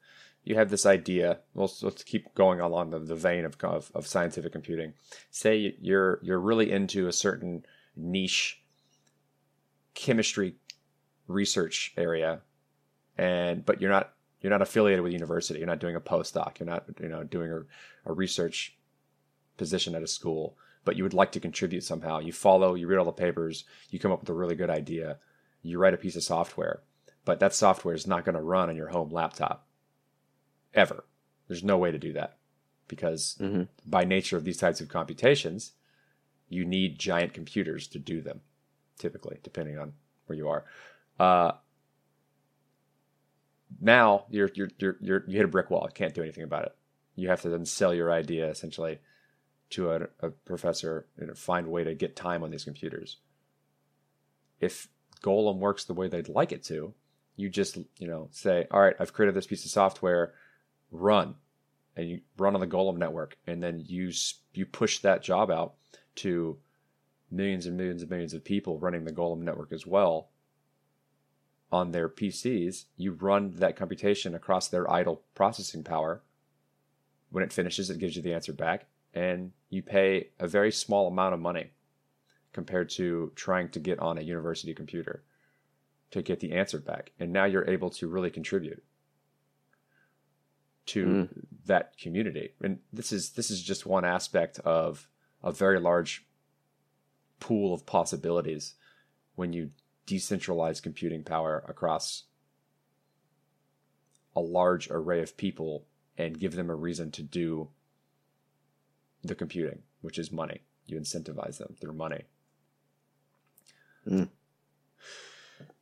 You 0.45 0.55
have 0.57 0.71
this 0.71 0.87
idea. 0.87 1.41
Let's 1.55 1.83
let's 1.83 2.05
keep 2.05 2.35
going 2.35 2.61
along 2.61 2.91
the, 2.91 2.99
the 2.99 3.17
vein 3.17 3.45
of, 3.45 3.57
of 3.63 3.91
of 3.95 4.07
scientific 4.07 4.53
computing. 4.53 4.93
Say 5.31 5.75
you're 5.81 6.21
you're 6.23 6.41
really 6.41 6.71
into 6.71 7.09
a 7.09 7.13
certain 7.13 7.65
niche 7.97 8.63
chemistry 9.95 10.57
research 11.27 11.95
area, 11.97 12.43
and 13.17 13.65
but 13.65 13.81
you're 13.81 13.91
not 13.91 14.13
you're 14.41 14.53
not 14.53 14.63
affiliated 14.63 15.03
with 15.03 15.13
a 15.13 15.15
university. 15.15 15.59
You're 15.59 15.67
not 15.67 15.81
doing 15.81 15.97
a 15.97 16.01
postdoc. 16.01 16.59
You're 16.59 16.69
not 16.69 16.85
you 17.01 17.09
know 17.09 17.25
doing 17.25 17.51
a, 17.51 18.11
a 18.11 18.13
research 18.13 18.77
position 19.57 19.95
at 19.95 20.03
a 20.03 20.07
school, 20.07 20.59
but 20.85 20.97
you 20.97 21.05
would 21.05 21.15
like 21.15 21.33
to 21.33 21.41
contribute 21.41 21.85
somehow. 21.85 22.19
You 22.19 22.33
follow, 22.33 22.75
you 22.75 22.87
read 22.87 22.99
all 22.99 23.05
the 23.05 23.13
papers, 23.13 23.65
you 23.89 23.99
come 23.99 24.13
up 24.13 24.21
with 24.21 24.29
a 24.29 24.35
really 24.35 24.57
good 24.57 24.69
idea, 24.69 25.19
you 25.63 25.79
write 25.79 25.95
a 25.95 25.97
piece 25.97 26.17
of 26.17 26.25
software, 26.25 26.83
but 27.25 27.39
that 27.39 27.55
software 27.55 27.95
is 27.95 28.07
not 28.07 28.25
going 28.25 28.35
to 28.35 28.43
run 28.43 28.69
on 28.69 28.77
your 28.77 28.89
home 28.89 29.11
laptop 29.11 29.64
ever. 30.75 31.05
There's 31.49 31.65
no 31.65 31.79
way 31.79 31.91
to 31.91 31.99
do 31.99 32.13
that 32.15 32.39
because 32.89 33.37
Mhm. 33.41 33.69
by 33.87 34.05
nature 34.05 34.37
of 34.37 34.45
these 34.45 34.59
types 34.59 34.81
of 34.81 34.89
computations, 34.89 35.73
you 36.49 36.65
need 36.65 36.99
giant 36.99 37.33
computers 37.33 37.87
to 37.89 37.99
do 37.99 38.21
them, 38.21 38.41
typically, 38.99 39.39
depending 39.43 39.79
on 39.79 39.95
where 40.27 40.37
you 40.37 40.49
are. 40.49 40.65
Uh, 41.19 41.53
now 43.81 44.27
you're, 44.31 44.51
you're 44.55 44.71
you're 44.79 44.97
you're 45.01 45.25
you 45.27 45.37
hit 45.37 45.45
a 45.45 45.49
brick 45.49 45.71
wall. 45.71 45.87
You 45.89 45.95
can't 45.95 46.15
do 46.15 46.23
anything 46.23 46.45
about 46.45 46.65
it. 46.67 46.77
You 47.17 47.29
have 47.29 47.43
to 47.43 47.49
then 47.49 47.65
sell 47.65 47.95
your 47.95 48.13
idea 48.13 48.49
essentially 48.49 48.99
to 49.71 49.91
a, 49.93 50.09
a 50.21 50.31
professor 50.31 51.07
and 51.17 51.37
find 51.37 51.67
a 51.67 51.71
way 51.71 51.85
to 51.85 51.95
get 51.95 52.17
time 52.17 52.43
on 52.43 52.51
these 52.51 52.65
computers. 52.65 53.19
If 54.61 54.89
Golem 55.23 55.59
works 55.59 55.85
the 55.85 55.95
way 55.95 56.09
they'd 56.09 56.29
like 56.29 56.53
it 56.53 56.63
to, 56.65 56.95
you 57.37 57.49
just 57.49 57.77
you 57.99 58.07
know 58.07 58.29
say, 58.31 58.67
all 58.71 58.81
right, 58.81 58.97
I've 58.99 59.13
created 59.13 59.35
this 59.35 59.47
piece 59.47 59.65
of 59.65 59.71
software, 59.71 60.35
run, 60.91 61.37
and 61.97 62.09
you 62.09 62.21
run 62.37 62.55
on 62.55 62.61
the 62.61 62.67
Golem 62.67 62.97
network, 62.97 63.37
and 63.47 63.63
then 63.63 63.83
you 63.87 64.13
you 64.53 64.67
push 64.67 64.99
that 65.01 65.23
job 65.23 65.51
out 65.51 65.75
to 66.17 66.59
millions 67.31 67.67
and 67.67 67.77
millions 67.77 68.03
and 68.03 68.11
millions 68.11 68.35
of 68.35 68.45
people 68.45 68.79
running 68.79 69.05
the 69.05 69.13
Golem 69.13 69.41
network 69.41 69.73
as 69.73 69.87
well 69.87 70.29
on 71.73 71.91
their 71.91 72.09
PCs. 72.09 72.85
You 72.97 73.13
run 73.13 73.53
that 73.57 73.77
computation 73.77 74.35
across 74.35 74.69
their 74.69 74.91
idle 74.91 75.23
processing 75.35 75.83
power. 75.83 76.23
When 77.31 77.43
it 77.43 77.53
finishes, 77.53 77.91
it 77.91 77.99
gives 77.99 78.15
you 78.15 78.23
the 78.23 78.33
answer 78.33 78.53
back, 78.53 78.87
and 79.13 79.53
you 79.69 79.83
pay 79.83 80.29
a 80.39 80.47
very 80.47 80.71
small 80.71 81.09
amount 81.09 81.35
of 81.35 81.41
money 81.41 81.73
compared 82.53 82.89
to 82.89 83.33
trying 83.35 83.69
to 83.71 83.81
get 83.81 83.99
on 83.99 84.17
a 84.17 84.23
university 84.23 84.73
computer 84.73 85.25
to 86.13 86.23
get 86.23 86.39
the 86.39 86.53
answer 86.53 86.79
back. 86.79 87.11
And 87.19 87.33
now 87.33 87.45
you're 87.45 87.69
able 87.69 87.91
to 87.91 88.07
really 88.07 88.31
contribute 88.31 88.85
to 90.87 91.29
that 91.67 91.97
community. 91.99 92.51
And 92.63 92.79
this 92.93 93.13
is 93.13 93.31
this 93.31 93.51
is 93.51 93.63
just 93.63 93.87
one 93.87 94.05
aspect 94.05 94.59
of 94.61 95.09
a 95.43 95.53
very 95.53 95.81
large 95.81 96.27
pool 97.41 97.75
of 97.75 97.87
possibilities 97.87 98.75
when 99.35 99.53
you 99.53 99.71
decentralize 100.07 100.83
computing 100.83 101.25
power 101.25 101.65
across 101.69 102.25
a 104.37 104.41
large 104.41 104.91
array 104.91 105.23
of 105.23 105.37
people 105.37 105.87
and 106.19 106.39
give 106.39 106.55
them 106.55 106.71
a 106.71 106.75
reason 106.75 107.11
to 107.13 107.23
do 107.23 107.69
the 109.23 109.35
computing, 109.35 109.83
which 110.03 110.19
is 110.19 110.31
money. 110.31 110.61
You 110.87 110.99
incentivize 110.99 111.59
them 111.59 111.75
through 111.81 111.95
money. 111.95 112.23
Mm. 114.07 114.29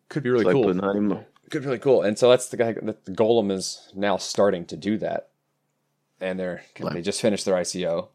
Could 0.08 0.22
be 0.22 0.30
really 0.30 0.44
It's 0.44 0.52
cool. 0.52 0.64
putting 0.64 0.82
honey- 0.82 1.24
Could 1.52 1.62
be 1.62 1.66
really 1.66 1.78
cool. 1.78 2.02
And 2.02 2.18
so 2.18 2.28
that's 2.30 2.48
the 2.48 2.56
guy. 2.56 2.72
That 2.72 3.04
the 3.04 3.12
Golem 3.12 3.52
is 3.52 3.92
now 3.94 4.16
starting 4.16 4.64
to 4.66 4.76
do 4.76 4.96
that, 4.98 5.28
and 6.20 6.40
they're 6.40 6.64
they 6.92 7.02
just 7.02 7.20
finished 7.20 7.44
their 7.44 7.54
ICO. 7.54 8.08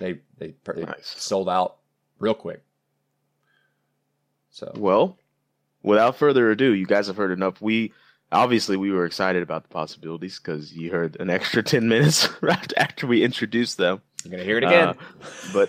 They 0.00 0.20
they, 0.38 0.54
they 0.64 0.82
Nice. 0.82 1.14
sold 1.18 1.48
out 1.48 1.76
real 2.18 2.34
quick. 2.34 2.62
So 4.50 4.72
Well, 4.74 5.18
without 5.82 6.16
further 6.16 6.50
ado, 6.50 6.72
you 6.72 6.86
guys 6.86 7.06
have 7.08 7.16
heard 7.18 7.30
enough. 7.30 7.60
We 7.60 7.92
obviously 8.32 8.76
we 8.78 8.90
were 8.90 9.04
excited 9.04 9.42
about 9.42 9.62
the 9.64 9.68
possibilities 9.68 10.38
because 10.40 10.72
you 10.72 10.90
heard 10.90 11.16
an 11.20 11.28
extra 11.30 11.62
ten 11.74 11.88
minutes 11.88 12.26
right 12.40 12.72
after 12.78 13.06
we 13.06 13.22
introduced 13.22 13.76
them. 13.76 14.00
you're 14.24 14.30
gonna 14.32 14.44
hear 14.44 14.56
it 14.58 14.64
again. 14.64 14.88
Uh, 14.88 14.94
but 15.52 15.68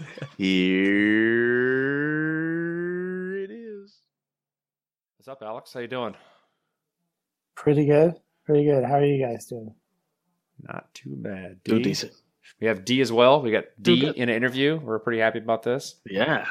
here 2.15 3.43
it 3.43 3.51
is. 3.51 3.97
What's 5.25 5.41
up, 5.41 5.47
Alex? 5.47 5.73
How 5.73 5.79
you 5.79 5.87
doing? 5.87 6.13
Pretty 7.55 7.87
good. 7.87 8.13
Pretty 8.45 8.63
good. 8.63 8.83
How 8.83 8.97
are 8.97 9.03
you 9.03 9.25
guys 9.25 9.47
doing? 9.47 9.73
Not 10.61 10.93
too 10.93 11.15
bad. 11.15 11.63
Doing 11.63 11.81
decent. 11.81 12.13
We 12.61 12.67
have 12.67 12.85
Dee 12.85 13.01
as 13.01 13.11
well. 13.11 13.41
We 13.41 13.49
got 13.49 13.63
Dee 13.81 14.05
in 14.05 14.29
an 14.29 14.35
interview. 14.35 14.77
We're 14.77 14.99
pretty 14.99 15.19
happy 15.19 15.39
about 15.39 15.63
this. 15.63 15.95
Yeah, 16.05 16.45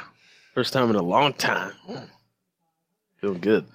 first 0.54 0.72
time 0.72 0.90
in 0.90 0.96
a 0.96 1.02
long 1.02 1.34
time. 1.34 1.70
Feeling 3.20 3.38
good. 3.38 3.66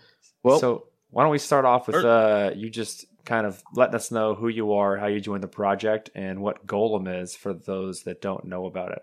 Well, 0.44 0.60
so 0.60 0.88
why 1.12 1.24
don't 1.24 1.32
we 1.32 1.38
start 1.38 1.64
off 1.64 1.88
with 1.88 2.04
uh, 2.04 2.52
you 2.54 2.70
just 2.70 3.06
kind 3.24 3.48
of 3.48 3.64
letting 3.74 3.96
us 3.96 4.12
know 4.12 4.36
who 4.36 4.50
you 4.50 4.74
are, 4.74 4.98
how 4.98 5.08
you 5.08 5.22
joined 5.22 5.44
the 5.44 5.48
project, 5.48 6.10
and 6.14 6.42
what 6.42 6.68
Golem 6.68 7.22
is 7.22 7.38
for 7.38 7.54
those 7.54 8.04
that 8.04 8.22
don't 8.22 8.44
know 8.44 8.66
about 8.66 8.92
it. 8.92 9.02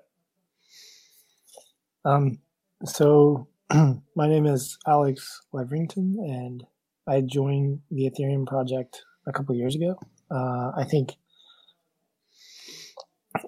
Um, 2.05 2.39
so 2.85 3.49
my 4.15 4.29
name 4.29 4.47
is 4.47 4.79
Alex 4.87 5.41
Leverington, 5.53 6.15
and 6.21 6.63
I 7.09 7.21
joined 7.21 7.81
the 7.91 8.09
Ethereum 8.09 8.47
project 8.47 9.03
a 9.27 9.33
couple 9.33 9.57
years 9.57 9.75
ago. 9.75 9.97
Uh, 10.31 10.71
I 10.77 10.85
think 10.85 11.15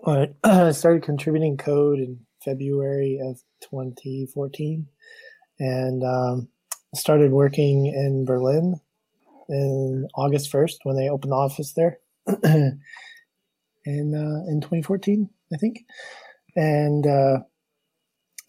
I 0.44 0.72
started 0.72 1.04
contributing 1.04 1.56
code 1.56 2.00
in 2.00 2.18
February 2.44 3.20
of 3.22 3.36
2014, 3.70 4.88
and 5.60 6.02
um, 6.02 6.48
started 6.96 7.30
working 7.30 7.86
in 7.86 8.24
Berlin 8.24 8.80
in 9.48 10.08
August 10.16 10.52
1st 10.52 10.78
when 10.82 10.96
they 10.96 11.08
opened 11.08 11.30
the 11.30 11.36
office 11.36 11.74
there 11.74 12.00
in 12.42 12.80
uh, 13.86 14.50
in 14.50 14.60
2014, 14.60 15.30
I 15.52 15.56
think, 15.58 15.84
and. 16.56 17.06
Uh, 17.06 17.38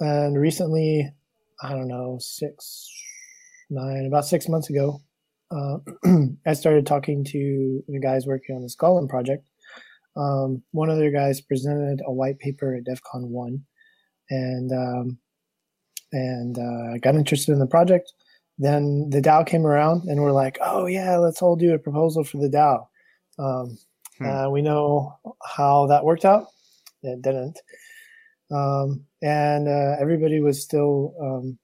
and 0.01 0.39
recently 0.39 1.11
i 1.63 1.69
don't 1.69 1.87
know 1.87 2.17
six 2.19 2.89
nine 3.69 4.05
about 4.07 4.25
six 4.25 4.47
months 4.47 4.69
ago 4.69 5.01
uh, 5.51 5.77
i 6.45 6.53
started 6.53 6.85
talking 6.85 7.23
to 7.23 7.83
the 7.87 7.99
guys 7.99 8.25
working 8.27 8.55
on 8.55 8.61
this 8.61 8.75
golem 8.75 9.09
project. 9.09 9.47
Um, 10.15 10.63
one 10.71 10.89
of 10.89 10.97
their 10.97 11.11
guys 11.11 11.39
presented 11.41 12.01
a 12.05 12.11
white 12.11 12.39
paper 12.39 12.75
at 12.75 12.83
Devcon 12.83 13.27
1 13.29 13.63
and 14.31 14.71
um, 14.71 15.17
and 16.11 16.57
uh, 16.57 16.97
got 16.99 17.15
interested 17.15 17.53
in 17.53 17.59
the 17.59 17.67
project. 17.67 18.11
Then 18.57 19.09
the 19.09 19.21
DAO 19.21 19.45
came 19.45 19.65
around 19.65 20.03
and 20.09 20.21
we're 20.21 20.31
like 20.31 20.57
oh 20.61 20.85
yeah 20.87 21.17
let's 21.17 21.41
all 21.41 21.55
do 21.55 21.73
a 21.73 21.79
proposal 21.79 22.23
for 22.23 22.37
the 22.37 22.49
DAO 22.49 22.87
um, 23.39 23.77
Hmm. 24.19 24.25
uh, 24.25 24.49
we 24.49 24.61
know 24.61 25.17
how 25.43 25.87
that 25.87 26.03
worked 26.03 26.25
out. 26.25 26.47
It 27.01 27.21
didn't. 27.21 27.57
Um, 28.51 29.05
and 29.21 29.67
uh, 29.67 29.95
everybody 29.99 30.41
was 30.41 30.61
still 30.61 31.13
um, 31.21 31.57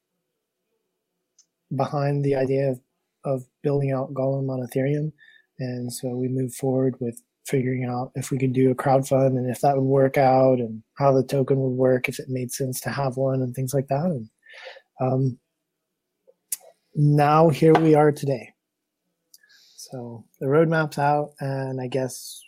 behind 1.76 2.24
the 2.24 2.36
idea 2.36 2.72
of, 2.72 2.80
of 3.24 3.44
building 3.64 3.92
out 3.92 4.14
Golem 4.14 4.50
on 4.50 4.68
Ethereum, 4.68 5.12
and 5.60 5.92
so 5.92 6.10
we 6.10 6.28
moved 6.28 6.56
forward 6.56 6.96
with 7.00 7.22
figuring 7.48 7.86
out 7.86 8.12
if 8.16 8.32
we 8.32 8.38
could 8.38 8.54
do 8.54 8.72
a 8.72 8.76
crowdfund 8.76 9.38
and 9.38 9.50
if 9.50 9.62
that 9.62 9.76
would 9.76 9.84
work 9.84 10.18
out, 10.18 10.60
and 10.60 10.84
how 10.98 11.12
the 11.12 11.24
token 11.24 11.60
would 11.60 11.78
work, 11.78 12.10
if 12.10 12.20
it 12.20 12.30
made 12.30 12.52
sense 12.52 12.80
to 12.82 12.90
have 12.90 13.18
one, 13.18 13.42
and 13.42 13.54
things 13.54 13.74
like 13.74 13.88
that. 13.88 14.06
And 14.06 14.30
um, 15.00 15.40
now 16.96 17.50
here 17.50 17.74
we 17.74 17.96
are 17.96 18.12
today. 18.12 18.52
So 19.78 19.96
So 19.96 20.26
the 20.42 20.48
roadmap's 20.48 21.00
out, 21.00 21.36
and 21.40 21.80
I 21.80 21.88
guess 21.88 22.42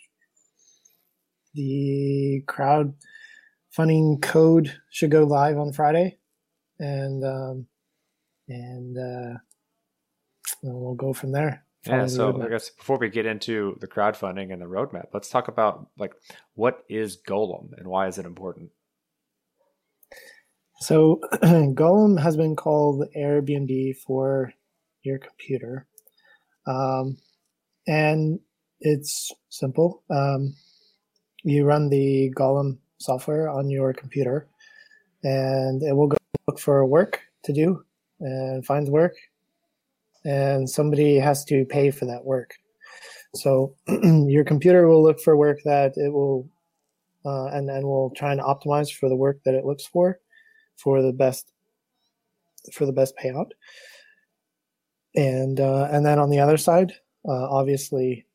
the 1.54 2.42
crowd 2.46 2.92
funding 3.78 4.20
code 4.20 4.76
should 4.90 5.12
go 5.12 5.22
live 5.22 5.56
on 5.56 5.72
Friday, 5.72 6.18
and 6.80 7.24
um, 7.24 7.66
and 8.48 8.98
uh, 8.98 9.38
we'll 10.64 10.96
go 10.96 11.12
from 11.12 11.30
there. 11.30 11.64
Yeah, 11.86 12.06
so 12.08 12.42
I 12.42 12.48
guess 12.48 12.70
before 12.70 12.98
we 12.98 13.08
get 13.08 13.24
into 13.24 13.78
the 13.80 13.86
crowdfunding 13.86 14.52
and 14.52 14.60
the 14.60 14.66
roadmap, 14.66 15.10
let's 15.14 15.30
talk 15.30 15.46
about 15.46 15.86
like 15.96 16.12
what 16.54 16.82
is 16.88 17.18
Golem 17.22 17.68
and 17.78 17.86
why 17.86 18.08
is 18.08 18.18
it 18.18 18.26
important? 18.26 18.70
So 20.80 21.20
Golem 21.34 22.20
has 22.20 22.36
been 22.36 22.56
called 22.56 23.06
Airbnb 23.16 23.96
for 23.98 24.52
your 25.04 25.18
computer. 25.18 25.86
Um, 26.66 27.18
and 27.86 28.40
it's 28.80 29.30
simple. 29.50 30.02
Um, 30.10 30.56
you 31.44 31.64
run 31.64 31.90
the 31.90 32.32
Golem 32.36 32.78
software 32.98 33.48
on 33.48 33.70
your 33.70 33.92
computer, 33.92 34.46
and 35.22 35.82
it 35.82 35.94
will 35.94 36.08
go 36.08 36.16
look 36.46 36.58
for 36.58 36.84
work 36.86 37.20
to 37.44 37.52
do 37.52 37.84
and 38.20 38.64
find 38.64 38.88
work, 38.88 39.14
and 40.24 40.68
somebody 40.68 41.16
has 41.16 41.44
to 41.46 41.64
pay 41.64 41.90
for 41.90 42.04
that 42.06 42.24
work. 42.24 42.54
So 43.34 43.74
your 43.86 44.44
computer 44.44 44.88
will 44.88 45.02
look 45.02 45.20
for 45.20 45.36
work 45.36 45.60
that 45.64 45.92
it 45.96 46.12
will, 46.12 46.48
uh, 47.24 47.46
and 47.46 47.68
then 47.68 47.82
will 47.82 48.10
try 48.10 48.32
and 48.32 48.40
optimize 48.40 48.92
for 48.92 49.08
the 49.08 49.16
work 49.16 49.40
that 49.44 49.54
it 49.54 49.64
looks 49.64 49.86
for, 49.86 50.18
for 50.76 51.02
the 51.02 51.12
best, 51.12 51.50
for 52.72 52.86
the 52.86 52.92
best 52.92 53.14
payout. 53.16 53.50
And 55.14 55.58
uh, 55.58 55.88
and 55.90 56.04
then 56.04 56.18
on 56.18 56.30
the 56.30 56.38
other 56.38 56.56
side, 56.56 56.92
uh, 57.26 57.48
obviously, 57.48 58.26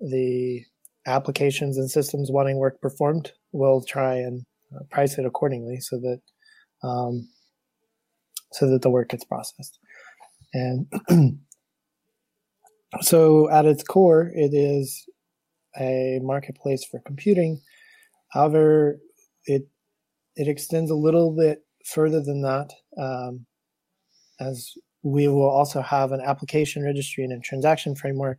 the 0.00 0.64
applications 1.06 1.78
and 1.78 1.90
systems 1.90 2.30
wanting 2.30 2.56
work 2.56 2.80
performed 2.80 3.32
will 3.54 3.82
try 3.82 4.16
and 4.16 4.44
uh, 4.74 4.82
price 4.90 5.16
it 5.18 5.24
accordingly 5.24 5.78
so 5.80 5.98
that 6.00 6.20
um, 6.86 7.28
so 8.52 8.68
that 8.68 8.82
the 8.82 8.90
work 8.90 9.08
gets 9.08 9.24
processed. 9.24 9.78
And 10.52 10.86
so, 13.00 13.50
at 13.50 13.64
its 13.64 13.82
core, 13.82 14.30
it 14.34 14.54
is 14.54 15.04
a 15.80 16.20
marketplace 16.22 16.84
for 16.84 17.00
computing. 17.00 17.60
However, 18.28 18.98
it 19.46 19.66
it 20.36 20.48
extends 20.48 20.90
a 20.90 20.96
little 20.96 21.34
bit 21.34 21.64
further 21.86 22.20
than 22.20 22.42
that, 22.42 22.70
um, 22.98 23.46
as 24.40 24.72
we 25.02 25.28
will 25.28 25.48
also 25.48 25.80
have 25.80 26.12
an 26.12 26.20
application 26.20 26.82
registry 26.82 27.24
and 27.24 27.32
a 27.32 27.40
transaction 27.40 27.94
framework 27.94 28.38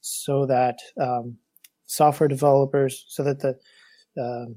so 0.00 0.46
that 0.46 0.78
um, 1.00 1.36
software 1.86 2.28
developers, 2.28 3.04
so 3.08 3.22
that 3.24 3.40
the 3.40 3.58
um, 4.20 4.56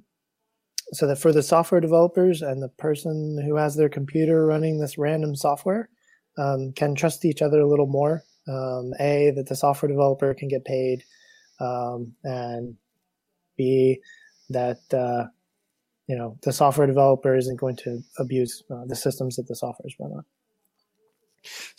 so 0.94 1.08
that 1.08 1.18
for 1.18 1.34
the 1.34 1.44
software 1.44 1.82
developers 1.82 2.42
and 2.42 2.62
the 2.62 2.70
person 2.70 3.42
who 3.46 3.56
has 3.56 3.76
their 3.76 3.90
computer 3.90 4.46
running 4.46 4.80
this 4.80 4.98
random 4.98 5.36
software 5.36 5.90
um, 6.38 6.72
can 6.74 6.96
trust 6.96 7.26
each 7.26 7.42
other 7.42 7.60
a 7.60 7.68
little 7.68 7.88
more. 7.88 8.24
Um, 8.48 8.94
a 9.00 9.32
that 9.32 9.48
the 9.48 9.56
software 9.56 9.90
developer 9.90 10.34
can 10.34 10.48
get 10.48 10.64
paid, 10.64 11.04
um, 11.60 12.14
and 12.24 12.76
B 13.58 14.00
that 14.50 14.80
uh, 14.94 15.26
you 16.08 16.18
know 16.18 16.38
the 16.44 16.54
software 16.54 16.88
developer 16.88 17.36
isn't 17.36 17.58
going 17.58 17.76
to 17.78 18.02
abuse 18.20 18.64
uh, 18.72 18.86
the 18.86 18.96
systems 18.96 19.36
that 19.36 19.48
the 19.50 19.56
software 19.56 19.88
is 19.88 19.96
run 20.00 20.14
on. 20.14 20.26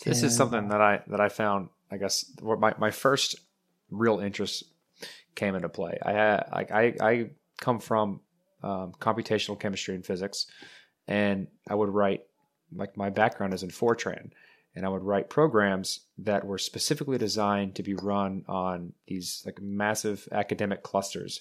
This 0.04 0.18
and, 0.18 0.26
is 0.26 0.36
something 0.36 0.68
that 0.68 0.82
I 0.82 1.00
that 1.06 1.20
I 1.20 1.30
found. 1.30 1.70
I 1.90 1.96
guess 1.96 2.30
my 2.42 2.74
my 2.78 2.90
first 2.90 3.36
real 3.90 4.18
interest 4.18 4.64
came 5.34 5.54
into 5.54 5.70
play. 5.70 5.98
I 6.04 6.12
had 6.12 6.48
like 6.52 6.70
I 6.70 6.94
I 7.00 7.30
come 7.60 7.80
from 7.80 8.20
um, 8.62 8.92
computational 9.00 9.58
chemistry 9.58 9.94
and 9.94 10.04
physics, 10.04 10.46
and 11.06 11.46
I 11.68 11.74
would 11.74 11.90
write 11.90 12.22
like 12.74 12.96
my 12.96 13.10
background 13.10 13.54
is 13.54 13.62
in 13.62 13.70
Fortran, 13.70 14.30
and 14.74 14.84
I 14.84 14.88
would 14.88 15.02
write 15.02 15.30
programs 15.30 16.00
that 16.18 16.44
were 16.44 16.58
specifically 16.58 17.18
designed 17.18 17.74
to 17.76 17.82
be 17.82 17.94
run 17.94 18.44
on 18.46 18.92
these 19.06 19.42
like 19.46 19.60
massive 19.60 20.28
academic 20.32 20.82
clusters 20.82 21.40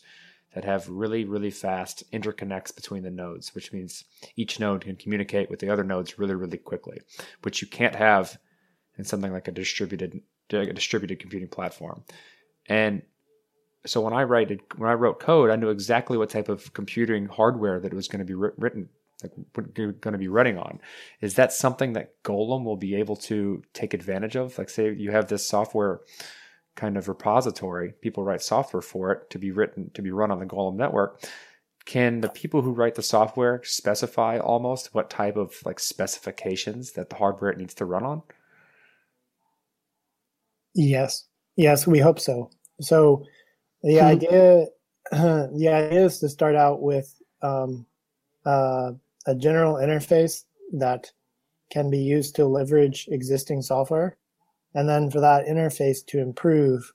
that 0.54 0.64
have 0.64 0.90
really, 0.90 1.26
really 1.26 1.52
fast 1.52 2.10
interconnects 2.12 2.76
between 2.76 3.04
the 3.04 3.12
nodes, 3.12 3.54
which 3.54 3.74
means 3.74 4.06
each 4.36 4.60
node 4.60 4.82
can 4.82 4.96
communicate 4.96 5.50
with 5.50 5.60
the 5.60 5.70
other 5.70 5.84
nodes 5.84 6.18
really, 6.18 6.36
really 6.36 6.58
quickly, 6.58 7.00
which 7.44 7.62
you 7.62 7.68
can't 7.68 7.96
have 7.96 8.38
in 8.98 9.04
something 9.04 9.32
like 9.32 9.48
a 9.48 9.52
distributed 9.52 10.22
a 10.50 10.74
distributed 10.74 11.20
computing 11.20 11.50
platform. 11.50 12.04
And 12.68 13.02
so 13.88 14.02
when 14.02 14.14
I 14.14 14.24
write 14.24 14.62
when 14.78 14.90
I 14.90 14.94
wrote 14.94 15.20
code, 15.20 15.50
I 15.50 15.56
knew 15.56 15.70
exactly 15.70 16.18
what 16.18 16.30
type 16.30 16.50
of 16.50 16.74
computing 16.74 17.28
hardware 17.28 17.80
that 17.80 17.92
it 17.92 17.96
was 17.96 18.08
going 18.08 18.20
to 18.20 18.26
be 18.26 18.36
written 18.36 18.90
like 19.24 19.34
going 19.74 20.14
to 20.14 20.18
be 20.18 20.28
running 20.28 20.58
on. 20.58 20.80
Is 21.22 21.36
that 21.36 21.52
something 21.52 21.94
that 21.94 22.22
Golem 22.24 22.64
will 22.64 22.78
be 22.78 22.96
able 22.96 23.16
to 23.16 23.64
take 23.74 23.94
advantage 23.94 24.36
of? 24.36 24.58
Like 24.58 24.70
say 24.70 24.94
you 24.94 25.12
have 25.12 25.28
this 25.28 25.48
software 25.48 26.02
kind 26.76 26.98
of 26.98 27.08
repository. 27.08 27.94
People 28.02 28.24
write 28.24 28.42
software 28.42 28.82
for 28.82 29.12
it 29.12 29.30
to 29.32 29.40
be 29.40 29.52
written 29.52 29.90
to 29.96 30.02
be 30.02 30.12
run 30.12 30.32
on 30.32 30.40
the 30.40 30.46
Golem 30.46 30.76
network. 30.76 31.24
Can 31.86 32.22
the 32.22 32.30
people 32.30 32.62
who 32.62 32.74
write 32.74 32.96
the 32.96 33.02
software 33.02 33.62
specify 33.64 34.38
almost 34.40 34.94
what 34.94 35.10
type 35.10 35.38
of 35.38 35.56
like 35.66 35.80
specifications 35.80 36.92
that 36.92 37.10
the 37.10 37.16
hardware 37.16 37.50
it 37.50 37.58
needs 37.58 37.74
to 37.76 37.86
run 37.86 38.04
on? 38.04 38.22
Yes, 40.76 41.26
yes, 41.56 41.88
we 41.88 42.00
hope 42.00 42.20
so. 42.20 42.52
So 42.82 43.26
the 43.84 44.00
hmm. 44.00 44.06
idea, 44.06 44.66
the 45.12 45.70
idea 45.70 46.06
is 46.06 46.20
to 46.20 46.30
start 46.30 46.56
out 46.56 46.82
with 46.82 47.14
um, 47.42 47.86
uh, 48.46 48.92
a 49.26 49.36
general 49.36 49.76
interface 49.76 50.46
that 50.74 51.12
can 51.70 51.90
be 51.90 52.00
used 52.00 52.36
to 52.36 52.46
leverage 52.46 53.08
existing 53.12 53.62
software 53.62 54.18
and 54.74 54.88
then 54.88 55.10
for 55.10 55.20
that 55.20 55.46
interface 55.46 56.06
to 56.06 56.20
improve 56.20 56.94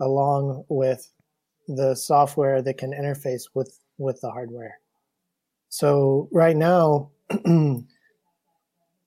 along 0.00 0.64
with 0.68 1.12
the 1.68 1.94
software 1.94 2.62
that 2.62 2.78
can 2.78 2.92
interface 2.92 3.44
with 3.54 3.78
with 3.98 4.20
the 4.20 4.30
hardware 4.30 4.80
so 5.68 6.28
right 6.32 6.56
now 6.56 7.10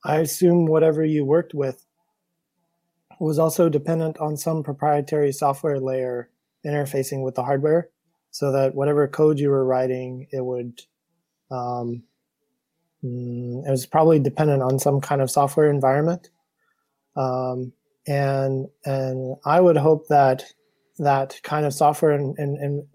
i 0.06 0.18
assume 0.18 0.66
whatever 0.66 1.04
you 1.04 1.26
worked 1.26 1.54
with 1.54 1.86
was 3.20 3.40
also 3.40 3.70
dependent 3.70 4.18
on 4.20 4.38
some 4.38 4.64
proprietary 4.64 5.32
software 5.32 5.80
layer 5.80 6.30
interfacing 6.66 7.24
with 7.24 7.36
the 7.36 7.44
hardware 7.44 7.90
so 8.32 8.52
that 8.52 8.76
whatever 8.76 9.08
code 9.08 9.40
you 9.40 9.50
were 9.50 9.66
writing 9.66 10.28
it 10.32 10.44
would 10.44 10.82
um, 11.52 12.04
mm, 13.04 13.66
it 13.66 13.70
was 13.70 13.86
probably 13.86 14.20
dependent 14.20 14.62
on 14.62 14.80
some 14.80 15.02
kind 15.02 15.22
of 15.22 15.32
software 15.32 15.70
environment. 15.70 16.30
Um, 17.16 17.72
and 18.08 18.68
and 18.84 19.36
I 19.46 19.62
would 19.62 19.78
hope 19.78 20.08
that 20.08 20.44
that 21.00 21.40
kind 21.44 21.66
of 21.66 21.74
software 21.74 22.12
and, 22.12 22.38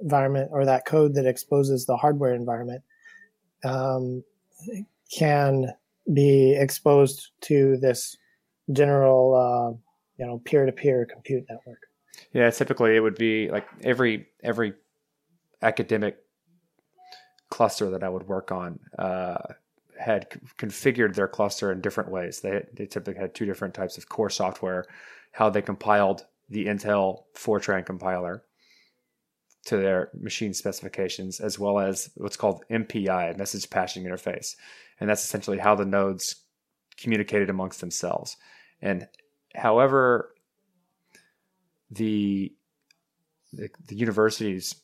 environment 0.00 0.50
or 0.52 0.64
that 0.64 0.86
code 0.86 1.14
that 1.14 1.26
exposes 1.26 1.86
the 1.86 1.96
hardware 1.96 2.34
environment 2.34 2.82
um, 3.64 4.22
can 5.16 5.66
be 6.12 6.56
exposed 6.58 7.30
to 7.42 7.76
this 7.78 8.16
general 8.72 9.34
uh, 9.34 9.76
you 10.18 10.26
know 10.26 10.40
peer-to-peer 10.44 11.06
compute 11.06 11.44
network 11.48 11.89
yeah 12.32 12.50
typically 12.50 12.96
it 12.96 13.00
would 13.00 13.16
be 13.16 13.50
like 13.50 13.66
every 13.82 14.26
every 14.42 14.74
academic 15.62 16.16
cluster 17.50 17.90
that 17.90 18.02
i 18.02 18.08
would 18.08 18.26
work 18.28 18.52
on 18.52 18.78
uh, 18.98 19.36
had 20.00 20.30
configured 20.56 21.14
their 21.14 21.28
cluster 21.28 21.70
in 21.70 21.80
different 21.80 22.10
ways. 22.10 22.40
They, 22.40 22.64
they 22.72 22.86
typically 22.86 23.20
had 23.20 23.34
two 23.34 23.44
different 23.44 23.74
types 23.74 23.98
of 23.98 24.08
core 24.08 24.30
software, 24.30 24.86
how 25.32 25.50
they 25.50 25.62
compiled 25.62 26.26
the 26.48 26.66
Intel 26.66 27.24
Fortran 27.36 27.84
compiler 27.84 28.42
to 29.66 29.76
their 29.76 30.10
machine 30.18 30.54
specifications, 30.54 31.38
as 31.38 31.58
well 31.58 31.78
as 31.78 32.10
what's 32.16 32.36
called 32.36 32.64
MPI, 32.70 33.36
message 33.36 33.68
passing 33.68 34.04
interface. 34.04 34.56
And 34.98 35.08
that's 35.08 35.22
essentially 35.22 35.58
how 35.58 35.74
the 35.74 35.84
nodes 35.84 36.36
communicated 36.96 37.50
amongst 37.50 37.80
themselves. 37.80 38.38
And 38.80 39.06
however 39.54 40.34
the, 41.90 42.52
the, 43.52 43.68
the 43.86 43.96
universities 43.96 44.76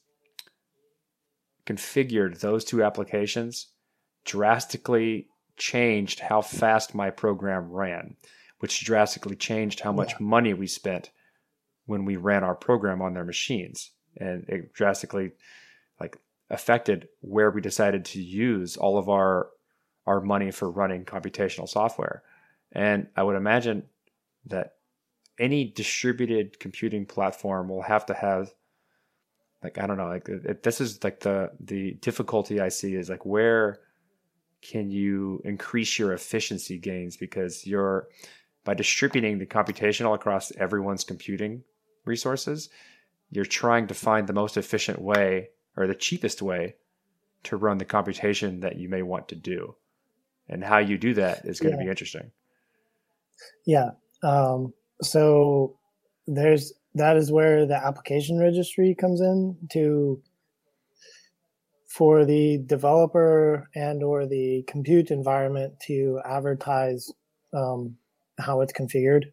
configured 1.67 2.41
those 2.41 2.65
two 2.65 2.83
applications 2.83 3.69
drastically 4.25 5.29
changed 5.57 6.21
how 6.21 6.41
fast 6.43 6.95
my 6.95 7.11
program 7.11 7.71
ran, 7.71 8.17
which 8.59 8.85
drastically 8.85 9.37
changed 9.37 9.81
how 9.81 9.93
much 9.93 10.13
yeah. 10.13 10.19
money 10.21 10.55
we 10.55 10.67
spent 10.67 11.11
when 11.87 12.05
we 12.05 12.17
ran 12.17 12.45
our 12.45 12.55
program 12.55 13.01
on 13.01 13.15
their 13.15 13.25
machines. 13.25 13.91
And 14.17 14.49
it 14.49 14.73
drastically 14.73 15.33
like 16.01 16.19
affected 16.51 17.09
where 17.21 17.51
we 17.51 17.61
decided 17.61 18.05
to 18.07 18.23
use 18.23 18.77
all 18.77 18.99
of 18.99 19.09
our 19.09 19.49
our 20.07 20.21
money 20.21 20.53
for 20.53 20.71
running 20.71 21.05
computational 21.05 21.69
software. 21.69 22.23
And 22.71 23.09
I 23.17 23.25
would 23.25 23.35
imagine 23.35 23.83
that 24.47 24.76
any 25.39 25.65
distributed 25.65 26.59
computing 26.59 27.07
platform 27.07 27.69
will 27.69 27.83
have 27.83 28.07
to 28.07 28.15
have 28.15 28.53
like 29.63 29.79
I 29.79 29.87
don't 29.87 29.97
know 29.97 30.09
like 30.09 30.29
it, 30.29 30.63
this 30.63 30.81
is 30.81 31.03
like 31.03 31.21
the 31.21 31.53
the 31.61 31.93
difficulty 31.95 32.61
I 32.61 32.69
see 32.69 32.95
is 32.95 33.09
like 33.09 33.27
where 33.27 33.81
can 34.63 34.91
you 34.91 35.43
increase 35.45 35.99
your 35.99 36.13
efficiency 36.13 36.79
gains? 36.79 37.17
Because 37.17 37.67
you're 37.67 38.09
by 38.65 38.75
distributing 38.75 39.39
the 39.39 39.47
computational 39.47 40.15
across 40.15 40.51
everyone's 40.57 41.05
computing 41.05 41.63
resources 42.05 42.69
you're 43.31 43.45
trying 43.45 43.89
to 43.89 43.95
find 43.95 44.27
the 44.27 44.33
most 44.33 44.57
efficient 44.57 45.01
way 45.01 45.51
or 45.77 45.87
the 45.87 45.95
cheapest 45.95 46.43
way 46.43 46.77
to 47.45 47.57
run 47.57 47.79
the 47.79 47.85
computation 47.85 48.61
that 48.61 48.77
you 48.77 48.89
may 48.89 49.03
want 49.03 49.29
to 49.29 49.35
do. 49.35 49.75
And 50.49 50.63
how 50.63 50.79
you 50.79 50.97
do 50.97 51.15
that 51.15 51.45
is 51.45 51.61
going 51.61 51.75
yeah. 51.75 51.79
to 51.79 51.85
be 51.85 51.91
interesting. 51.91 52.31
Yeah 53.65 53.91
um, 54.23 54.73
so 55.03 55.77
there's 56.27 56.73
that 56.95 57.17
is 57.17 57.31
where 57.31 57.67
the 57.67 57.77
application 57.77 58.39
registry 58.39 58.95
comes 58.95 59.21
in 59.21 59.57
to 59.71 60.23
for 61.87 62.25
the 62.25 62.59
developer 62.67 63.69
and 63.75 64.03
or 64.03 64.27
the 64.27 64.63
compute 64.67 65.11
environment 65.11 65.73
to 65.81 66.21
advertise 66.27 67.11
um, 67.55 67.97
how 68.39 68.61
it's 68.61 68.73
configured. 68.73 69.25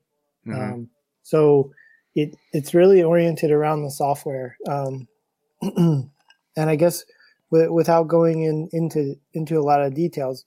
Mm-hmm. 0.47 0.61
Um, 0.61 0.89
so 1.23 1.71
it 2.15 2.35
it's 2.51 2.73
really 2.73 3.01
oriented 3.01 3.51
around 3.51 3.83
the 3.83 3.91
software, 3.91 4.57
um, 4.69 5.07
and 5.61 6.09
I 6.57 6.75
guess 6.75 7.03
w- 7.51 7.73
without 7.73 8.07
going 8.07 8.43
in 8.43 8.69
into 8.71 9.15
into 9.33 9.57
a 9.57 9.63
lot 9.63 9.81
of 9.81 9.93
details, 9.93 10.45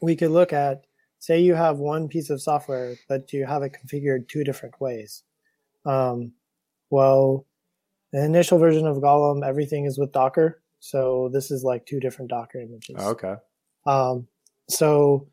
we 0.00 0.16
could 0.16 0.30
look 0.30 0.52
at 0.52 0.84
say 1.24 1.40
you 1.40 1.54
have 1.54 1.78
one 1.78 2.06
piece 2.06 2.28
of 2.28 2.42
software, 2.42 2.96
but 3.08 3.32
you 3.32 3.46
have 3.46 3.62
it 3.62 3.72
configured 3.72 4.28
two 4.28 4.44
different 4.44 4.78
ways. 4.78 5.22
Um, 5.86 6.32
well, 6.90 7.46
the 8.12 8.22
initial 8.22 8.58
version 8.58 8.86
of 8.86 8.98
Golem, 8.98 9.46
everything 9.46 9.86
is 9.86 9.98
with 9.98 10.12
Docker. 10.12 10.62
So 10.80 11.30
this 11.32 11.50
is 11.50 11.64
like 11.64 11.86
two 11.86 11.98
different 11.98 12.30
Docker 12.30 12.60
images. 12.60 12.96
Oh, 12.98 13.10
okay. 13.12 13.34
Um, 13.86 14.28
so 14.68 15.28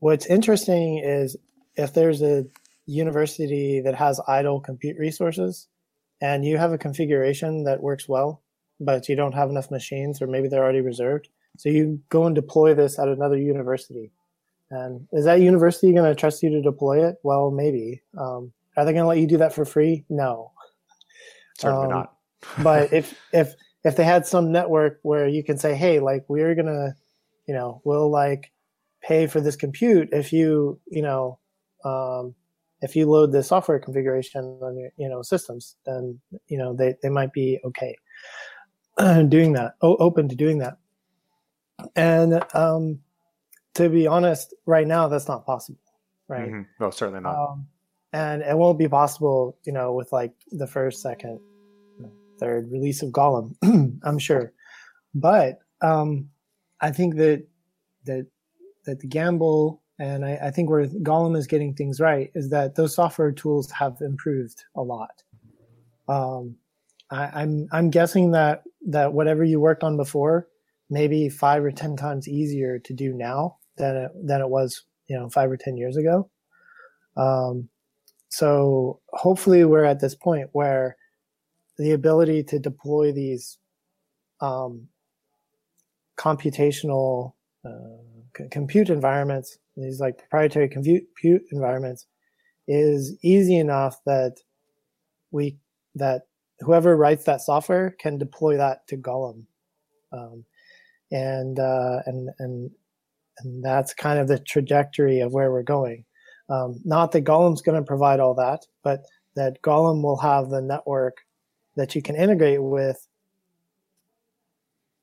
what's 0.00 0.26
interesting 0.26 0.98
is 1.02 1.36
if 1.76 1.94
there's 1.94 2.20
a 2.20 2.44
university 2.84 3.80
that 3.80 3.94
has 3.94 4.20
idle 4.28 4.60
compute 4.60 4.98
resources 4.98 5.66
and 6.20 6.44
you 6.44 6.58
have 6.58 6.72
a 6.72 6.78
configuration 6.78 7.64
that 7.64 7.82
works 7.82 8.06
well, 8.06 8.42
but 8.80 9.08
you 9.08 9.16
don't 9.16 9.34
have 9.34 9.48
enough 9.48 9.70
machines 9.70 10.20
or 10.20 10.26
maybe 10.26 10.48
they're 10.48 10.62
already 10.62 10.82
reserved. 10.82 11.28
So 11.56 11.70
you 11.70 12.00
go 12.10 12.26
and 12.26 12.34
deploy 12.34 12.74
this 12.74 12.98
at 12.98 13.08
another 13.08 13.38
university 13.38 14.12
and 14.72 15.06
is 15.12 15.26
that 15.26 15.40
university 15.40 15.92
going 15.92 16.10
to 16.10 16.18
trust 16.18 16.42
you 16.42 16.48
to 16.50 16.62
deploy 16.62 17.06
it? 17.06 17.16
Well, 17.22 17.50
maybe. 17.50 18.00
Um, 18.18 18.52
are 18.76 18.86
they 18.86 18.92
going 18.92 19.02
to 19.02 19.08
let 19.08 19.18
you 19.18 19.26
do 19.26 19.36
that 19.36 19.52
for 19.52 19.66
free? 19.66 20.04
No. 20.08 20.52
Certainly 21.58 21.84
um, 21.84 21.90
not. 21.90 22.14
but 22.62 22.92
if 22.92 23.14
if 23.32 23.54
if 23.84 23.96
they 23.96 24.04
had 24.04 24.26
some 24.26 24.50
network 24.50 24.98
where 25.02 25.28
you 25.28 25.44
can 25.44 25.58
say, 25.58 25.74
hey, 25.74 26.00
like 26.00 26.24
we're 26.28 26.54
gonna, 26.54 26.94
you 27.46 27.54
know, 27.54 27.82
we'll 27.84 28.10
like 28.10 28.50
pay 29.02 29.26
for 29.26 29.40
this 29.40 29.56
compute 29.56 30.08
if 30.10 30.32
you, 30.32 30.80
you 30.88 31.02
know, 31.02 31.38
um, 31.84 32.34
if 32.80 32.96
you 32.96 33.08
load 33.08 33.30
the 33.30 33.42
software 33.42 33.78
configuration 33.78 34.58
on 34.62 34.76
your, 34.76 34.90
you 34.96 35.08
know, 35.08 35.22
systems, 35.22 35.76
then 35.84 36.18
you 36.48 36.56
know 36.56 36.74
they 36.74 36.96
they 37.02 37.10
might 37.10 37.32
be 37.32 37.60
okay 37.64 37.96
doing 39.28 39.52
that, 39.52 39.74
o- 39.82 39.96
open 39.96 40.28
to 40.28 40.34
doing 40.34 40.58
that. 40.58 40.78
And 41.94 42.42
um, 42.54 43.00
to 43.74 43.88
be 43.88 44.06
honest, 44.06 44.54
right 44.66 44.86
now 44.86 45.08
that's 45.08 45.28
not 45.28 45.46
possible, 45.46 45.80
right? 46.28 46.48
Mm-hmm. 46.48 46.62
No, 46.80 46.90
certainly 46.90 47.20
not. 47.20 47.34
Um, 47.34 47.66
and 48.12 48.42
it 48.42 48.56
won't 48.56 48.78
be 48.78 48.88
possible, 48.88 49.56
you 49.64 49.72
know, 49.72 49.92
with 49.92 50.12
like 50.12 50.34
the 50.50 50.66
first, 50.66 51.00
second, 51.00 51.40
third 52.38 52.70
release 52.70 53.02
of 53.02 53.10
Golem, 53.10 53.54
I'm 54.02 54.18
sure. 54.18 54.52
But 55.14 55.60
um, 55.80 56.28
I 56.80 56.90
think 56.90 57.16
that 57.16 57.46
that 58.04 58.26
that 58.84 59.00
the 59.00 59.06
gamble, 59.06 59.80
and 59.98 60.24
I, 60.24 60.38
I 60.42 60.50
think 60.50 60.68
where 60.68 60.86
Golem 60.86 61.36
is 61.36 61.46
getting 61.46 61.74
things 61.74 62.00
right, 62.00 62.30
is 62.34 62.50
that 62.50 62.74
those 62.74 62.94
software 62.94 63.32
tools 63.32 63.70
have 63.70 63.96
improved 64.00 64.64
a 64.74 64.82
lot. 64.82 65.22
Um, 66.08 66.56
I, 67.10 67.42
I'm 67.42 67.68
I'm 67.72 67.90
guessing 67.90 68.32
that 68.32 68.64
that 68.88 69.12
whatever 69.12 69.44
you 69.44 69.60
worked 69.60 69.84
on 69.84 69.96
before, 69.96 70.48
maybe 70.90 71.28
five 71.28 71.64
or 71.64 71.70
ten 71.70 71.96
times 71.96 72.28
easier 72.28 72.78
to 72.80 72.92
do 72.92 73.14
now 73.14 73.58
than 73.76 73.96
it 73.96 74.10
than 74.24 74.40
it 74.40 74.48
was 74.48 74.84
you 75.08 75.18
know 75.18 75.28
five 75.28 75.50
or 75.50 75.56
ten 75.56 75.76
years 75.76 75.96
ago. 75.96 76.30
Um, 77.16 77.68
so 78.28 79.00
hopefully 79.10 79.64
we're 79.64 79.84
at 79.84 80.00
this 80.00 80.14
point 80.14 80.48
where 80.52 80.96
the 81.78 81.92
ability 81.92 82.42
to 82.44 82.58
deploy 82.58 83.12
these 83.12 83.58
um, 84.40 84.88
computational 86.18 87.34
uh, 87.64 87.98
c- 88.36 88.48
compute 88.50 88.88
environments, 88.88 89.58
these 89.76 90.00
like 90.00 90.18
proprietary 90.18 90.68
compute, 90.68 91.04
environments, 91.50 92.06
is 92.68 93.16
easy 93.22 93.58
enough 93.58 93.98
that 94.06 94.36
we 95.30 95.56
that 95.94 96.22
whoever 96.60 96.96
writes 96.96 97.24
that 97.24 97.40
software 97.40 97.94
can 97.98 98.18
deploy 98.18 98.56
that 98.56 98.86
to 98.88 98.96
Golem, 98.96 99.44
um, 100.12 100.44
and 101.10 101.58
uh, 101.58 102.00
and 102.06 102.30
and 102.38 102.70
and 103.38 103.64
that's 103.64 103.94
kind 103.94 104.18
of 104.18 104.28
the 104.28 104.38
trajectory 104.38 105.20
of 105.20 105.32
where 105.32 105.50
we're 105.50 105.62
going. 105.62 106.04
Um, 106.48 106.80
not 106.84 107.12
that 107.12 107.24
Golem's 107.24 107.62
going 107.62 107.78
to 107.78 107.86
provide 107.86 108.20
all 108.20 108.34
that, 108.34 108.66
but 108.82 109.00
that 109.36 109.62
Golem 109.62 110.02
will 110.02 110.18
have 110.18 110.50
the 110.50 110.60
network 110.60 111.18
that 111.76 111.94
you 111.94 112.02
can 112.02 112.16
integrate 112.16 112.62
with. 112.62 113.06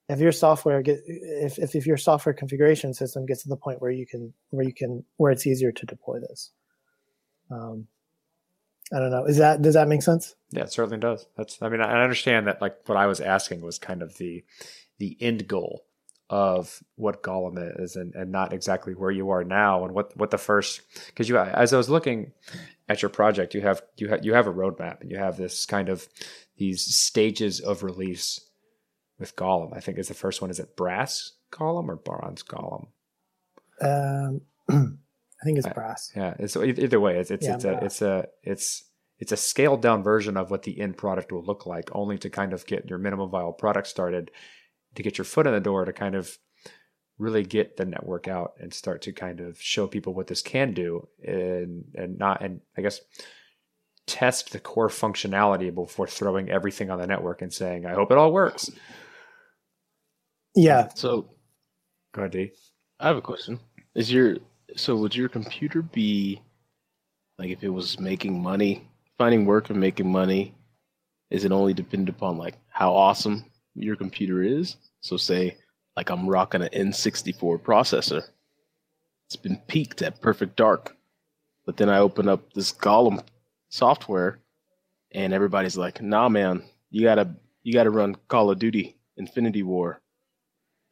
If 0.08 0.20
your 0.20 0.32
software 0.32 0.82
get 0.82 1.02
if, 1.06 1.60
if, 1.60 1.76
if 1.76 1.86
your 1.86 1.98
software 1.98 2.34
configuration 2.34 2.94
system 2.94 3.26
gets 3.26 3.44
to 3.44 3.50
the 3.50 3.56
point 3.56 3.82
where 3.82 3.92
you 3.92 4.08
can 4.08 4.34
where 4.50 4.66
you 4.66 4.74
can 4.74 5.04
where 5.18 5.32
it's 5.32 5.46
easier 5.46 5.72
to 5.72 5.86
deploy 5.86 6.20
this. 6.20 6.52
Um, 7.52 7.88
I 8.92 8.98
don't 8.98 9.12
know. 9.12 9.26
Is 9.26 9.38
that 9.38 9.62
does 9.62 9.76
that 9.76 9.88
make 9.88 10.02
sense? 10.02 10.36
Yeah, 10.50 10.64
it 10.64 10.72
certainly 10.72 10.98
does. 10.98 11.28
That's 11.38 11.62
I 11.62 11.70
mean 11.70 11.82
I 11.82 12.02
understand 12.02 12.48
that 12.48 12.60
like 12.60 12.78
what 12.88 12.98
I 12.98 13.06
was 13.06 13.22
asking 13.22 13.62
was 13.62 13.78
kind 13.78 14.02
of 14.02 14.18
the 14.18 14.44
the 14.98 15.16
end 15.22 15.48
goal 15.48 15.86
of 16.30 16.84
what 16.96 17.24
Golem 17.24 17.82
is 17.82 17.96
and, 17.96 18.14
and 18.14 18.32
not 18.32 18.54
exactly 18.54 18.94
where 18.94 19.10
you 19.10 19.32
are 19.32 19.44
now 19.44 19.84
and 19.84 19.94
what, 19.94 20.16
what 20.16 20.30
the 20.30 20.38
first 20.38 20.82
because 21.08 21.28
you 21.28 21.38
as 21.38 21.74
I 21.74 21.78
was 21.78 21.90
looking 21.90 22.34
at 22.88 23.02
your 23.02 23.10
project 23.10 23.56
you 23.56 23.62
have 23.62 23.82
you 23.98 24.10
have 24.10 24.24
you 24.24 24.34
have 24.36 24.46
a 24.46 24.54
roadmap 24.54 25.02
and 25.02 25.10
you 25.10 25.18
have 25.18 25.38
this 25.38 25.66
kind 25.66 25.90
of 25.90 26.08
these 26.58 26.84
stages 26.84 27.60
of 27.60 27.82
release 27.82 28.42
with 29.18 29.36
Golem. 29.36 29.76
I 29.76 29.80
think 29.80 29.98
is 29.98 30.08
the 30.08 30.14
first 30.14 30.42
one 30.42 30.52
is 30.52 30.60
it 30.60 30.76
brass 30.76 31.32
Golem 31.52 31.88
or 31.88 31.96
bronze 31.96 32.44
Golem? 32.44 32.88
Um, 33.82 34.42
I 34.70 35.46
think 35.46 35.58
it's 35.58 35.68
brass. 35.70 36.12
yeah, 36.16 36.36
it's 36.38 36.56
either 36.56 37.00
way 37.00 37.18
it's 37.18 37.32
it's 37.32 37.48
yeah, 37.48 37.56
it's 37.56 37.66
a 37.66 37.84
it's 37.84 38.02
a 38.02 38.28
it's 38.44 38.84
it's 39.18 39.32
a 39.32 39.38
scaled 39.38 39.82
down 39.82 40.04
version 40.04 40.38
of 40.38 40.52
what 40.52 40.64
the 40.64 40.80
end 40.80 40.96
product 40.96 41.32
will 41.32 41.44
look 41.44 41.66
like, 41.66 41.90
only 41.94 42.18
to 42.20 42.30
kind 42.30 42.54
of 42.54 42.66
get 42.66 42.90
your 42.90 43.00
minimum 43.00 43.30
viable 43.30 43.54
product 43.54 43.88
started 43.88 44.32
to 45.00 45.04
get 45.04 45.18
your 45.18 45.26
foot 45.26 45.48
in 45.48 45.54
the 45.54 45.62
door 45.62 45.86
to 45.86 45.94
kind 45.94 46.14
of 46.14 46.38
really 47.18 47.44
get 47.44 47.78
the 47.78 47.86
network 47.86 48.28
out 48.28 48.54
and 48.60 48.74
start 48.74 49.02
to 49.02 49.14
kind 49.14 49.40
of 49.40 49.60
show 49.62 49.88
people 49.88 50.14
what 50.14 50.28
this 50.28 50.42
can 50.42 50.74
do 50.74 51.08
and 51.26 51.86
and 51.96 52.18
not 52.18 52.42
and 52.42 52.60
I 52.78 52.82
guess 52.82 53.00
test 54.08 54.52
the 54.52 54.60
core 54.60 54.90
functionality 54.90 55.74
before 55.74 56.06
throwing 56.06 56.50
everything 56.50 56.90
on 56.90 57.00
the 57.00 57.08
network 57.08 57.42
and 57.42 57.54
saying 57.54 57.86
I 57.86 57.94
hope 57.94 58.12
it 58.12 58.18
all 58.18 58.34
works. 58.34 58.70
Yeah. 60.54 60.90
So 60.96 61.30
go 62.14 62.24
ahead, 62.24 62.32
Dee. 62.32 62.52
I 63.00 63.08
have 63.08 63.18
a 63.18 63.22
question. 63.22 63.58
Is 63.96 64.12
your 64.12 64.38
so 64.76 64.98
would 64.98 65.16
your 65.16 65.30
computer 65.30 65.82
be 65.82 66.42
like 67.38 67.52
if 67.52 67.64
it 67.64 67.70
was 67.70 68.02
making 68.02 68.44
money, 68.44 68.86
finding 69.18 69.46
work 69.46 69.70
and 69.70 69.80
making 69.80 70.12
money, 70.12 70.56
is 71.30 71.46
it 71.46 71.54
only 71.54 71.74
dependent 71.74 72.10
upon 72.10 72.38
like 72.38 72.56
how 72.68 72.94
awesome 72.94 73.46
your 73.80 73.96
computer 73.96 74.42
is. 74.42 74.76
So 75.02 75.18
say 75.18 75.58
like 75.96 76.10
I'm 76.10 76.30
rocking 76.30 76.62
an 76.62 76.70
N64 76.70 77.62
processor. 77.62 78.24
It's 79.28 79.36
been 79.36 79.58
peaked 79.68 80.02
at 80.02 80.22
perfect 80.22 80.56
dark. 80.56 80.96
But 81.66 81.78
then 81.78 81.90
I 81.90 82.00
open 82.00 82.30
up 82.30 82.54
this 82.54 82.72
Golem 82.72 83.22
software 83.70 84.40
and 85.12 85.34
everybody's 85.34 85.78
like, 85.78 86.02
"Nah, 86.02 86.30
man, 86.30 86.64
you 86.90 87.04
got 87.04 87.16
to 87.16 87.30
you 87.64 87.74
got 87.74 87.84
to 87.84 87.92
run 87.92 88.16
Call 88.28 88.50
of 88.50 88.60
Duty 88.60 88.98
Infinity 89.18 89.64
War." 89.64 90.02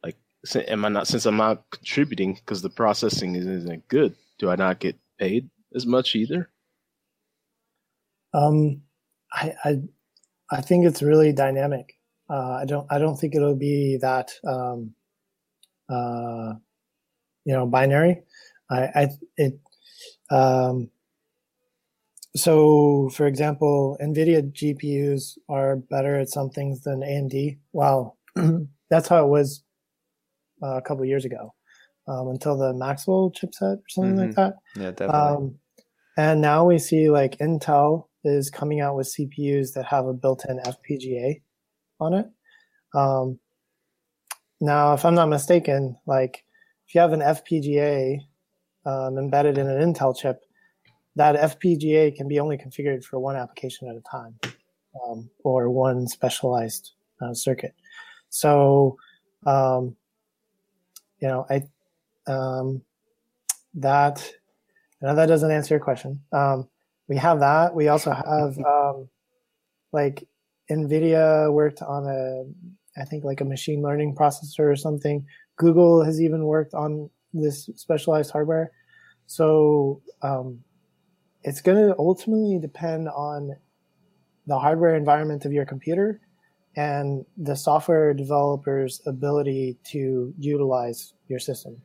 Like 0.04 0.16
am 0.54 0.84
I 0.84 0.88
not 0.88 1.08
since 1.08 1.26
I'm 1.26 1.36
not 1.36 1.64
contributing 1.70 2.34
because 2.34 2.62
the 2.62 2.70
processing 2.70 3.34
isn't 3.34 3.88
good, 3.88 4.14
do 4.38 4.50
I 4.50 4.56
not 4.56 4.78
get 4.78 4.96
paid 5.18 5.48
as 5.74 5.86
much 5.86 6.14
either? 6.14 6.50
Um 8.34 8.82
I 9.32 9.54
I 9.64 9.82
I 10.50 10.60
think 10.60 10.86
it's 10.86 11.02
really 11.02 11.32
dynamic. 11.32 11.97
Uh, 12.30 12.58
I 12.62 12.64
don't 12.66 12.86
I 12.90 12.98
don't 12.98 13.16
think 13.16 13.34
it'll 13.34 13.56
be 13.56 13.98
that 14.00 14.32
um, 14.46 14.94
uh, 15.88 16.54
you 17.44 17.54
know 17.54 17.66
binary. 17.66 18.22
I, 18.70 18.80
I 18.94 19.08
it 19.36 19.58
um, 20.30 20.90
so, 22.36 23.08
for 23.14 23.26
example, 23.26 23.96
NVIDIA 24.00 24.52
GPUs 24.52 25.38
are 25.48 25.76
better 25.76 26.16
at 26.18 26.28
some 26.28 26.50
things 26.50 26.82
than 26.82 27.00
AMD. 27.00 27.58
Well, 27.72 28.16
that's 28.90 29.08
how 29.08 29.24
it 29.24 29.28
was 29.28 29.64
uh, 30.62 30.76
a 30.76 30.82
couple 30.82 31.04
years 31.04 31.24
ago, 31.24 31.54
um, 32.06 32.28
until 32.28 32.56
the 32.56 32.74
Maxwell 32.74 33.32
chipset 33.32 33.78
or 33.78 33.82
something 33.88 34.16
like 34.16 34.30
Mhm. 34.30 34.34
that. 34.34 34.54
Yeah, 34.76 34.90
definitely. 34.90 35.14
Um, 35.20 35.58
and 36.16 36.40
now 36.40 36.66
we 36.66 36.78
see 36.78 37.10
like 37.10 37.38
Intel 37.38 38.08
is 38.24 38.50
coming 38.50 38.80
out 38.80 38.96
with 38.96 39.08
CPUs 39.08 39.72
that 39.74 39.86
have 39.86 40.06
a 40.06 40.12
built-in 40.12 40.58
FPGA 40.60 41.40
on 42.00 42.14
it. 42.14 42.26
Um, 42.94 43.38
now, 44.60 44.94
if 44.94 45.04
I'm 45.04 45.14
not 45.14 45.28
mistaken, 45.28 45.96
like 46.06 46.44
if 46.86 46.94
you 46.94 47.00
have 47.00 47.12
an 47.12 47.20
FPGA 47.20 48.20
um, 48.84 49.18
embedded 49.18 49.58
in 49.58 49.68
an 49.68 49.80
Intel 49.80 50.16
chip, 50.16 50.40
that 51.16 51.36
FPGA 51.36 52.14
can 52.14 52.28
be 52.28 52.40
only 52.40 52.56
configured 52.56 53.04
for 53.04 53.18
one 53.18 53.36
application 53.36 53.88
at 53.88 53.96
a 53.96 54.02
time, 54.10 54.38
um, 55.04 55.30
or 55.44 55.70
one 55.70 56.06
specialized 56.06 56.92
uh, 57.20 57.34
circuit. 57.34 57.74
So, 58.30 58.96
um, 59.46 59.96
you 61.20 61.28
know, 61.28 61.46
I 61.50 61.62
um, 62.26 62.82
that 63.74 64.32
now 65.02 65.14
that 65.14 65.26
doesn't 65.26 65.50
answer 65.50 65.74
your 65.74 65.84
question. 65.84 66.20
Um, 66.32 66.68
we 67.08 67.16
have 67.16 67.40
that. 67.40 67.74
We 67.74 67.88
also 67.88 68.12
have 68.12 68.58
um, 68.58 69.08
like 69.92 70.26
NVIDIA 70.70 71.52
worked 71.52 71.82
on 71.82 72.06
a, 72.06 72.44
I 73.00 73.04
think 73.04 73.24
like 73.24 73.40
a 73.40 73.44
machine 73.44 73.82
learning 73.82 74.14
processor 74.14 74.70
or 74.70 74.76
something. 74.76 75.26
Google 75.56 76.04
has 76.04 76.20
even 76.20 76.44
worked 76.44 76.74
on 76.74 77.10
this 77.32 77.68
specialized 77.76 78.30
hardware. 78.30 78.70
So 79.26 80.02
um, 80.22 80.60
it's 81.42 81.60
going 81.60 81.88
to 81.88 81.96
ultimately 81.98 82.58
depend 82.58 83.08
on 83.08 83.56
the 84.46 84.58
hardware 84.58 84.96
environment 84.96 85.44
of 85.44 85.52
your 85.52 85.66
computer 85.66 86.20
and 86.76 87.24
the 87.36 87.56
software 87.56 88.14
developer's 88.14 89.00
ability 89.06 89.78
to 89.84 90.32
utilize 90.38 91.14
your 91.28 91.38
system 91.38 91.80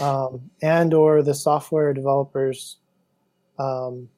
um, 0.00 0.50
and 0.62 0.92
or 0.92 1.22
the 1.22 1.34
software 1.34 1.94
developer's 1.94 2.78
um, 3.58 4.08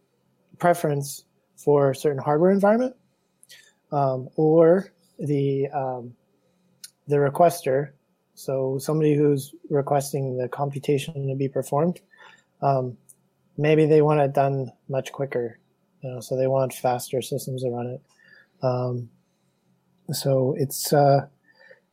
preference 0.59 1.25
for 1.57 1.91
a 1.91 1.95
certain 1.95 2.23
hardware 2.23 2.51
environment 2.51 2.95
um, 3.93 4.29
or 4.37 4.93
the 5.19 5.69
um, 5.69 6.15
the 7.07 7.17
requester. 7.17 7.91
So 8.35 8.79
somebody 8.79 9.17
who's 9.17 9.55
requesting 9.69 10.37
the 10.37 10.49
computation 10.49 11.29
to 11.29 11.35
be 11.35 11.49
performed 11.49 12.01
um, 12.63 12.97
maybe 13.57 13.87
they 13.87 14.01
want 14.01 14.21
it 14.21 14.33
done 14.33 14.71
much 14.89 15.11
quicker 15.11 15.59
you 16.03 16.11
know 16.11 16.21
so 16.21 16.37
they 16.37 16.47
want 16.47 16.73
faster 16.73 17.21
systems 17.23 17.63
to 17.63 17.71
run 17.71 17.87
it. 17.87 18.01
Um, 18.63 19.11
so 20.13 20.55
it's 20.57 20.93
uh, 20.93 21.27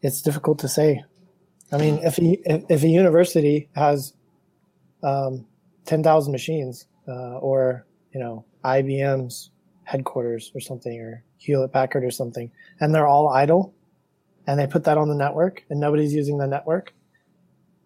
it's 0.02 0.22
difficult 0.22 0.60
to 0.60 0.68
say. 0.68 1.04
I 1.72 1.78
mean, 1.78 2.00
if 2.04 2.20
a, 2.20 2.72
if, 2.72 2.84
a 2.84 2.88
university 2.88 3.70
has 3.76 4.14
um, 5.02 5.48
ten 5.86 6.04
thousand 6.04 6.32
machines, 6.32 6.86
uh, 7.08 7.38
or 7.40 7.86
you 8.14 8.20
know 8.20 8.46
IBM's 8.64 9.50
headquarters 9.84 10.52
or 10.54 10.62
something, 10.62 11.00
or 11.02 11.24
Hewlett 11.38 11.72
Packard 11.72 12.04
or 12.04 12.12
something, 12.12 12.52
and 12.80 12.94
they're 12.94 13.08
all 13.08 13.30
idle, 13.30 13.74
and 14.48 14.60
they 14.60 14.68
put 14.68 14.84
that 14.86 14.98
on 14.98 15.10
the 15.10 15.16
network, 15.16 15.64
and 15.70 15.80
nobody's 15.80 16.14
using 16.14 16.38
the 16.38 16.48
network, 16.48 16.94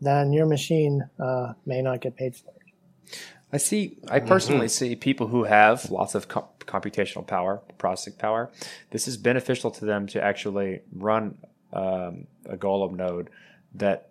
then 0.02 0.32
your 0.32 0.46
machine 0.46 1.10
uh, 1.20 1.54
may 1.66 1.82
not 1.82 2.02
get 2.02 2.16
paid 2.16 2.36
for 2.36 2.52
it. 2.52 3.18
I 3.52 3.58
see. 3.58 3.98
I 4.08 4.20
personally 4.20 4.68
see 4.68 4.96
people 4.96 5.28
who 5.28 5.44
have 5.46 5.90
lots 5.90 6.14
of 6.14 6.28
com- 6.28 6.46
computational 6.62 7.26
power, 7.26 7.62
processing 7.80 8.14
power. 8.14 8.52
This 8.92 9.08
is 9.08 9.18
beneficial 9.18 9.72
to 9.72 9.86
them 9.86 10.06
to 10.08 10.24
actually 10.24 10.82
run 10.94 11.38
um, 11.74 12.28
a 12.46 12.58
Golem 12.58 12.96
node 12.96 13.30
that 13.74 14.10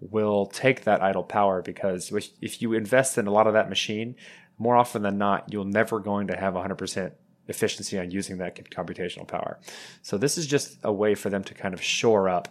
will 0.00 0.46
take 0.46 0.84
that 0.84 1.02
idle 1.02 1.22
power 1.22 1.62
because 1.62 2.12
if 2.40 2.62
you 2.62 2.72
invest 2.72 3.18
in 3.18 3.26
a 3.26 3.30
lot 3.30 3.46
of 3.46 3.52
that 3.54 3.68
machine, 3.68 4.14
more 4.58 4.76
often 4.76 5.02
than 5.02 5.18
not, 5.18 5.52
you're 5.52 5.64
never 5.64 5.98
going 5.98 6.26
to 6.26 6.36
have 6.36 6.54
100% 6.54 7.12
efficiency 7.50 7.98
on 7.98 8.10
using 8.10 8.38
that 8.38 8.54
computational 8.70 9.26
power. 9.26 9.58
So 10.02 10.16
this 10.16 10.38
is 10.38 10.46
just 10.46 10.78
a 10.82 10.92
way 10.92 11.14
for 11.14 11.28
them 11.30 11.44
to 11.44 11.54
kind 11.54 11.74
of 11.74 11.82
shore 11.82 12.28
up 12.28 12.48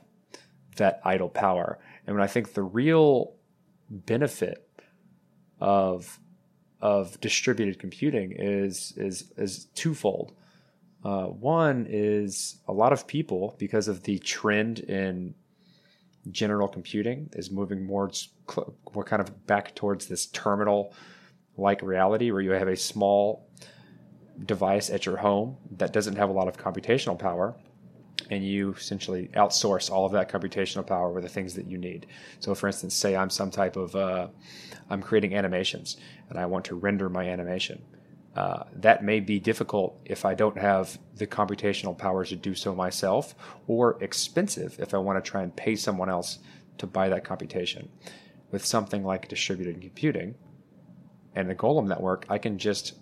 that 0.76 1.02
idle 1.04 1.30
power. 1.30 1.80
And 2.06 2.16
when 2.16 2.24
I 2.24 2.28
think 2.28 2.54
the 2.54 2.64
real 2.64 3.34
benefit 3.90 4.60
of 5.60 6.20
of 6.82 7.20
distributed 7.20 7.80
computing 7.80 8.32
is 8.38 8.94
is 8.96 9.32
is 9.38 9.66
twofold. 9.76 10.34
Uh, 11.04 11.26
one 11.26 11.88
is 11.90 12.62
a 12.68 12.74
lot 12.74 12.92
of 12.94 13.08
people, 13.08 13.56
because 13.58 13.88
of 13.88 14.04
the 14.04 14.20
trend 14.20 14.80
in 14.80 15.34
general 16.32 16.68
computing, 16.68 17.30
is 17.34 17.52
moving 17.52 17.86
more 17.86 18.12
more 18.94 19.04
kind 19.04 19.22
of 19.22 19.46
back 19.46 19.76
towards 19.76 20.08
this 20.08 20.28
terminal 20.28 20.94
like 21.58 21.82
reality, 21.82 22.32
where 22.32 22.42
you 22.42 22.52
have 22.52 22.68
a 22.68 22.78
small 22.78 23.50
device 24.46 24.90
at 24.90 25.06
your 25.06 25.18
home 25.18 25.58
that 25.78 25.94
doesn't 25.94 26.16
have 26.16 26.30
a 26.30 26.34
lot 26.34 26.48
of 26.48 26.58
computational 26.58 27.18
power, 27.18 27.56
and 28.30 28.44
you 28.44 28.74
essentially 28.74 29.30
outsource 29.36 29.90
all 29.90 30.06
of 30.06 30.12
that 30.12 30.30
computational 30.30 30.86
power 30.86 31.12
with 31.12 31.24
the 31.24 31.30
things 31.30 31.54
that 31.56 31.68
you 31.68 31.78
need. 31.78 32.06
So, 32.40 32.54
for 32.56 32.68
instance, 32.68 32.96
say 32.96 33.16
I'm 33.16 33.30
some 33.30 33.52
type 33.52 33.76
of 33.76 33.96
uh, 33.96 34.28
I'm 34.90 35.02
creating 35.02 35.36
animations 35.36 35.98
and 36.30 36.38
I 36.38 36.46
want 36.46 36.66
to 36.66 36.76
render 36.76 37.10
my 37.10 37.30
animation. 37.30 37.82
Uh, 38.36 38.64
that 38.74 39.04
may 39.04 39.20
be 39.20 39.40
difficult 39.40 40.00
if 40.06 40.24
I 40.24 40.34
don't 40.34 40.58
have 40.58 41.00
the 41.16 41.28
computational 41.28 41.98
power 41.98 42.24
to 42.26 42.36
do 42.36 42.54
so 42.54 42.76
myself, 42.76 43.36
or 43.68 44.02
expensive 44.02 44.80
if 44.80 44.94
I 44.94 44.98
want 44.98 45.24
to 45.24 45.30
try 45.30 45.42
and 45.42 45.56
pay 45.56 45.76
someone 45.76 46.10
else 46.10 46.40
to 46.78 46.88
buy 46.88 47.10
that 47.10 47.24
computation. 47.24 47.90
With 48.52 48.66
something 48.66 49.04
like 49.04 49.28
distributed 49.28 49.82
computing 49.82 50.36
and 51.36 51.50
the 51.50 51.56
Golem 51.56 51.88
network, 51.88 52.26
I 52.30 52.38
can 52.38 52.58
just 52.58 52.94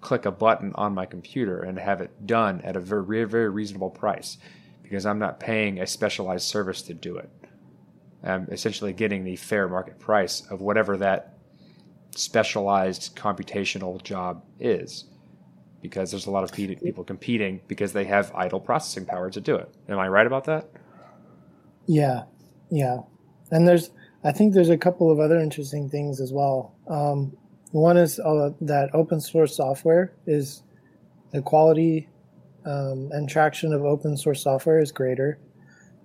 click 0.00 0.26
a 0.26 0.30
button 0.30 0.72
on 0.74 0.94
my 0.94 1.06
computer 1.06 1.60
and 1.60 1.78
have 1.78 2.00
it 2.00 2.26
done 2.26 2.60
at 2.62 2.76
a 2.76 2.80
very, 2.80 3.24
very 3.24 3.48
reasonable 3.48 3.90
price 3.90 4.38
because 4.82 5.04
I'm 5.04 5.18
not 5.18 5.40
paying 5.40 5.80
a 5.80 5.86
specialized 5.86 6.46
service 6.46 6.82
to 6.82 6.94
do 6.94 7.16
it. 7.16 7.30
I'm 8.22 8.48
essentially 8.50 8.92
getting 8.92 9.24
the 9.24 9.36
fair 9.36 9.68
market 9.68 9.98
price 9.98 10.42
of 10.50 10.60
whatever 10.60 10.96
that 10.98 11.34
specialized 12.14 13.14
computational 13.16 14.02
job 14.02 14.42
is 14.58 15.04
because 15.80 16.10
there's 16.10 16.26
a 16.26 16.30
lot 16.30 16.42
of 16.42 16.52
people 16.52 17.04
competing 17.04 17.60
because 17.68 17.92
they 17.92 18.04
have 18.04 18.32
idle 18.34 18.60
processing 18.60 19.04
power 19.04 19.30
to 19.30 19.40
do 19.40 19.54
it. 19.54 19.72
Am 19.88 19.98
I 19.98 20.08
right 20.08 20.26
about 20.26 20.44
that? 20.44 20.68
Yeah, 21.86 22.24
yeah, 22.70 23.00
and 23.50 23.66
there's 23.66 23.90
I 24.24 24.32
think 24.32 24.52
there's 24.52 24.68
a 24.68 24.76
couple 24.76 25.10
of 25.10 25.20
other 25.20 25.38
interesting 25.38 25.88
things 25.88 26.20
as 26.20 26.32
well. 26.32 26.74
Um, 26.88 27.36
one 27.72 27.96
is 27.96 28.18
uh, 28.18 28.50
that 28.60 28.90
open 28.94 29.20
source 29.20 29.56
software 29.56 30.14
is 30.26 30.62
the 31.32 31.42
quality 31.42 32.08
um, 32.64 33.10
and 33.12 33.28
traction 33.28 33.72
of 33.72 33.84
open 33.84 34.16
source 34.16 34.42
software 34.42 34.80
is 34.80 34.92
greater. 34.92 35.38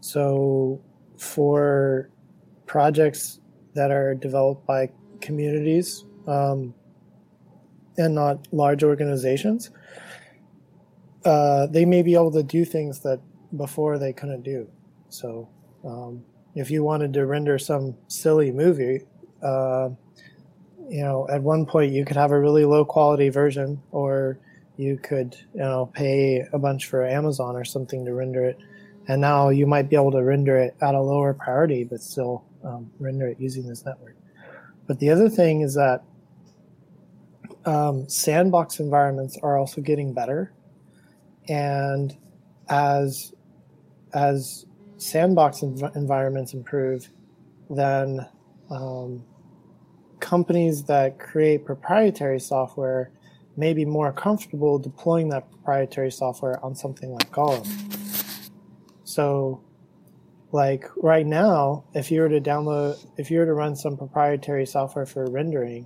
So 0.01 0.82
for 1.18 2.09
projects 2.66 3.39
that 3.76 3.91
are 3.91 4.14
developed 4.14 4.66
by 4.66 4.89
communities 5.22 6.05
um, 6.28 6.74
and 7.97 8.16
not 8.16 8.47
large 8.51 8.84
organizations, 8.84 9.72
uh, 11.26 11.68
they 11.68 11.86
may 11.86 12.01
be 12.01 12.14
able 12.16 12.32
to 12.32 12.43
do 12.43 12.66
things 12.66 12.99
that 13.01 13.22
before 13.55 13.97
they 13.97 14.11
couldn't 14.11 14.43
do. 14.43 14.68
So 15.09 15.47
um, 15.86 16.24
if 16.55 16.70
you 16.70 16.84
wanted 16.84 17.14
to 17.14 17.26
render 17.26 17.57
some 17.57 17.95
silly 18.07 18.51
movie, 18.51 19.01
uh, 19.41 19.89
you 20.93 21.01
know, 21.01 21.27
at 21.27 21.41
one 21.41 21.65
point 21.65 21.91
you 21.91 22.05
could 22.05 22.17
have 22.17 22.29
a 22.29 22.39
really 22.39 22.65
low 22.65 22.85
quality 22.85 23.29
version, 23.29 23.81
or 23.89 24.37
you 24.77 24.95
could, 24.95 25.35
you 25.55 25.61
know, 25.61 25.89
pay 25.91 26.45
a 26.53 26.59
bunch 26.59 26.85
for 26.85 27.03
Amazon 27.03 27.55
or 27.55 27.65
something 27.65 28.05
to 28.05 28.13
render 28.13 28.45
it. 28.45 28.59
And 29.07 29.19
now 29.19 29.49
you 29.49 29.65
might 29.65 29.89
be 29.89 29.95
able 29.95 30.11
to 30.11 30.23
render 30.23 30.55
it 30.55 30.75
at 30.83 30.93
a 30.93 31.01
lower 31.01 31.33
priority, 31.33 31.83
but 31.83 31.99
still 31.99 32.45
um, 32.63 32.91
render 32.99 33.27
it 33.27 33.39
using 33.39 33.67
this 33.67 33.83
network. 33.83 34.15
But 34.85 34.99
the 34.99 35.09
other 35.09 35.29
thing 35.29 35.61
is 35.61 35.73
that 35.73 36.03
um, 37.65 38.07
sandbox 38.07 38.79
environments 38.79 39.35
are 39.41 39.57
also 39.57 39.81
getting 39.81 40.13
better, 40.13 40.53
and 41.49 42.15
as 42.69 43.33
as 44.13 44.67
sandbox 44.97 45.61
env- 45.61 45.95
environments 45.95 46.53
improve, 46.53 47.09
then 47.71 48.27
um, 48.69 49.23
companies 50.34 50.86
that 50.86 51.19
create 51.19 51.63
proprietary 51.63 52.39
software 52.39 53.11
may 53.55 53.71
be 53.71 53.86
more 53.86 54.11
comfortable 54.11 54.79
deploying 54.79 55.29
that 55.29 55.43
proprietary 55.51 56.09
software 56.09 56.57
on 56.65 56.73
something 56.73 57.11
like 57.11 57.29
Golem. 57.29 57.67
So, 59.03 59.61
like 60.51 60.86
right 60.97 61.27
now, 61.27 61.84
if 61.93 62.09
you 62.09 62.21
were 62.21 62.29
to 62.29 62.41
download, 62.41 62.97
if 63.15 63.29
you 63.29 63.38
were 63.38 63.45
to 63.45 63.53
run 63.53 63.75
some 63.75 63.95
proprietary 63.95 64.65
software 64.65 65.05
for 65.05 65.23
rendering, 65.29 65.86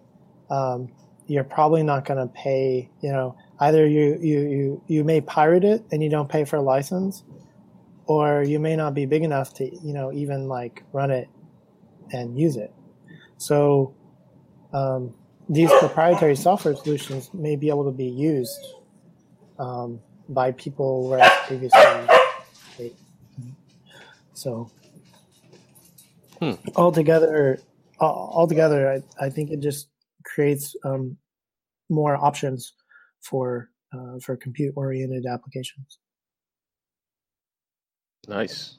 um, 0.50 0.94
you're 1.26 1.50
probably 1.58 1.84
not 1.84 2.06
going 2.06 2.22
to 2.26 2.34
pay. 2.34 2.90
You 3.02 3.12
know, 3.12 3.38
either 3.60 3.86
you 3.86 4.18
you 4.22 4.40
you 4.56 4.84
you 4.88 5.04
may 5.04 5.20
pirate 5.20 5.66
it 5.66 5.84
and 5.92 6.02
you 6.02 6.10
don't 6.10 6.30
pay 6.30 6.46
for 6.46 6.56
a 6.56 6.62
license, 6.62 7.26
or 8.06 8.44
you 8.44 8.60
may 8.62 8.78
not 8.78 8.94
be 8.94 9.06
big 9.06 9.24
enough 9.24 9.54
to 9.56 9.66
you 9.86 9.94
know 9.94 10.14
even 10.14 10.48
like 10.48 10.84
run 10.94 11.12
it 11.12 11.28
and 12.14 12.40
use 12.40 12.56
it. 12.56 12.74
So 13.38 13.94
um, 14.74 15.14
these 15.50 15.72
proprietary 15.80 16.36
software 16.36 16.76
solutions 16.76 17.30
may 17.34 17.56
be 17.56 17.70
able 17.70 17.86
to 17.86 17.92
be 17.92 18.06
used 18.08 18.60
um, 19.60 20.00
by 20.30 20.52
people 20.54 21.10
where 21.10 21.30
previously 21.48 21.82
they, 22.78 22.94
so 24.34 24.70
Hmm. 26.42 26.54
altogether 26.76 27.60
altogether 28.00 28.92
I, 29.20 29.26
I 29.26 29.30
think 29.30 29.52
it 29.52 29.62
just 29.62 29.90
creates 30.26 30.76
um, 30.86 31.18
more 31.90 32.16
options 32.16 32.74
for 33.24 33.70
uh, 33.94 34.20
for 34.22 34.38
compute 34.38 34.74
oriented 34.76 35.26
applications 35.26 36.00
Nice. 38.28 38.78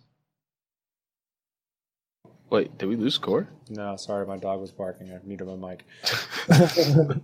Wait, 2.51 2.77
did 2.79 2.87
we 2.89 2.97
lose 2.97 3.19
Corey? 3.19 3.47
No, 3.69 3.97
sorry, 3.97 4.27
my 4.27 4.39
dog 4.39 4.61
was 4.61 4.71
barking. 4.73 5.13
I 5.13 5.19
muted 5.25 5.47
my 5.49 5.57
mic. 5.71 5.85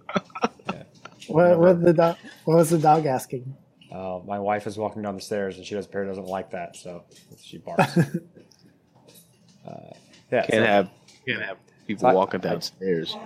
what, 1.28 1.58
what 1.58 1.82
the 1.82 1.92
dog 1.94 2.16
what 2.44 2.56
was 2.56 2.70
the 2.70 2.78
dog 2.78 3.06
asking 3.06 3.54
Uh, 3.90 4.20
my 4.26 4.38
wife 4.38 4.66
is 4.66 4.76
walking 4.76 5.02
down 5.02 5.14
the 5.14 5.20
stairs 5.20 5.56
and 5.56 5.64
she 5.66 5.74
does 5.74 5.86
apparently 5.86 6.14
doesn't 6.16 6.30
like 6.30 6.50
that, 6.50 6.76
so 6.76 7.04
she 7.40 7.58
barks. 7.58 7.96
uh, 7.98 8.10
yeah. 10.30 10.46
Can't 10.46 10.48
so- 10.50 10.64
have 10.64 10.90
can't 11.26 11.42
have 11.42 11.56
people 11.86 12.06
I- 12.06 12.12
walking 12.14 12.40
I- 12.40 12.48
downstairs. 12.50 13.16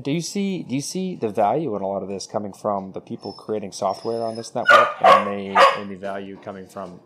do 0.00 0.10
you 0.10 0.22
see 0.22 0.62
do 0.62 0.74
you 0.74 0.80
see 0.80 1.16
the 1.16 1.28
value 1.28 1.76
in 1.76 1.82
a 1.82 1.86
lot 1.86 2.02
of 2.02 2.08
this 2.08 2.26
coming 2.26 2.54
from 2.54 2.92
the 2.92 3.00
people 3.00 3.32
creating 3.34 3.72
software 3.72 4.22
on 4.22 4.36
this 4.36 4.54
network 4.54 4.88
and 5.02 5.26
the 5.26 5.60
and 5.78 5.90
the 5.90 5.96
value 5.96 6.38
coming 6.38 6.66
from 6.66 6.98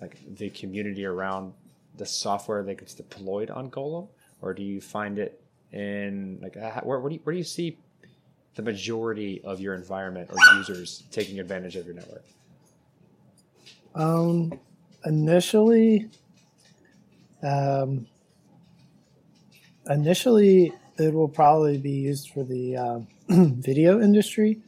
like 0.00 0.18
the 0.36 0.50
community 0.50 1.04
around 1.04 1.52
the 1.96 2.06
software 2.06 2.62
that 2.62 2.78
gets 2.78 2.94
deployed 2.94 3.50
on 3.50 3.70
Golem 3.70 4.08
or 4.40 4.54
do 4.54 4.62
you 4.62 4.80
find 4.80 5.18
it 5.18 5.42
in 5.72 6.38
like 6.42 6.56
uh, 6.56 6.80
where, 6.82 7.00
where 7.00 7.08
do 7.08 7.14
you 7.16 7.20
where 7.24 7.32
do 7.32 7.38
you 7.38 7.44
see 7.44 7.78
the 8.54 8.62
majority 8.62 9.40
of 9.44 9.60
your 9.60 9.74
environment 9.74 10.28
or 10.30 10.36
users 10.56 11.04
taking 11.10 11.40
advantage 11.40 11.76
of 11.76 11.86
your 11.86 11.94
network 11.94 12.24
Um, 13.94 14.58
initially, 15.04 16.08
um, 17.42 18.06
initially 19.88 20.72
it 20.98 21.12
will 21.12 21.28
probably 21.28 21.78
be 21.78 21.90
used 21.90 22.30
for 22.30 22.44
the 22.44 22.76
uh, 22.76 22.98
video 23.28 24.00
industry 24.00 24.60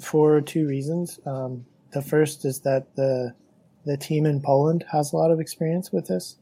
for 0.00 0.40
two 0.40 0.66
reasons. 0.66 1.20
Um, 1.26 1.64
the 1.92 2.02
first 2.02 2.44
is 2.44 2.60
that 2.60 2.94
the 2.94 3.34
the 3.84 3.96
team 3.96 4.26
in 4.26 4.40
Poland 4.40 4.84
has 4.92 5.12
a 5.12 5.16
lot 5.16 5.30
of 5.30 5.40
experience 5.40 5.92
with 5.92 6.06
this, 6.06 6.36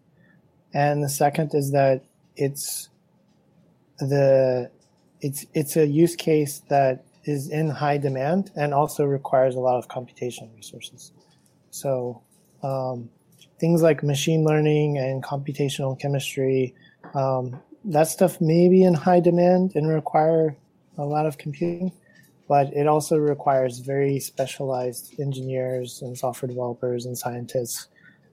and 0.77 1.03
the 1.03 1.09
second 1.09 1.55
is 1.55 1.70
that 1.70 2.05
it's 2.37 2.91
the 3.99 4.70
it's 5.22 5.47
it's 5.55 5.74
a 5.74 5.87
use 5.87 6.14
case 6.14 6.61
that 6.68 7.07
is 7.24 7.49
in 7.49 7.70
high 7.70 7.97
demand 7.97 8.51
and 8.57 8.74
also 8.74 9.07
requires 9.07 9.55
a 9.55 9.59
lot 9.59 9.79
of 9.79 9.89
computational 9.89 10.55
resources. 10.55 11.12
So 11.70 12.20
um, 12.62 13.09
things 13.59 13.81
like 13.81 14.03
machine 14.03 14.45
learning 14.45 14.99
and 14.99 15.22
computational 15.22 15.99
chemistry, 15.99 16.74
um, 17.14 17.59
that 17.87 18.09
stuff 18.09 18.39
may 18.43 18.68
be 18.68 18.83
in 18.85 18.93
high 18.93 19.20
demand 19.20 19.77
and 19.77 19.89
require 19.89 20.55
a 20.99 21.07
lot 21.07 21.24
of 21.24 21.39
computing, 21.39 21.91
but 22.49 22.66
it 22.74 22.87
also 22.87 23.16
requires 23.16 23.79
very 23.79 24.20
specialized 24.20 25.18
engineers 25.18 26.03
and 26.03 26.18
software 26.18 26.49
developers 26.49 27.07
and 27.07 27.16
scientists. 27.16 27.89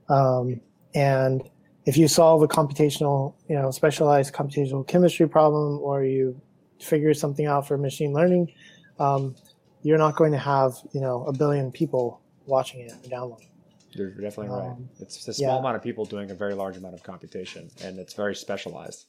Um, 0.09 0.59
and 0.93 1.49
if 1.85 1.97
you 1.97 2.07
solve 2.07 2.41
a 2.41 2.47
computational, 2.47 3.35
you 3.49 3.55
know, 3.55 3.71
specialized 3.71 4.33
computational 4.33 4.87
chemistry 4.87 5.27
problem, 5.27 5.79
or 5.79 6.03
you 6.03 6.39
figure 6.79 7.13
something 7.13 7.45
out 7.45 7.67
for 7.67 7.77
machine 7.77 8.13
learning, 8.13 8.53
um, 8.99 9.35
you're 9.81 9.97
not 9.97 10.15
going 10.15 10.31
to 10.31 10.37
have, 10.37 10.73
you 10.93 11.01
know, 11.01 11.25
a 11.25 11.33
billion 11.33 11.71
people 11.71 12.21
watching 12.45 12.81
it 12.81 12.91
or 13.03 13.09
downloading. 13.09 13.49
You're 13.91 14.09
definitely 14.11 14.49
right. 14.49 14.69
Um, 14.69 14.89
It's 14.99 15.27
a 15.27 15.33
small 15.33 15.55
yeah. 15.55 15.59
amount 15.59 15.75
of 15.75 15.83
people 15.83 16.05
doing 16.05 16.31
a 16.31 16.33
very 16.33 16.55
large 16.55 16.77
amount 16.77 16.95
of 16.95 17.03
computation, 17.03 17.69
and 17.83 17.99
it's 17.99 18.13
very 18.13 18.35
specialized. 18.35 19.05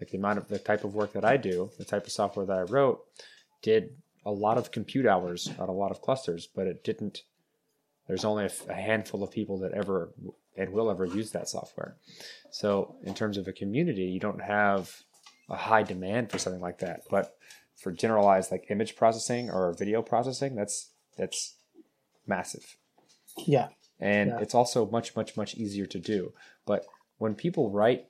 Like 0.00 0.10
the 0.10 0.18
amount 0.18 0.38
of 0.38 0.48
the 0.48 0.58
type 0.58 0.84
of 0.84 0.94
work 0.94 1.12
that 1.12 1.24
I 1.24 1.36
do, 1.36 1.70
the 1.78 1.84
type 1.84 2.06
of 2.06 2.12
software 2.12 2.46
that 2.46 2.58
I 2.58 2.62
wrote, 2.62 3.00
did 3.62 3.90
a 4.24 4.30
lot 4.32 4.56
of 4.56 4.70
compute 4.70 5.06
hours 5.06 5.50
on 5.58 5.68
a 5.68 5.72
lot 5.72 5.90
of 5.90 6.00
clusters, 6.00 6.48
but 6.54 6.66
it 6.66 6.82
didn't. 6.84 7.22
There's 8.08 8.24
only 8.24 8.44
a, 8.44 8.46
f- 8.46 8.68
a 8.68 8.74
handful 8.74 9.22
of 9.22 9.30
people 9.30 9.58
that 9.58 9.72
ever 9.72 10.12
and 10.56 10.72
will 10.72 10.90
ever 10.90 11.04
use 11.04 11.30
that 11.32 11.48
software. 11.48 11.96
So, 12.50 12.96
in 13.02 13.14
terms 13.14 13.36
of 13.36 13.48
a 13.48 13.52
community, 13.52 14.04
you 14.04 14.20
don't 14.20 14.42
have 14.42 15.02
a 15.48 15.56
high 15.56 15.82
demand 15.82 16.30
for 16.30 16.38
something 16.38 16.62
like 16.62 16.78
that. 16.78 17.02
But 17.10 17.36
for 17.76 17.90
generalized 17.92 18.50
like 18.52 18.66
image 18.70 18.96
processing 18.96 19.50
or 19.50 19.72
video 19.72 20.00
processing, 20.02 20.54
that's 20.54 20.90
that's 21.16 21.56
massive 22.26 22.76
Yeah. 23.46 23.68
and 24.00 24.30
Yeah. 24.30 24.38
it's 24.40 24.54
also 24.54 24.86
much 24.86 25.14
much 25.14 25.36
much 25.36 25.54
easier 25.56 25.86
to 25.86 25.98
do 25.98 26.32
but 26.66 26.86
when 27.18 27.34
people 27.34 27.70
write 27.70 28.06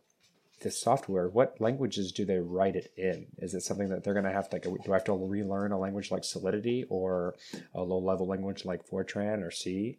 this 0.60 0.80
software 0.80 1.28
what 1.28 1.60
languages 1.60 2.12
do 2.12 2.24
they 2.24 2.38
write 2.38 2.76
it 2.76 2.92
in 2.96 3.26
is 3.38 3.54
it 3.54 3.62
something 3.62 3.88
that 3.88 4.04
they're 4.04 4.14
going 4.14 4.24
to 4.24 4.30
have 4.32 4.48
to 4.50 4.54
like 4.56 4.62
do 4.84 4.92
i 4.92 4.94
have 4.94 5.04
to 5.04 5.12
relearn 5.12 5.72
a 5.72 5.78
language 5.78 6.10
like 6.12 6.24
solidity 6.24 6.84
or 6.88 7.34
a 7.74 7.82
low 7.82 7.98
level 7.98 8.26
language 8.26 8.64
like 8.64 8.86
fortran 8.88 9.42
or 9.42 9.50
c 9.50 9.98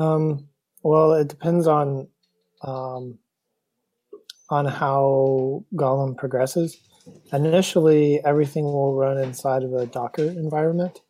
Um, 0.00 0.48
well, 0.82 1.12
it 1.12 1.28
depends 1.28 1.66
on 1.66 2.08
um, 2.62 3.18
on 4.48 4.64
how 4.64 5.64
Golem 5.74 6.16
progresses. 6.16 6.78
Initially, 7.32 8.24
everything 8.24 8.64
will 8.64 8.94
run 8.94 9.18
inside 9.18 9.62
of 9.62 9.74
a 9.74 9.86
Docker 9.86 10.24
environment. 10.24 11.00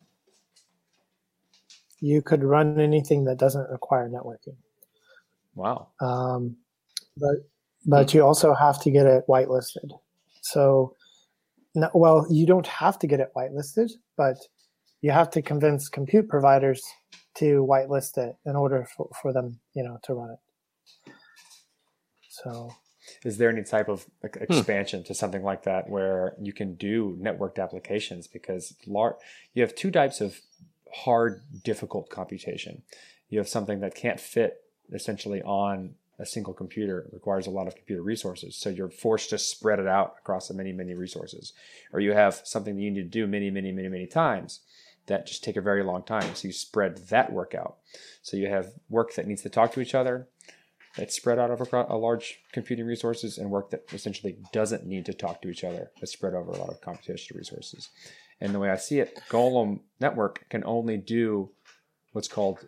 You 1.99 2.21
could 2.21 2.43
run 2.43 2.79
anything 2.79 3.23
that 3.25 3.37
doesn't 3.37 3.69
require 3.69 4.09
networking, 4.09 4.57
wow 5.55 5.89
um, 6.01 6.57
but 7.15 7.35
but 7.85 8.13
you 8.13 8.23
also 8.23 8.53
have 8.53 8.81
to 8.81 8.91
get 8.91 9.05
it 9.05 9.23
whitelisted. 9.27 9.91
So, 10.41 10.95
no, 11.75 11.89
well, 11.93 12.25
you 12.29 12.45
don't 12.45 12.67
have 12.67 12.99
to 12.99 13.07
get 13.07 13.19
it 13.19 13.31
whitelisted, 13.35 13.91
but 14.17 14.37
you 15.01 15.11
have 15.11 15.29
to 15.31 15.41
convince 15.41 15.89
compute 15.89 16.29
providers 16.29 16.83
to 17.35 17.65
whitelist 17.67 18.17
it 18.17 18.35
in 18.45 18.55
order 18.55 18.87
for, 18.95 19.09
for 19.21 19.33
them, 19.33 19.59
you 19.73 19.83
know, 19.83 19.97
to 20.03 20.13
run 20.13 20.31
it. 20.31 21.13
So. 22.29 22.69
Is 23.25 23.37
there 23.37 23.49
any 23.49 23.63
type 23.63 23.89
of 23.89 24.05
like, 24.21 24.37
hmm. 24.37 24.43
expansion 24.43 25.03
to 25.05 25.13
something 25.13 25.43
like 25.43 25.63
that 25.63 25.89
where 25.89 26.35
you 26.39 26.53
can 26.53 26.75
do 26.75 27.17
networked 27.19 27.61
applications? 27.61 28.27
Because 28.27 28.75
lar- 28.85 29.17
you 29.53 29.63
have 29.63 29.75
two 29.75 29.91
types 29.91 30.21
of 30.21 30.39
hard 30.93 31.41
difficult 31.63 32.09
computation. 32.09 32.83
You 33.29 33.39
have 33.39 33.49
something 33.49 33.79
that 33.79 33.95
can't 33.95 34.19
fit 34.19 34.61
essentially 34.91 35.41
on 35.41 35.95
a 36.19 36.25
single 36.25 36.53
computer 36.53 36.99
it 36.99 37.13
requires 37.13 37.47
a 37.47 37.49
lot 37.49 37.65
of 37.65 37.75
computer 37.75 38.03
resources 38.03 38.55
so 38.55 38.69
you're 38.69 38.91
forced 38.91 39.31
to 39.31 39.39
spread 39.39 39.79
it 39.79 39.87
out 39.87 40.15
across 40.19 40.51
many 40.51 40.71
many 40.71 40.93
resources. 40.93 41.53
Or 41.91 41.99
you 41.99 42.11
have 42.11 42.41
something 42.43 42.75
that 42.75 42.81
you 42.81 42.91
need 42.91 43.01
to 43.01 43.09
do 43.09 43.25
many 43.25 43.49
many 43.49 43.71
many 43.71 43.87
many 43.87 44.05
times 44.05 44.59
that 45.11 45.27
just 45.27 45.43
take 45.43 45.57
a 45.57 45.61
very 45.61 45.83
long 45.83 46.03
time. 46.03 46.35
So 46.35 46.47
you 46.47 46.53
spread 46.53 47.09
that 47.09 47.31
work 47.31 47.53
out 47.53 47.77
so 48.21 48.37
you 48.37 48.47
have 48.47 48.71
work 48.89 49.13
that 49.15 49.27
needs 49.27 49.41
to 49.43 49.49
talk 49.49 49.73
to 49.73 49.81
each 49.81 49.93
other 49.93 50.27
that's 50.97 51.15
spread 51.15 51.39
out 51.39 51.51
over 51.51 51.65
a 51.89 51.97
large 51.97 52.39
computing 52.51 52.85
resources 52.85 53.37
and 53.37 53.49
work 53.49 53.69
that 53.69 53.83
essentially 53.93 54.37
doesn't 54.51 54.85
need 54.85 55.05
to 55.05 55.13
talk 55.13 55.41
to 55.41 55.49
each 55.49 55.63
other 55.63 55.91
that's 55.99 56.11
spread 56.11 56.33
over 56.33 56.51
a 56.51 56.57
lot 56.57 56.69
of 56.69 56.81
computational 56.81 57.35
resources. 57.35 57.89
And 58.39 58.53
the 58.53 58.59
way 58.59 58.69
i 58.69 58.77
see 58.77 58.99
it 58.99 59.19
golem 59.29 59.81
network 59.99 60.49
can 60.49 60.63
only 60.65 60.97
do 60.97 61.51
what's 62.13 62.27
called 62.27 62.67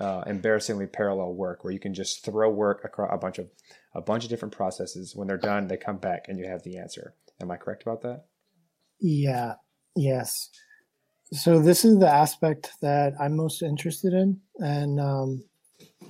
uh, 0.00 0.24
embarrassingly 0.26 0.86
parallel 0.86 1.34
work 1.34 1.62
where 1.62 1.72
you 1.72 1.78
can 1.78 1.94
just 1.94 2.24
throw 2.24 2.50
work 2.50 2.84
across 2.84 3.10
a 3.12 3.18
bunch 3.18 3.38
of 3.38 3.48
a 3.94 4.00
bunch 4.00 4.24
of 4.24 4.30
different 4.30 4.54
processes. 4.54 5.14
When 5.14 5.28
they're 5.28 5.36
done 5.36 5.68
they 5.68 5.76
come 5.76 5.98
back 5.98 6.26
and 6.28 6.38
you 6.38 6.46
have 6.46 6.62
the 6.62 6.78
answer. 6.78 7.14
Am 7.40 7.50
i 7.50 7.56
correct 7.56 7.82
about 7.82 8.02
that? 8.02 8.24
Yeah, 9.00 9.54
yes. 9.96 10.50
So 11.32 11.60
this 11.60 11.86
is 11.86 11.98
the 11.98 12.08
aspect 12.08 12.72
that 12.82 13.14
I'm 13.18 13.34
most 13.34 13.62
interested 13.62 14.12
in, 14.12 14.38
and 14.58 15.00
um, 15.00 15.42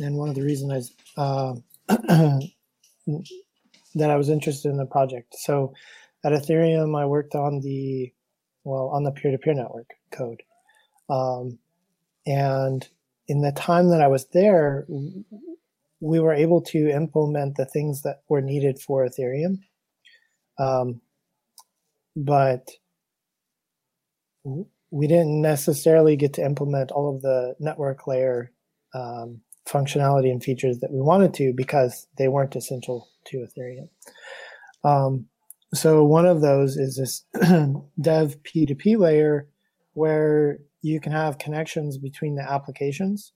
and 0.00 0.16
one 0.16 0.28
of 0.28 0.34
the 0.34 0.42
reasons 0.42 0.92
I 1.16 1.20
uh, 1.20 1.54
that 3.94 4.10
I 4.10 4.16
was 4.16 4.28
interested 4.28 4.70
in 4.70 4.78
the 4.78 4.86
project. 4.86 5.36
So 5.38 5.74
at 6.24 6.32
Ethereum, 6.32 7.00
I 7.00 7.06
worked 7.06 7.36
on 7.36 7.60
the 7.60 8.12
well 8.64 8.88
on 8.88 9.04
the 9.04 9.12
peer-to-peer 9.12 9.54
network 9.54 9.90
code, 10.10 10.42
um, 11.08 11.56
and 12.26 12.88
in 13.28 13.42
the 13.42 13.52
time 13.52 13.90
that 13.90 14.02
I 14.02 14.08
was 14.08 14.26
there, 14.32 14.88
we 16.00 16.18
were 16.18 16.34
able 16.34 16.60
to 16.62 16.90
implement 16.90 17.56
the 17.56 17.66
things 17.66 18.02
that 18.02 18.22
were 18.28 18.42
needed 18.42 18.80
for 18.80 19.06
Ethereum. 19.06 19.60
Um, 20.58 21.00
but 22.16 22.68
we 24.92 25.06
didn't 25.06 25.40
necessarily 25.40 26.16
get 26.16 26.34
to 26.34 26.44
implement 26.44 26.90
all 26.90 27.14
of 27.14 27.22
the 27.22 27.54
network 27.58 28.06
layer 28.06 28.52
um, 28.94 29.40
functionality 29.66 30.30
and 30.30 30.44
features 30.44 30.78
that 30.80 30.92
we 30.92 31.00
wanted 31.00 31.32
to 31.32 31.54
because 31.56 32.06
they 32.18 32.28
weren't 32.28 32.54
essential 32.54 33.08
to 33.24 33.38
Ethereum. 33.38 33.88
Um, 34.84 35.26
so 35.72 36.04
one 36.04 36.26
of 36.26 36.42
those 36.42 36.76
is 36.76 36.96
this 36.96 37.24
dev 38.00 38.36
P2P 38.42 38.98
layer 38.98 39.48
where 39.94 40.58
you 40.82 41.00
can 41.00 41.12
have 41.12 41.38
connections 41.38 41.96
between 41.96 42.34
the 42.34 42.42
applications 42.42 43.32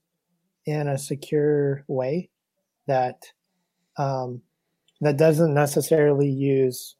in 0.67 0.87
a 0.87 0.97
secure 0.97 1.83
way 1.87 2.29
that 2.85 3.23
um, 3.97 4.41
that 5.01 5.17
doesn't 5.17 5.55
necessarily 5.55 6.29
use 6.29 6.95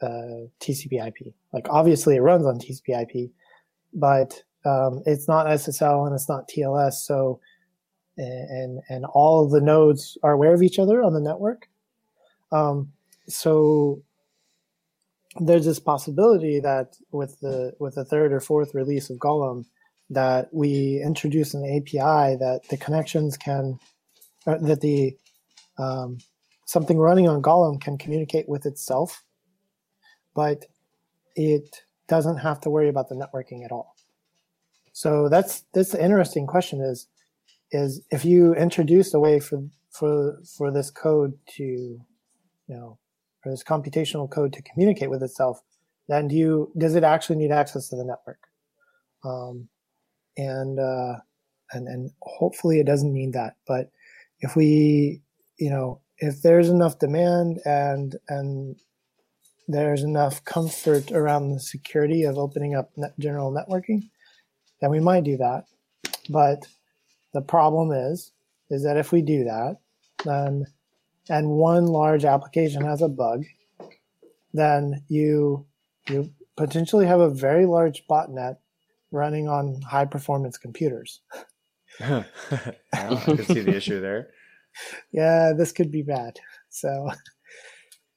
uh, 0.00 0.46
TCP/IP. 0.60 1.34
Like 1.52 1.66
obviously 1.68 2.16
it 2.16 2.20
runs 2.20 2.46
on 2.46 2.58
TCP/IP, 2.58 3.30
but 3.92 4.42
um, 4.64 5.02
it's 5.06 5.28
not 5.28 5.46
SSL 5.46 6.06
and 6.06 6.14
it's 6.14 6.28
not 6.28 6.48
TLS. 6.48 6.94
So 6.94 7.40
and 8.16 8.80
and 8.88 9.04
all 9.06 9.48
the 9.48 9.60
nodes 9.60 10.18
are 10.22 10.32
aware 10.32 10.54
of 10.54 10.62
each 10.62 10.78
other 10.78 11.02
on 11.02 11.14
the 11.14 11.20
network. 11.20 11.68
Um, 12.52 12.92
so 13.28 14.02
there's 15.38 15.64
this 15.64 15.80
possibility 15.80 16.60
that 16.60 16.96
with 17.12 17.40
the 17.40 17.72
with 17.78 17.94
the 17.94 18.04
third 18.04 18.32
or 18.32 18.40
fourth 18.40 18.74
release 18.74 19.10
of 19.10 19.18
Golem, 19.18 19.64
that 20.10 20.48
we 20.52 21.00
introduce 21.04 21.54
an 21.54 21.64
API 21.64 22.36
that 22.36 22.62
the 22.68 22.76
connections 22.76 23.36
can 23.36 23.78
uh, 24.46 24.58
that 24.58 24.80
the 24.80 25.16
um, 25.78 26.18
something 26.66 26.98
running 26.98 27.28
on 27.28 27.42
Golem 27.42 27.80
can 27.80 27.96
communicate 27.96 28.48
with 28.48 28.66
itself, 28.66 29.22
but 30.34 30.66
it 31.36 31.82
doesn't 32.10 32.38
have 32.38 32.60
to 32.60 32.70
worry 32.70 32.88
about 32.88 33.08
the 33.08 33.14
networking 33.14 33.64
at 33.64 33.70
all. 33.70 33.94
So 34.92 35.28
that's 35.28 35.64
that's 35.72 35.92
the 35.92 36.04
interesting 36.04 36.46
question 36.46 36.80
is 36.82 37.06
is 37.70 38.02
if 38.10 38.24
you 38.24 38.54
introduce 38.54 39.14
a 39.14 39.20
way 39.20 39.38
for 39.38 39.62
for 39.90 40.40
for 40.56 40.72
this 40.72 40.90
code 40.90 41.38
to 41.56 41.62
you 41.62 42.04
know 42.68 42.98
for 43.42 43.50
this 43.50 43.62
computational 43.62 44.28
code 44.28 44.52
to 44.52 44.62
communicate 44.62 45.08
with 45.08 45.22
itself, 45.22 45.62
then 46.08 46.26
do 46.26 46.34
you 46.34 46.72
does 46.76 46.96
it 46.96 47.04
actually 47.04 47.36
need 47.36 47.52
access 47.52 47.88
to 47.88 47.96
the 47.96 48.04
network? 48.04 48.42
Um, 49.24 49.68
and 50.36 50.80
uh, 50.80 51.14
and 51.72 51.86
and 51.86 52.10
hopefully 52.22 52.80
it 52.80 52.86
doesn't 52.86 53.12
need 53.12 53.32
that. 53.34 53.54
But 53.68 53.90
if 54.40 54.56
we 54.56 55.22
you 55.58 55.70
know 55.70 56.00
if 56.18 56.42
there's 56.42 56.68
enough 56.68 56.98
demand 56.98 57.60
and 57.64 58.16
and 58.28 58.76
there's 59.68 60.02
enough 60.02 60.44
comfort 60.44 61.12
around 61.12 61.50
the 61.50 61.60
security 61.60 62.24
of 62.24 62.38
opening 62.38 62.74
up 62.74 62.90
net 62.96 63.12
general 63.18 63.52
networking, 63.52 64.08
then 64.80 64.90
we 64.90 65.00
might 65.00 65.24
do 65.24 65.36
that. 65.36 65.64
But 66.28 66.66
the 67.32 67.42
problem 67.42 67.92
is, 67.92 68.32
is 68.70 68.82
that 68.84 68.96
if 68.96 69.12
we 69.12 69.22
do 69.22 69.44
that, 69.44 69.76
then 70.24 70.66
and 71.28 71.48
one 71.48 71.86
large 71.86 72.24
application 72.24 72.84
has 72.84 73.02
a 73.02 73.08
bug, 73.08 73.44
then 74.52 75.04
you 75.08 75.66
you 76.08 76.30
potentially 76.56 77.06
have 77.06 77.20
a 77.20 77.30
very 77.30 77.66
large 77.66 78.04
botnet 78.08 78.56
running 79.12 79.48
on 79.48 79.80
high 79.82 80.04
performance 80.04 80.58
computers. 80.58 81.20
yeah, 82.00 82.24
I 82.92 83.14
can 83.24 83.44
see 83.44 83.60
the 83.60 83.76
issue 83.76 84.00
there. 84.00 84.30
Yeah, 85.10 85.52
this 85.52 85.72
could 85.72 85.90
be 85.90 86.02
bad. 86.02 86.38
So 86.68 87.10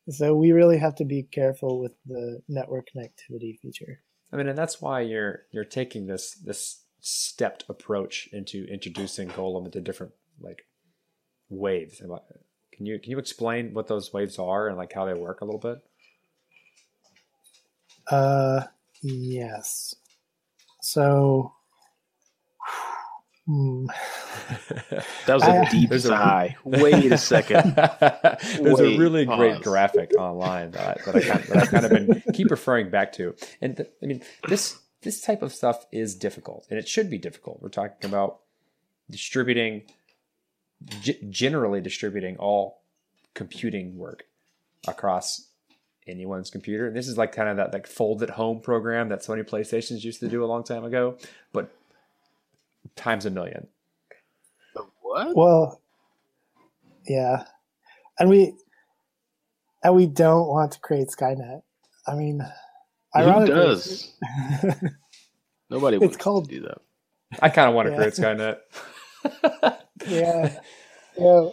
so 0.10 0.36
we 0.36 0.51
really 0.51 0.78
have 0.78 0.95
to 0.95 1.06
be 1.06 1.24
careful 1.24 1.80
with 1.80 1.93
the 2.06 2.41
network 2.47 2.88
connectivity 2.95 3.58
feature. 3.60 4.01
I 4.32 4.38
mean, 4.38 4.47
and 4.47 4.58
that's 4.58 4.82
why 4.82 5.01
you're 5.01 5.43
you're 5.51 5.64
taking 5.64 6.08
this 6.08 6.34
this 6.34 6.84
stepped 6.99 7.66
approach 7.70 8.30
into 8.32 8.66
introducing 8.66 9.30
Golem 9.30 9.66
into 9.66 9.82
different 9.82 10.14
like 10.39 10.66
waves. 11.49 12.01
Can 12.72 12.86
you 12.86 12.99
can 12.99 13.12
you 13.12 13.20
explain 13.20 13.74
what 13.74 13.88
those 13.88 14.12
waves 14.12 14.39
are 14.39 14.68
and 14.68 14.78
like 14.78 14.93
how 14.93 15.06
they 15.06 15.14
work 15.14 15.41
a 15.41 15.45
little 15.45 15.60
bit? 15.60 15.78
Uh, 18.10 18.64
yes. 19.01 19.95
So, 20.82 21.54
hmm. 23.46 23.86
that 25.26 25.34
was 25.34 25.44
a 25.44 25.52
I, 25.52 25.70
deep 25.70 25.94
sigh. 25.94 26.56
A, 26.66 26.82
Wait 26.82 27.12
a 27.12 27.18
second. 27.18 27.76
there's 28.00 28.80
Wait, 28.80 28.96
a 28.96 28.98
really 28.98 29.26
pause. 29.26 29.38
great 29.38 29.62
graphic 29.62 30.12
online 30.18 30.72
that, 30.72 31.02
I, 31.08 31.12
that, 31.12 31.16
I 31.16 31.22
kind, 31.22 31.44
that 31.44 31.58
I've 31.58 31.70
kind 31.70 31.86
of 31.86 31.91
been 31.91 32.24
keep 32.34 32.52
referring 32.52 32.89
back 32.89 33.14
to, 33.14 33.36
and 33.62 33.78
th- 33.78 33.89
I 34.02 34.06
mean 34.06 34.22
this 34.48 34.80
this 35.02 35.22
type 35.22 35.41
of 35.41 35.54
stuff 35.54 35.86
is 35.91 36.16
difficult 36.16 36.66
and 36.70 36.80
it 36.80 36.88
should 36.88 37.10
be 37.10 37.18
difficult. 37.18 37.62
We're 37.62 37.70
talking 37.70 38.10
about 38.10 38.39
distributing, 39.10 39.84
g- 41.02 41.20
generally 41.30 41.82
distributing 41.82 42.38
all 42.38 42.82
computing 43.34 43.98
work 43.98 44.26
across 44.88 45.50
anyone's 46.08 46.50
computer. 46.50 46.88
And 46.88 46.96
this 46.96 47.08
is 47.08 47.18
like 47.18 47.34
kind 47.34 47.50
of 47.50 47.58
that 47.58 47.74
like 47.74 47.88
fold 47.88 48.24
at 48.24 48.32
home 48.32 48.60
program 48.62 49.10
that 49.10 49.20
Sony 49.20 49.48
PlayStations 49.48 50.04
used 50.04 50.20
to 50.22 50.28
do 50.28 50.44
a 50.44 50.48
long 50.48 50.64
time 50.64 50.84
ago, 50.84 51.18
but 51.52 51.72
times 52.96 53.26
a 53.26 53.30
million. 53.30 53.68
What? 55.02 55.36
Well, 55.36 55.82
yeah. 57.08 57.44
And 58.20 58.30
we 58.30 58.54
and 59.84 59.96
we 59.96 60.08
don't 60.08 60.48
want 60.48 60.72
to 60.74 60.80
create 60.80 61.10
Skynet. 61.10 61.62
I 62.08 62.16
mean, 62.16 62.41
who 63.14 63.46
does? 63.46 64.14
Nobody 65.70 65.98
it's 65.98 66.18
called, 66.18 66.50
do 66.50 66.62
that. 66.62 66.80
I 67.41 67.50
kind 67.50 67.70
of 67.70 67.76
want 67.76 67.88
to 67.88 67.91
yeah. 67.91 67.98
create 67.98 68.14
Skynet. 68.14 68.58
yeah, 70.08 70.60
yeah. 71.18 71.50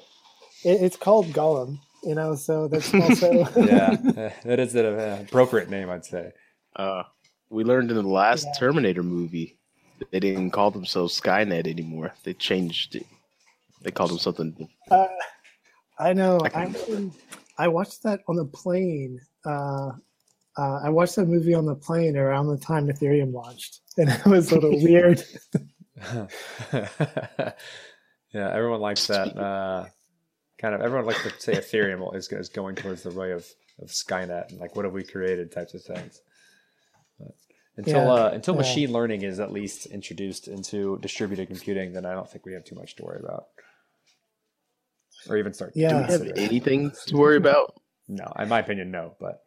It, 0.64 0.82
it's 0.82 0.96
called 0.96 1.26
Golem, 1.28 1.78
you 2.02 2.14
know. 2.14 2.34
So 2.34 2.68
that's 2.68 2.92
also 2.92 3.32
yeah. 3.56 3.96
That 4.44 4.58
is 4.58 4.74
an 4.74 5.22
appropriate 5.22 5.70
name, 5.70 5.90
I'd 5.90 6.04
say. 6.04 6.32
Uh, 6.76 7.04
we 7.48 7.64
learned 7.64 7.90
in 7.90 7.96
the 7.96 8.02
last 8.02 8.46
yeah. 8.46 8.52
Terminator 8.58 9.02
movie 9.02 9.58
that 9.58 9.59
they 10.10 10.20
didn't 10.20 10.50
call 10.50 10.70
themselves 10.70 11.18
Skynet 11.20 11.66
anymore. 11.66 12.12
They 12.24 12.34
changed 12.34 12.96
it. 12.96 13.06
They 13.82 13.90
called 13.90 14.10
them 14.10 14.18
something. 14.18 14.68
Uh, 14.90 15.06
I 15.98 16.12
know. 16.12 16.40
I, 16.54 16.72
I 17.58 17.68
watched 17.68 18.02
that 18.04 18.20
on 18.28 18.36
the 18.36 18.44
plane. 18.44 19.20
Uh, 19.44 19.92
uh, 20.56 20.80
I 20.82 20.90
watched 20.90 21.16
that 21.16 21.26
movie 21.26 21.54
on 21.54 21.66
the 21.66 21.74
plane 21.74 22.16
around 22.16 22.48
the 22.48 22.58
time 22.58 22.88
Ethereum 22.88 23.32
launched, 23.32 23.80
and 23.96 24.08
it 24.08 24.24
was 24.26 24.50
a 24.52 24.56
little 24.56 24.82
weird. 24.82 25.22
yeah, 26.72 27.52
everyone 28.34 28.80
likes 28.80 29.06
that. 29.06 29.36
Uh, 29.36 29.86
kind 30.58 30.74
of 30.74 30.82
everyone 30.82 31.06
likes 31.06 31.22
to 31.22 31.30
say 31.40 31.54
Ethereum 31.54 32.14
is, 32.14 32.30
is 32.32 32.50
going 32.50 32.74
towards 32.74 33.02
the 33.02 33.10
way 33.10 33.32
of, 33.32 33.46
of 33.80 33.88
Skynet 33.88 34.50
and 34.50 34.60
like 34.60 34.76
what 34.76 34.84
have 34.84 34.92
we 34.92 35.02
created 35.02 35.50
types 35.50 35.72
of 35.72 35.82
things. 35.82 36.20
But 37.18 37.28
until 37.76 38.04
yeah, 38.04 38.12
uh, 38.12 38.30
until 38.32 38.54
yeah. 38.54 38.60
machine 38.60 38.92
learning 38.92 39.22
is 39.22 39.40
at 39.40 39.52
least 39.52 39.86
introduced 39.86 40.48
into 40.48 40.98
distributed 40.98 41.48
computing, 41.48 41.92
then 41.92 42.04
I 42.04 42.12
don't 42.12 42.28
think 42.28 42.44
we 42.44 42.52
have 42.54 42.64
too 42.64 42.74
much 42.74 42.96
to 42.96 43.04
worry 43.04 43.20
about, 43.20 43.46
or 45.28 45.36
even 45.36 45.52
start. 45.52 45.72
Yeah, 45.74 45.90
do 45.90 45.96
we 45.98 46.12
have 46.12 46.32
anything 46.36 46.92
to 47.06 47.16
worry 47.16 47.36
about? 47.36 47.74
No, 48.12 48.24
in 48.40 48.48
my 48.48 48.58
opinion, 48.58 48.90
no. 48.90 49.14
But 49.20 49.44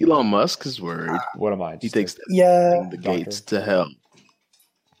Elon 0.00 0.28
Musk 0.28 0.64
is 0.66 0.80
worried. 0.80 1.20
What 1.34 1.52
am 1.52 1.60
I? 1.60 1.78
He 1.80 1.88
thinks 1.88 2.14
that 2.14 2.26
yeah, 2.28 2.86
the 2.88 2.96
gates 2.96 3.40
to 3.40 3.60
hell. 3.60 3.88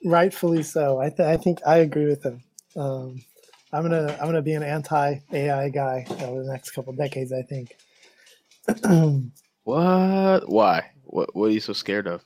Rightfully 0.04 0.64
so. 0.64 0.98
I 0.98 1.10
th- 1.10 1.20
I 1.20 1.36
think 1.36 1.60
I 1.64 1.76
agree 1.76 2.06
with 2.06 2.24
him. 2.24 2.42
Um, 2.74 3.22
I'm 3.72 3.82
gonna 3.82 4.16
I'm 4.20 4.26
gonna 4.26 4.42
be 4.42 4.54
an 4.54 4.64
anti 4.64 5.20
AI 5.32 5.68
guy 5.68 6.06
over 6.22 6.42
the 6.42 6.50
next 6.50 6.72
couple 6.72 6.92
decades. 6.92 7.32
I 7.32 7.42
think. 7.42 7.76
what? 9.62 10.48
Why? 10.48 10.90
What? 11.04 11.36
What 11.36 11.46
are 11.46 11.52
you 11.52 11.60
so 11.60 11.72
scared 11.72 12.08
of? 12.08 12.24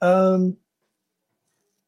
Um, 0.00 0.56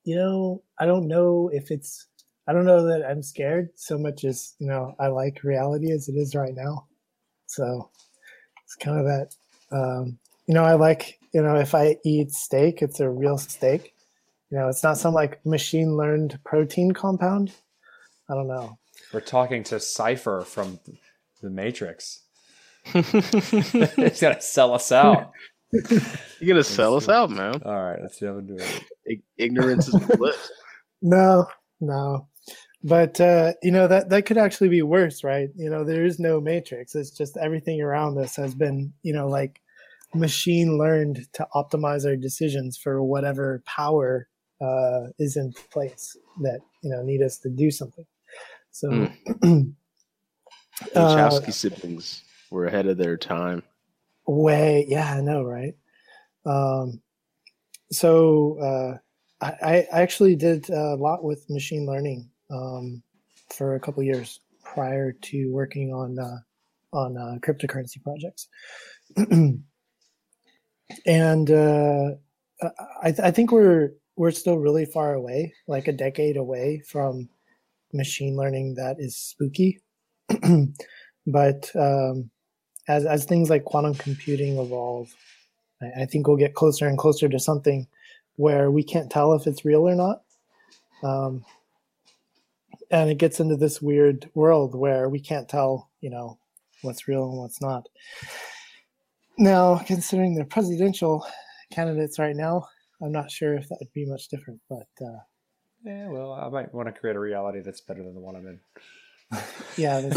you 0.04 0.16
know, 0.16 0.62
I 0.78 0.86
don't 0.86 1.08
know 1.08 1.50
if 1.52 1.70
it's. 1.70 2.06
I 2.48 2.52
don't 2.52 2.66
know 2.66 2.84
that 2.86 3.04
I'm 3.08 3.22
scared 3.22 3.70
so 3.76 3.96
much 3.96 4.24
as 4.24 4.54
you 4.58 4.66
know 4.66 4.94
I 4.98 5.08
like 5.08 5.44
reality 5.44 5.92
as 5.92 6.08
it 6.08 6.14
is 6.14 6.34
right 6.34 6.54
now. 6.54 6.86
So 7.46 7.88
it's 8.64 8.74
kind 8.74 8.98
of 8.98 9.04
that 9.04 9.34
um, 9.70 10.18
you 10.46 10.54
know 10.54 10.64
i 10.64 10.74
like 10.74 11.18
you 11.32 11.42
know 11.42 11.56
if 11.56 11.74
i 11.74 11.96
eat 12.04 12.30
steak 12.30 12.82
it's 12.82 13.00
a 13.00 13.08
real 13.08 13.38
steak 13.38 13.94
you 14.50 14.58
know 14.58 14.68
it's 14.68 14.82
not 14.82 14.98
some 14.98 15.14
like 15.14 15.44
machine 15.46 15.96
learned 15.96 16.38
protein 16.44 16.92
compound 16.92 17.52
i 18.28 18.34
don't 18.34 18.48
know 18.48 18.78
we're 19.12 19.20
talking 19.20 19.62
to 19.62 19.78
cypher 19.78 20.42
from 20.42 20.78
the 21.42 21.50
matrix 21.50 22.22
he's 22.84 24.20
gonna 24.20 24.40
sell 24.40 24.74
us 24.74 24.90
out 24.90 25.32
you're 25.72 26.48
gonna 26.48 26.64
sell 26.64 26.96
us 26.96 27.08
out 27.08 27.30
man. 27.30 27.62
All 27.64 27.82
right 27.82 27.98
let's 28.00 28.18
see 28.18 28.26
how 28.26 28.34
we 28.34 28.42
do 28.42 28.56
it. 28.58 29.20
Ignorance 29.38 29.88
is 29.88 29.94
bliss. 30.16 30.50
No 31.04 31.48
no. 31.80 32.28
But 32.84 33.20
uh, 33.20 33.54
you 33.60 33.72
know 33.72 33.88
that 33.88 34.08
that 34.10 34.24
could 34.26 34.38
actually 34.38 34.68
be 34.68 34.82
worse 34.82 35.24
right? 35.24 35.48
You 35.56 35.68
know 35.68 35.82
there 35.84 36.04
is 36.04 36.20
no 36.20 36.40
matrix. 36.40 36.94
It's 36.94 37.10
just 37.10 37.36
everything 37.36 37.80
around 37.80 38.18
us 38.18 38.36
has 38.36 38.54
been 38.54 38.92
you 39.02 39.12
know 39.12 39.26
like 39.26 39.60
machine 40.14 40.78
learned 40.78 41.26
to 41.32 41.46
optimize 41.54 42.06
our 42.06 42.16
decisions 42.16 42.76
for 42.76 43.02
whatever 43.02 43.62
power 43.66 44.28
uh, 44.60 45.06
is 45.18 45.36
in 45.36 45.52
place 45.72 46.16
that 46.42 46.60
you 46.82 46.90
know 46.90 47.02
need 47.02 47.22
us 47.22 47.38
to 47.38 47.50
do 47.50 47.70
something. 47.70 48.06
So 48.70 49.08
Mm. 49.42 49.74
The 50.94 51.00
Uh, 51.00 51.40
siblings 51.50 52.22
were 52.50 52.66
ahead 52.66 52.86
of 52.86 52.96
their 52.96 53.16
time. 53.16 53.62
Way, 54.26 54.86
yeah, 54.88 55.14
I 55.14 55.20
know, 55.20 55.42
right? 55.42 55.74
Um, 56.46 57.00
so 57.90 58.58
uh, 58.60 58.98
I, 59.44 59.86
I 59.92 60.02
actually 60.02 60.36
did 60.36 60.68
a 60.70 60.96
lot 60.96 61.24
with 61.24 61.48
machine 61.50 61.86
learning 61.86 62.30
um, 62.50 63.02
for 63.54 63.74
a 63.74 63.80
couple 63.80 64.02
years 64.02 64.40
prior 64.64 65.12
to 65.12 65.50
working 65.52 65.92
on 65.92 66.18
uh, 66.18 66.38
on 66.92 67.16
uh, 67.16 67.38
cryptocurrency 67.40 68.02
projects, 68.02 68.48
and 71.06 71.50
uh, 71.50 72.10
I, 73.02 73.14
I 73.22 73.30
think 73.30 73.52
we're 73.52 73.90
we're 74.16 74.30
still 74.30 74.58
really 74.58 74.84
far 74.84 75.14
away, 75.14 75.54
like 75.66 75.88
a 75.88 75.92
decade 75.92 76.36
away 76.36 76.82
from 76.86 77.28
machine 77.92 78.36
learning 78.36 78.74
that 78.74 78.96
is 78.98 79.16
spooky. 79.16 79.80
but 81.26 81.70
um, 81.74 82.30
as 82.88 83.04
as 83.06 83.24
things 83.24 83.50
like 83.50 83.64
quantum 83.64 83.94
computing 83.94 84.58
evolve, 84.58 85.14
I, 85.80 86.02
I 86.02 86.06
think 86.06 86.26
we'll 86.26 86.36
get 86.36 86.54
closer 86.54 86.86
and 86.86 86.98
closer 86.98 87.28
to 87.28 87.38
something 87.38 87.86
where 88.36 88.70
we 88.70 88.82
can't 88.82 89.10
tell 89.10 89.34
if 89.34 89.46
it's 89.46 89.64
real 89.64 89.88
or 89.88 89.94
not. 89.94 90.22
Um, 91.02 91.44
and 92.90 93.10
it 93.10 93.18
gets 93.18 93.40
into 93.40 93.56
this 93.56 93.82
weird 93.82 94.28
world 94.34 94.74
where 94.74 95.08
we 95.08 95.20
can't 95.20 95.48
tell, 95.48 95.90
you 96.00 96.10
know, 96.10 96.38
what's 96.82 97.08
real 97.08 97.28
and 97.28 97.38
what's 97.38 97.60
not. 97.60 97.88
Now, 99.38 99.78
considering 99.78 100.34
the 100.34 100.44
presidential 100.44 101.26
candidates 101.72 102.18
right 102.18 102.36
now, 102.36 102.66
I'm 103.00 103.12
not 103.12 103.30
sure 103.30 103.54
if 103.54 103.68
that 103.68 103.78
would 103.80 103.92
be 103.92 104.04
much 104.04 104.28
different, 104.28 104.60
but 104.68 104.86
uh, 105.00 105.18
Yeah, 105.84 106.08
well, 106.08 106.32
I 106.32 106.48
might 106.48 106.72
want 106.74 106.88
to 106.88 106.92
create 106.92 107.16
a 107.16 107.20
reality 107.20 107.60
that's 107.60 107.80
better 107.80 108.02
than 108.02 108.14
the 108.14 108.20
one 108.20 108.36
I'm 108.36 108.46
in. 108.46 108.60
yeah. 109.76 110.10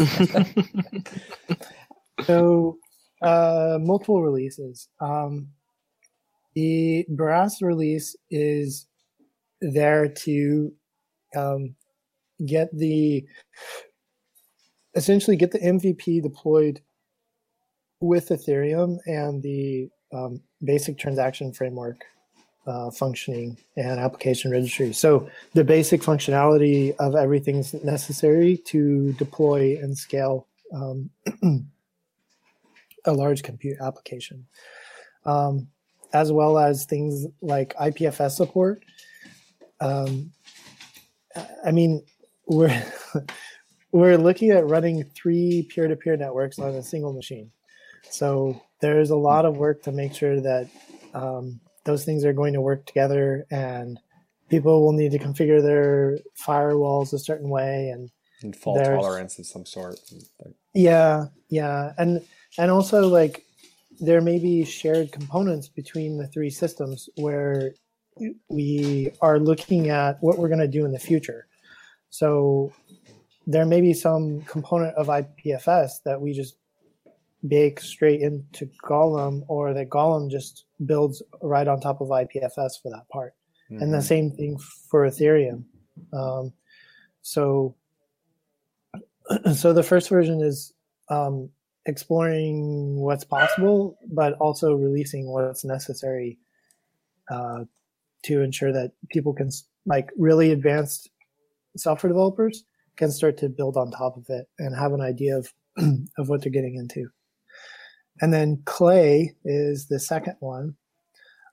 So, 2.24 2.78
uh, 3.22 3.78
multiple 3.80 4.22
releases. 4.22 4.88
Um, 5.00 5.48
the 6.54 7.04
Brass 7.10 7.60
release 7.60 8.16
is 8.30 8.86
there 9.60 10.08
to 10.08 10.72
um, 11.34 11.74
get 12.44 12.68
the 12.76 13.26
essentially 14.94 15.36
get 15.36 15.50
the 15.50 15.58
MVP 15.58 16.22
deployed 16.22 16.80
with 18.00 18.30
Ethereum 18.30 18.98
and 19.06 19.42
the 19.42 19.88
um, 20.12 20.40
basic 20.64 20.98
transaction 20.98 21.52
framework 21.52 22.04
uh, 22.66 22.90
functioning 22.90 23.56
and 23.76 24.00
application 24.00 24.50
registry. 24.50 24.92
So 24.92 25.28
the 25.54 25.64
basic 25.64 26.00
functionality 26.00 26.94
of 26.98 27.14
everything's 27.14 27.74
necessary 27.84 28.56
to 28.66 29.12
deploy 29.14 29.78
and 29.80 29.96
scale 29.96 30.46
um, 30.74 31.10
a 33.06 33.12
large 33.12 33.42
compute 33.42 33.78
application, 33.80 34.46
um, 35.24 35.68
as 36.12 36.32
well 36.32 36.58
as 36.58 36.84
things 36.84 37.26
like 37.40 37.74
IPFS 37.76 38.32
support. 38.32 38.84
Um, 39.80 40.32
I 41.64 41.70
mean, 41.72 42.02
we're 42.46 42.84
we're 43.92 44.18
looking 44.18 44.50
at 44.50 44.66
running 44.66 45.04
three 45.04 45.66
peer-to-peer 45.70 46.16
networks 46.16 46.58
on 46.58 46.74
a 46.74 46.82
single 46.82 47.12
machine. 47.12 47.50
So 48.10 48.60
there's 48.80 49.10
a 49.10 49.16
lot 49.16 49.44
of 49.44 49.56
work 49.56 49.82
to 49.84 49.92
make 49.92 50.14
sure 50.14 50.40
that 50.40 50.68
um, 51.14 51.60
those 51.84 52.04
things 52.04 52.24
are 52.24 52.32
going 52.32 52.52
to 52.52 52.60
work 52.60 52.86
together, 52.86 53.46
and 53.50 53.98
people 54.48 54.82
will 54.82 54.92
need 54.92 55.12
to 55.12 55.18
configure 55.18 55.62
their 55.62 56.18
firewalls 56.38 57.12
a 57.12 57.18
certain 57.18 57.48
way, 57.48 57.90
and 57.90 58.10
And 58.42 58.54
fault 58.54 58.84
tolerance 58.84 59.38
of 59.38 59.46
some 59.46 59.64
sort. 59.64 59.98
Yeah, 60.74 61.26
yeah, 61.48 61.92
and 61.96 62.22
and 62.58 62.70
also 62.70 63.08
like 63.08 63.44
there 64.00 64.20
may 64.20 64.38
be 64.38 64.64
shared 64.64 65.12
components 65.12 65.68
between 65.68 66.18
the 66.18 66.26
three 66.28 66.50
systems 66.50 67.08
where 67.16 67.72
we 68.48 69.10
are 69.20 69.38
looking 69.38 69.90
at 69.90 70.16
what 70.20 70.38
we're 70.38 70.48
going 70.48 70.60
to 70.60 70.68
do 70.68 70.84
in 70.84 70.92
the 70.92 70.98
future. 70.98 71.46
So 72.10 72.72
there 73.46 73.66
may 73.66 73.80
be 73.80 73.92
some 73.92 74.42
component 74.42 74.94
of 74.96 75.06
IPFS 75.06 76.02
that 76.04 76.20
we 76.20 76.32
just 76.32 76.56
bake 77.46 77.80
straight 77.80 78.20
into 78.20 78.68
Golem, 78.84 79.44
or 79.48 79.72
that 79.74 79.88
Golem 79.88 80.30
just 80.30 80.64
builds 80.84 81.22
right 81.42 81.68
on 81.68 81.80
top 81.80 82.00
of 82.00 82.08
IPFS 82.08 82.82
for 82.82 82.90
that 82.90 83.08
part 83.10 83.34
and 83.70 83.92
the 83.92 83.98
mhm. 83.98 84.02
same 84.02 84.30
thing 84.30 84.58
for 84.90 85.06
Ethereum. 85.06 85.64
Um, 86.12 86.52
so, 87.22 87.74
so 89.54 89.72
the 89.72 89.82
first 89.82 90.08
version 90.08 90.40
is 90.40 90.72
um, 91.08 91.50
exploring 91.86 92.96
what's 92.96 93.24
possible, 93.24 93.98
but 94.12 94.34
also 94.34 94.74
releasing 94.74 95.28
what's 95.30 95.64
necessary 95.64 96.38
uh, 97.30 97.64
to 98.24 98.42
ensure 98.42 98.72
that 98.72 98.92
people 99.10 99.32
can, 99.32 99.50
like, 99.86 100.10
really 100.16 100.52
advanced 100.52 101.10
software 101.76 102.12
developers 102.12 102.64
can 102.96 103.10
start 103.10 103.36
to 103.38 103.48
build 103.48 103.76
on 103.76 103.90
top 103.90 104.16
of 104.16 104.24
it 104.28 104.46
and 104.58 104.74
have 104.74 104.92
an 104.92 105.00
idea 105.00 105.36
of 105.36 105.52
of 106.18 106.28
what 106.28 106.42
they're 106.42 106.52
getting 106.52 106.76
into. 106.76 107.08
And 108.20 108.32
then 108.32 108.62
Clay 108.64 109.34
is 109.44 109.88
the 109.88 110.00
second 110.00 110.36
one. 110.40 110.76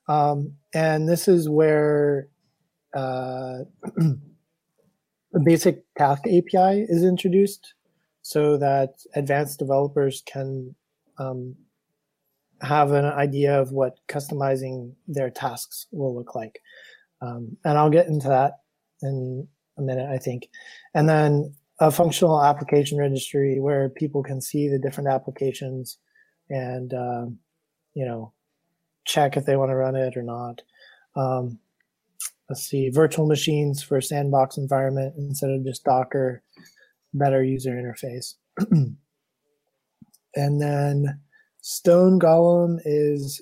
Um, 0.08 0.54
and 0.74 1.08
this 1.08 1.28
is 1.28 1.48
where 1.48 2.28
uh, 2.94 3.58
the 3.96 5.40
basic 5.44 5.82
task 5.96 6.22
API 6.26 6.86
is 6.88 7.04
introduced 7.04 7.74
so 8.24 8.56
that 8.56 8.94
advanced 9.14 9.58
developers 9.58 10.22
can 10.24 10.74
um, 11.18 11.54
have 12.62 12.92
an 12.92 13.04
idea 13.04 13.60
of 13.60 13.70
what 13.70 13.98
customizing 14.08 14.94
their 15.06 15.28
tasks 15.28 15.86
will 15.92 16.16
look 16.16 16.34
like. 16.34 16.58
Um, 17.20 17.58
and 17.66 17.76
I'll 17.76 17.90
get 17.90 18.06
into 18.06 18.28
that 18.28 18.60
in 19.02 19.46
a 19.76 19.82
minute, 19.82 20.08
I 20.10 20.16
think. 20.16 20.48
And 20.94 21.06
then 21.06 21.54
a 21.80 21.90
functional 21.90 22.42
application 22.42 22.96
registry 22.96 23.60
where 23.60 23.90
people 23.90 24.22
can 24.22 24.40
see 24.40 24.68
the 24.68 24.78
different 24.78 25.10
applications 25.10 25.98
and, 26.48 26.94
um, 26.94 27.38
you 27.92 28.06
know, 28.06 28.32
check 29.04 29.36
if 29.36 29.44
they 29.44 29.56
want 29.56 29.68
to 29.70 29.76
run 29.76 29.96
it 29.96 30.16
or 30.16 30.22
not. 30.22 30.62
Um, 31.14 31.58
let's 32.48 32.62
see, 32.62 32.88
virtual 32.88 33.26
machines 33.26 33.82
for 33.82 34.00
sandbox 34.00 34.56
environment 34.56 35.14
instead 35.18 35.50
of 35.50 35.62
just 35.62 35.84
Docker, 35.84 36.42
better 37.14 37.42
user 37.42 37.70
interface. 37.70 38.34
and 40.34 40.60
then 40.60 41.20
Stone 41.60 42.20
Golem 42.20 42.78
is 42.84 43.40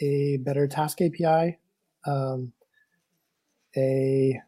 a 0.00 0.38
better 0.38 0.66
task 0.66 1.00
API, 1.02 1.58
um, 2.06 2.52
a 3.76 4.40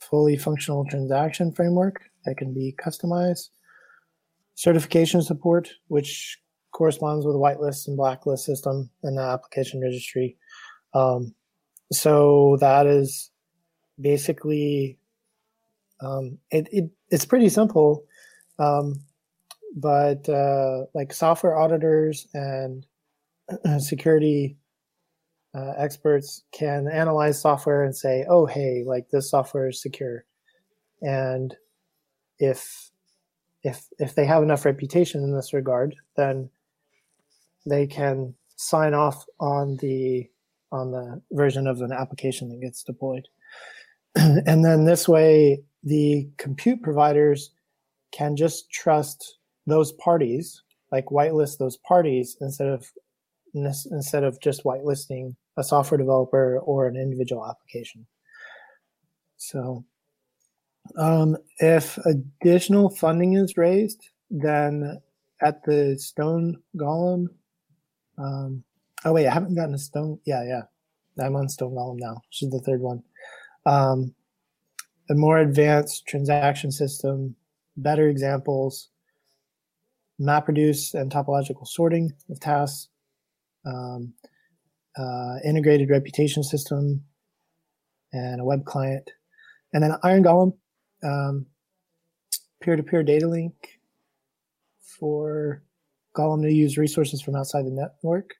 fully 0.00 0.36
functional 0.36 0.84
transaction 0.86 1.52
framework 1.52 2.00
that 2.24 2.36
can 2.36 2.54
be 2.54 2.74
customized, 2.82 3.50
certification 4.54 5.22
support, 5.22 5.68
which 5.88 6.38
corresponds 6.72 7.26
with 7.26 7.36
whitelist 7.36 7.88
and 7.88 7.96
blacklist 7.96 8.44
system 8.44 8.90
and 9.02 9.18
the 9.18 9.22
application 9.22 9.80
registry. 9.80 10.36
Um, 10.94 11.34
so 11.92 12.56
that 12.60 12.86
is 12.86 13.30
basically 14.00 14.98
um, 16.00 16.38
it, 16.50 16.68
it 16.72 16.90
it's 17.10 17.24
pretty 17.24 17.48
simple 17.48 18.04
um, 18.58 18.94
but 19.76 20.28
uh, 20.28 20.84
like 20.94 21.12
software 21.12 21.56
auditors 21.56 22.26
and 22.34 22.86
security 23.78 24.56
uh, 25.54 25.72
experts 25.78 26.44
can 26.52 26.88
analyze 26.88 27.40
software 27.40 27.82
and 27.82 27.96
say 27.96 28.24
oh 28.28 28.46
hey 28.46 28.82
like 28.86 29.08
this 29.10 29.30
software 29.30 29.68
is 29.68 29.80
secure 29.80 30.24
and 31.02 31.56
if 32.38 32.90
if 33.62 33.86
if 33.98 34.14
they 34.14 34.26
have 34.26 34.42
enough 34.42 34.64
reputation 34.64 35.22
in 35.22 35.34
this 35.34 35.52
regard 35.52 35.94
then 36.16 36.50
they 37.66 37.86
can 37.86 38.34
sign 38.56 38.94
off 38.94 39.24
on 39.38 39.76
the 39.78 40.28
on 40.72 40.90
the 40.90 41.22
version 41.32 41.66
of 41.66 41.80
an 41.80 41.92
application 41.92 42.48
that 42.48 42.60
gets 42.60 42.82
deployed. 42.82 43.28
and 44.14 44.64
then 44.64 44.84
this 44.84 45.08
way, 45.08 45.62
the 45.86 46.28
compute 46.36 46.82
providers 46.82 47.52
can 48.12 48.36
just 48.36 48.70
trust 48.70 49.38
those 49.66 49.92
parties, 49.92 50.62
like 50.92 51.06
whitelist 51.06 51.56
those 51.58 51.78
parties 51.78 52.36
instead 52.40 52.68
of 52.68 52.86
instead 53.54 54.22
of 54.22 54.38
just 54.42 54.64
whitelisting 54.64 55.34
a 55.56 55.64
software 55.64 55.96
developer 55.96 56.58
or 56.58 56.86
an 56.86 56.96
individual 56.96 57.46
application. 57.46 58.06
So, 59.38 59.82
um, 60.98 61.38
if 61.60 61.96
additional 62.04 62.90
funding 62.90 63.32
is 63.32 63.56
raised, 63.56 64.10
then 64.30 65.00
at 65.40 65.64
the 65.64 65.96
Stone 65.98 66.56
Golem 66.76 67.28
um, 68.18 68.62
Oh 69.06 69.12
wait, 69.12 69.28
I 69.28 69.32
haven't 69.32 69.54
gotten 69.54 69.74
a 69.74 69.78
stone. 69.78 70.18
Yeah, 70.24 70.42
yeah, 70.42 70.62
I'm 71.24 71.36
on 71.36 71.48
Stone 71.48 71.74
Golem 71.74 71.98
now. 72.00 72.20
Is 72.32 72.50
the 72.50 72.58
third 72.58 72.80
one. 72.80 73.04
Um, 73.64 74.14
a 75.08 75.14
more 75.14 75.38
advanced 75.38 76.06
transaction 76.06 76.70
system, 76.70 77.34
better 77.76 78.08
examples, 78.08 78.88
MapReduce 80.20 80.94
and 80.94 81.10
topological 81.10 81.66
sorting 81.66 82.12
of 82.30 82.40
tasks, 82.40 82.88
um, 83.64 84.12
uh, 84.96 85.36
integrated 85.44 85.90
reputation 85.90 86.42
system, 86.42 87.04
and 88.12 88.40
a 88.40 88.44
web 88.44 88.64
client, 88.64 89.10
and 89.72 89.82
then 89.82 89.92
Iron 90.02 90.24
Golem, 90.24 90.56
um, 91.02 91.46
peer-to-peer 92.60 93.02
data 93.02 93.28
link 93.28 93.78
for 94.80 95.62
Golem 96.16 96.42
to 96.42 96.52
use 96.52 96.78
resources 96.78 97.20
from 97.20 97.36
outside 97.36 97.66
the 97.66 97.70
network, 97.70 98.34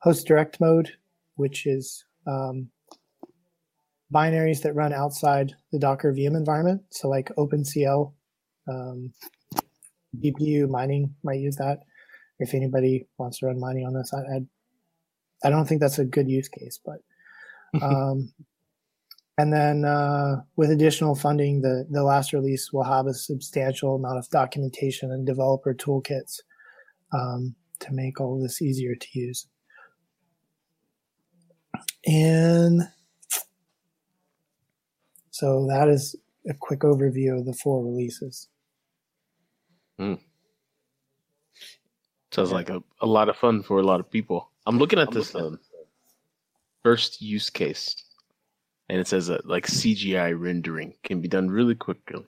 host 0.00 0.26
direct 0.26 0.60
mode, 0.60 0.90
which 1.36 1.66
is 1.66 2.04
um, 2.26 2.68
binaries 4.12 4.62
that 4.62 4.74
run 4.74 4.92
outside 4.92 5.54
the 5.72 5.78
Docker 5.78 6.12
VM 6.12 6.36
environment. 6.36 6.82
So 6.90 7.08
like 7.08 7.30
OpenCL, 7.36 8.12
um, 8.68 9.12
GPU 10.18 10.68
mining 10.68 11.14
might 11.22 11.40
use 11.40 11.56
that. 11.56 11.80
If 12.38 12.54
anybody 12.54 13.06
wants 13.18 13.38
to 13.38 13.46
run 13.46 13.60
mining 13.60 13.86
on 13.86 13.94
this, 13.94 14.12
I, 14.14 14.36
I, 14.36 15.48
I 15.48 15.50
don't 15.50 15.66
think 15.66 15.80
that's 15.80 15.98
a 15.98 16.04
good 16.04 16.28
use 16.28 16.48
case, 16.48 16.80
but 16.84 16.98
um, 17.82 18.32
and 19.36 19.52
then 19.52 19.84
uh, 19.84 20.42
with 20.56 20.70
additional 20.70 21.14
funding, 21.14 21.60
the 21.60 21.86
the 21.90 22.02
last 22.02 22.32
release 22.32 22.72
will 22.72 22.82
have 22.82 23.06
a 23.06 23.14
substantial 23.14 23.94
amount 23.94 24.18
of 24.18 24.28
documentation 24.30 25.12
and 25.12 25.24
developer 25.24 25.72
toolkits 25.74 26.40
um, 27.12 27.54
to 27.78 27.92
make 27.92 28.20
all 28.20 28.40
this 28.40 28.60
easier 28.60 28.96
to 28.96 29.06
use. 29.12 29.46
And 32.04 32.82
so 35.38 35.68
that 35.68 35.88
is 35.88 36.16
a 36.48 36.54
quick 36.54 36.80
overview 36.80 37.38
of 37.38 37.46
the 37.46 37.52
four 37.52 37.84
releases. 37.84 38.48
Mm. 40.00 40.18
Sounds 42.32 42.50
like 42.50 42.70
a, 42.70 42.82
a 43.00 43.06
lot 43.06 43.28
of 43.28 43.36
fun 43.36 43.62
for 43.62 43.78
a 43.78 43.84
lot 43.84 44.00
of 44.00 44.10
people. 44.10 44.50
I'm 44.66 44.78
looking 44.78 44.98
at 44.98 45.12
this 45.12 45.36
um, 45.36 45.60
first 46.82 47.22
use 47.22 47.50
case, 47.50 47.94
and 48.88 48.98
it 48.98 49.06
says 49.06 49.28
that 49.28 49.46
like 49.46 49.68
CGI 49.68 50.36
rendering 50.36 50.94
can 51.04 51.20
be 51.20 51.28
done 51.28 51.48
really 51.48 51.76
quickly, 51.76 52.26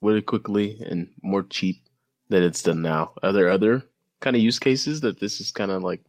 really 0.00 0.22
quickly, 0.22 0.80
and 0.80 1.10
more 1.22 1.42
cheap 1.42 1.82
than 2.30 2.42
it's 2.42 2.62
done 2.62 2.80
now. 2.80 3.12
Are 3.22 3.34
there 3.34 3.50
other 3.50 3.82
kind 4.20 4.34
of 4.34 4.40
use 4.40 4.58
cases 4.58 5.02
that 5.02 5.20
this 5.20 5.42
is 5.42 5.50
kind 5.50 5.70
of 5.70 5.82
like 5.82 6.00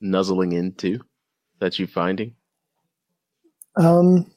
nuzzling 0.00 0.52
into 0.52 1.00
that 1.58 1.76
you're 1.76 1.88
finding? 1.88 2.36
Um, 3.74 4.30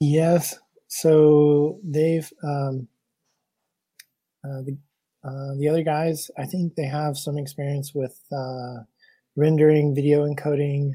yes. 0.00 0.58
So 0.88 1.78
they've 1.84 2.30
um, 2.42 2.88
uh, 4.44 4.62
the 4.62 4.76
uh, 5.22 5.54
the 5.58 5.68
other 5.68 5.82
guys, 5.82 6.30
I 6.38 6.46
think 6.46 6.74
they 6.76 6.86
have 6.86 7.18
some 7.18 7.36
experience 7.36 7.94
with 7.94 8.18
uh, 8.32 8.84
rendering, 9.36 9.94
video 9.94 10.26
encoding, 10.26 10.92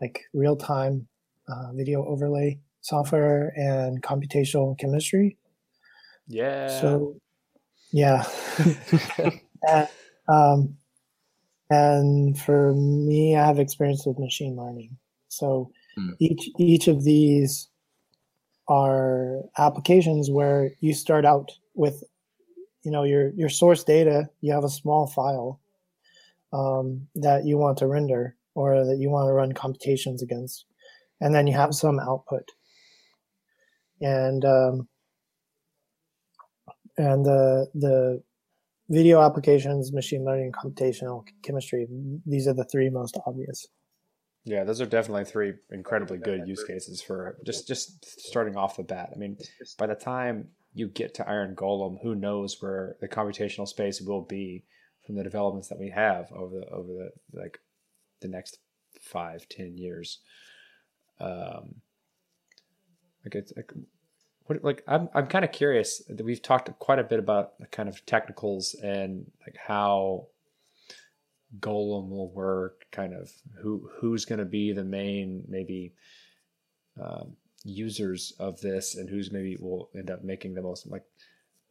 like 0.00 0.20
real 0.34 0.56
time 0.56 1.08
uh, 1.48 1.72
video 1.74 2.04
overlay 2.06 2.60
software, 2.82 3.52
and 3.56 4.02
computational 4.02 4.78
chemistry. 4.78 5.36
Yeah. 6.28 7.04
So, 7.10 7.16
yeah. 7.92 8.24
and, 9.62 9.88
um, 10.28 10.76
and 11.70 12.38
for 12.38 12.74
me, 12.74 13.36
I 13.36 13.46
have 13.46 13.58
experience 13.58 14.06
with 14.06 14.18
machine 14.18 14.56
learning. 14.56 14.98
So 15.28 15.72
Hmm. 15.96 16.12
each 16.20 16.50
each 16.58 16.88
of 16.88 17.04
these 17.04 17.68
are 18.70 19.42
applications 19.58 20.30
where 20.30 20.70
you 20.80 20.94
start 20.94 21.26
out 21.26 21.50
with 21.74 22.02
you 22.82 22.90
know 22.90 23.04
your 23.04 23.30
your 23.34 23.50
source 23.50 23.84
data 23.84 24.30
you 24.40 24.52
have 24.54 24.64
a 24.64 24.68
small 24.68 25.06
file 25.06 25.60
um, 26.52 27.06
that 27.14 27.44
you 27.44 27.58
want 27.58 27.78
to 27.78 27.86
render 27.86 28.36
or 28.54 28.84
that 28.84 28.98
you 28.98 29.10
want 29.10 29.28
to 29.28 29.32
run 29.32 29.52
computations 29.52 30.22
against. 30.22 30.66
And 31.20 31.34
then 31.34 31.46
you 31.46 31.54
have 31.54 31.74
some 31.74 32.00
output. 32.00 32.48
And 34.00 34.44
um, 34.44 34.88
and 36.96 37.24
the 37.24 37.66
the 37.74 38.22
video 38.88 39.20
applications 39.22 39.92
machine 39.92 40.24
learning 40.24 40.52
computational 40.52 41.24
chemistry 41.42 41.86
these 42.26 42.48
are 42.48 42.54
the 42.54 42.64
three 42.64 42.90
most 42.90 43.16
obvious 43.24 43.68
Yeah, 44.44 44.64
those 44.64 44.80
are 44.80 44.86
definitely 44.86 45.26
three 45.26 45.54
incredibly 45.70 46.18
good 46.18 46.48
use 46.48 46.64
cases 46.64 47.02
for 47.02 47.36
just 47.44 47.68
just 47.68 48.20
starting 48.20 48.56
off 48.56 48.76
the 48.76 48.82
bat. 48.82 49.10
I 49.14 49.18
mean, 49.18 49.36
by 49.78 49.86
the 49.86 49.94
time 49.94 50.48
you 50.72 50.88
get 50.88 51.14
to 51.14 51.28
Iron 51.28 51.54
Golem, 51.54 52.00
who 52.02 52.14
knows 52.14 52.56
where 52.60 52.96
the 53.00 53.08
computational 53.08 53.68
space 53.68 54.00
will 54.00 54.22
be 54.22 54.64
from 55.04 55.16
the 55.16 55.22
developments 55.22 55.68
that 55.68 55.78
we 55.78 55.90
have 55.90 56.32
over 56.32 56.60
the 56.60 56.66
over 56.68 56.88
the 56.88 57.10
like 57.38 57.58
the 58.20 58.28
next 58.28 58.58
five 59.00 59.46
ten 59.48 59.76
years. 59.76 60.20
Um, 61.20 61.82
like 63.24 63.34
it's 63.34 63.52
like 63.54 63.72
what 64.46 64.64
like 64.64 64.82
I'm 64.88 65.08
I'm 65.14 65.26
kind 65.26 65.44
of 65.44 65.52
curious 65.52 66.02
that 66.08 66.24
we've 66.24 66.42
talked 66.42 66.70
quite 66.78 66.98
a 66.98 67.04
bit 67.04 67.18
about 67.18 67.58
the 67.58 67.66
kind 67.66 67.88
of 67.88 68.04
technicals 68.06 68.74
and 68.82 69.30
like 69.46 69.56
how 69.56 70.28
golem 71.58 72.08
will 72.10 72.30
work 72.30 72.84
kind 72.92 73.12
of 73.12 73.30
who 73.60 73.90
who's 73.98 74.24
going 74.24 74.38
to 74.38 74.44
be 74.44 74.72
the 74.72 74.84
main 74.84 75.44
maybe 75.48 75.94
um, 77.00 77.36
users 77.64 78.32
of 78.38 78.60
this 78.60 78.94
and 78.94 79.08
who's 79.08 79.32
maybe 79.32 79.56
will 79.60 79.90
end 79.94 80.10
up 80.10 80.22
making 80.22 80.54
the 80.54 80.62
most 80.62 80.86
like 80.86 81.04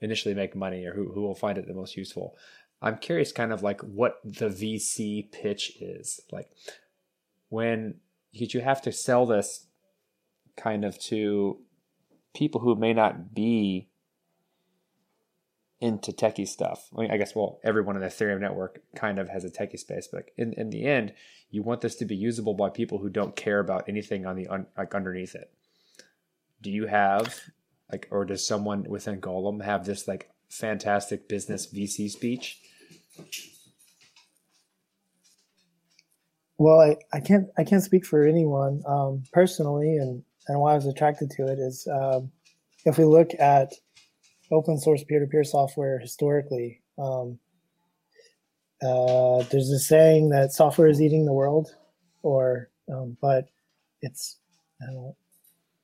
initially 0.01 0.34
make 0.34 0.56
money 0.56 0.85
or 0.85 0.93
who, 0.93 1.11
who 1.11 1.22
will 1.22 1.35
find 1.35 1.57
it 1.57 1.68
the 1.68 1.73
most 1.73 1.95
useful. 1.95 2.35
I'm 2.81 2.97
curious 2.97 3.31
kind 3.31 3.51
of 3.51 3.61
like 3.61 3.81
what 3.81 4.19
the 4.23 4.47
vc 4.47 5.31
pitch 5.31 5.73
is. 5.81 6.19
Like 6.31 6.49
when 7.49 7.95
you 8.31 8.61
have 8.61 8.81
to 8.84 8.91
sell 8.91 9.26
this 9.26 9.65
kind 10.56 10.85
of 10.85 10.99
to 10.99 11.60
people 12.34 12.61
who 12.61 12.76
may 12.76 12.93
not 12.93 13.34
be 13.34 13.89
into 15.81 16.11
techie 16.11 16.47
stuff. 16.47 16.89
I 16.95 17.01
mean, 17.01 17.11
I 17.11 17.18
guess 17.18 17.35
well, 17.35 17.60
everyone 17.64 17.95
in 17.95 18.01
the 18.01 18.07
Ethereum 18.07 18.41
network 18.41 18.81
kind 18.95 19.19
of 19.19 19.30
has 19.30 19.45
a 19.45 19.49
techie 19.49 19.80
space, 19.80 20.07
but 20.11 20.26
in 20.38 20.53
in 20.53 20.69
the 20.69 20.85
end, 20.85 21.14
you 21.49 21.64
want 21.64 21.81
this 21.81 21.95
to 21.95 22.06
be 22.06 22.15
usable 22.15 22.53
by 22.53 22.69
people 22.69 22.99
who 22.99 23.10
don't 23.10 23.35
care 23.35 23.60
about 23.60 23.88
anything 23.88 24.26
on 24.26 24.35
the 24.35 24.47
un, 24.47 24.68
like 24.77 24.93
underneath 24.93 25.35
it. 25.35 25.51
Do 26.61 26.69
you 26.69 26.88
have 26.88 27.39
like, 27.91 28.07
or 28.11 28.26
does 28.26 28.45
someone 28.45 28.84
within 28.84 29.22
Golem 29.22 29.64
have 29.64 29.85
this 29.85 30.07
like 30.07 30.30
fantastic 30.49 31.27
business 31.27 31.68
VC 31.68 32.10
speech? 32.10 32.60
Well, 36.57 36.81
I, 36.81 36.97
I 37.14 37.22
can't 37.22 37.47
I 37.57 37.64
can't 37.64 37.84
speak 37.84 38.06
for 38.06 38.26
anyone 38.26 38.84
um, 38.85 39.23
personally, 39.31 39.95
and 39.95 40.23
and 40.47 40.60
why 40.60 40.73
I 40.73 40.76
was 40.76 40.88
attracted 40.88 41.31
to 41.31 41.47
it 41.47 41.57
is 41.57 41.88
um, 41.88 42.31
if 42.85 42.97
we 42.97 43.06
look 43.06 43.31
at 43.39 43.73
open 44.51 44.77
source 44.80 45.03
peer 45.03 45.19
to 45.19 45.27
peer 45.27 45.43
software 45.43 45.99
historically, 45.99 46.81
um, 46.97 47.39
uh, 48.81 49.43
there's 49.51 49.69
a 49.69 49.80
saying 49.80 50.30
that 50.30 50.53
software 50.53 50.88
is 50.88 51.01
eating 51.01 51.26
the 51.26 51.34
world, 51.34 51.76
or 52.23 52.69
um, 52.91 53.17
but 53.21 53.49
it's 54.01 54.38
uh, 54.81 55.11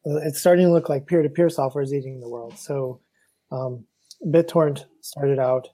it's 0.05 0.39
starting 0.39 0.67
to 0.67 0.71
look 0.73 0.89
like 0.89 1.07
peer 1.07 1.21
to 1.21 1.29
peer 1.29 1.49
software 1.49 1.83
is 1.83 1.93
eating 1.93 2.19
the 2.19 2.29
world. 2.29 2.57
So 2.57 3.01
um, 3.51 3.85
BitTorrent 4.25 4.85
started 5.01 5.39
out, 5.39 5.67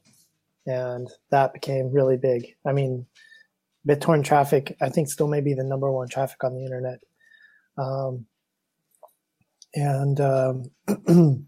and 0.65 1.09
that 1.29 1.53
became 1.53 1.91
really 1.91 2.17
big. 2.17 2.55
I 2.65 2.71
mean 2.71 3.05
BitTorrent 3.87 4.25
traffic, 4.25 4.75
I 4.81 4.89
think, 4.89 5.09
still 5.09 5.27
may 5.27 5.41
be 5.41 5.53
the 5.53 5.63
number 5.63 5.91
one 5.91 6.07
traffic 6.07 6.43
on 6.43 6.53
the 6.53 6.63
internet. 6.63 6.99
Um, 7.77 8.25
and 9.73 10.19
um, 10.21 11.47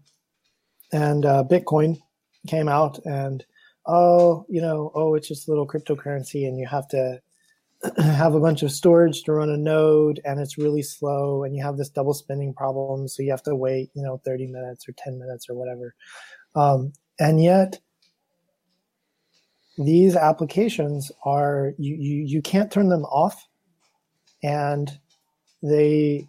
and 0.94 1.26
uh, 1.26 1.44
Bitcoin 1.50 1.98
came 2.46 2.68
out, 2.68 2.98
and 3.04 3.44
oh, 3.86 4.46
you 4.48 4.62
know, 4.62 4.92
oh, 4.94 5.14
it's 5.14 5.28
just 5.28 5.48
a 5.48 5.50
little 5.50 5.66
cryptocurrency, 5.66 6.46
and 6.46 6.58
you 6.58 6.66
have 6.66 6.88
to 6.88 7.20
have 7.98 8.34
a 8.34 8.40
bunch 8.40 8.62
of 8.62 8.70
storage 8.70 9.24
to 9.24 9.32
run 9.32 9.50
a 9.50 9.56
node, 9.56 10.20
and 10.24 10.40
it's 10.40 10.56
really 10.56 10.82
slow, 10.82 11.42
and 11.44 11.56
you 11.56 11.62
have 11.62 11.76
this 11.76 11.90
double 11.90 12.14
spending 12.14 12.54
problem, 12.54 13.08
so 13.08 13.22
you 13.22 13.30
have 13.30 13.42
to 13.42 13.56
wait, 13.56 13.90
you 13.94 14.02
know, 14.02 14.20
thirty 14.24 14.46
minutes 14.46 14.88
or 14.88 14.92
ten 14.96 15.18
minutes 15.18 15.50
or 15.50 15.56
whatever. 15.56 15.94
Um, 16.54 16.92
and 17.18 17.42
yet, 17.42 17.80
these 19.76 20.14
applications 20.14 21.10
are 21.24 21.74
you, 21.76 21.96
you 21.96 22.24
you 22.24 22.42
can't 22.42 22.70
turn 22.70 22.88
them 22.88 23.04
off 23.06 23.48
and 24.44 24.96
they 25.62 26.28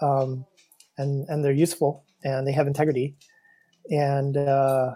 um, 0.00 0.46
and 0.96 1.28
and 1.28 1.44
they're 1.44 1.52
useful 1.52 2.04
and 2.24 2.46
they 2.46 2.52
have 2.52 2.66
integrity 2.66 3.14
and 3.90 4.36
uh, 4.36 4.94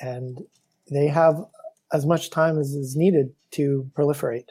and 0.00 0.38
they 0.90 1.06
have 1.06 1.44
as 1.92 2.04
much 2.06 2.30
time 2.30 2.58
as 2.58 2.74
is 2.74 2.96
needed 2.96 3.32
to 3.52 3.88
proliferate 3.96 4.48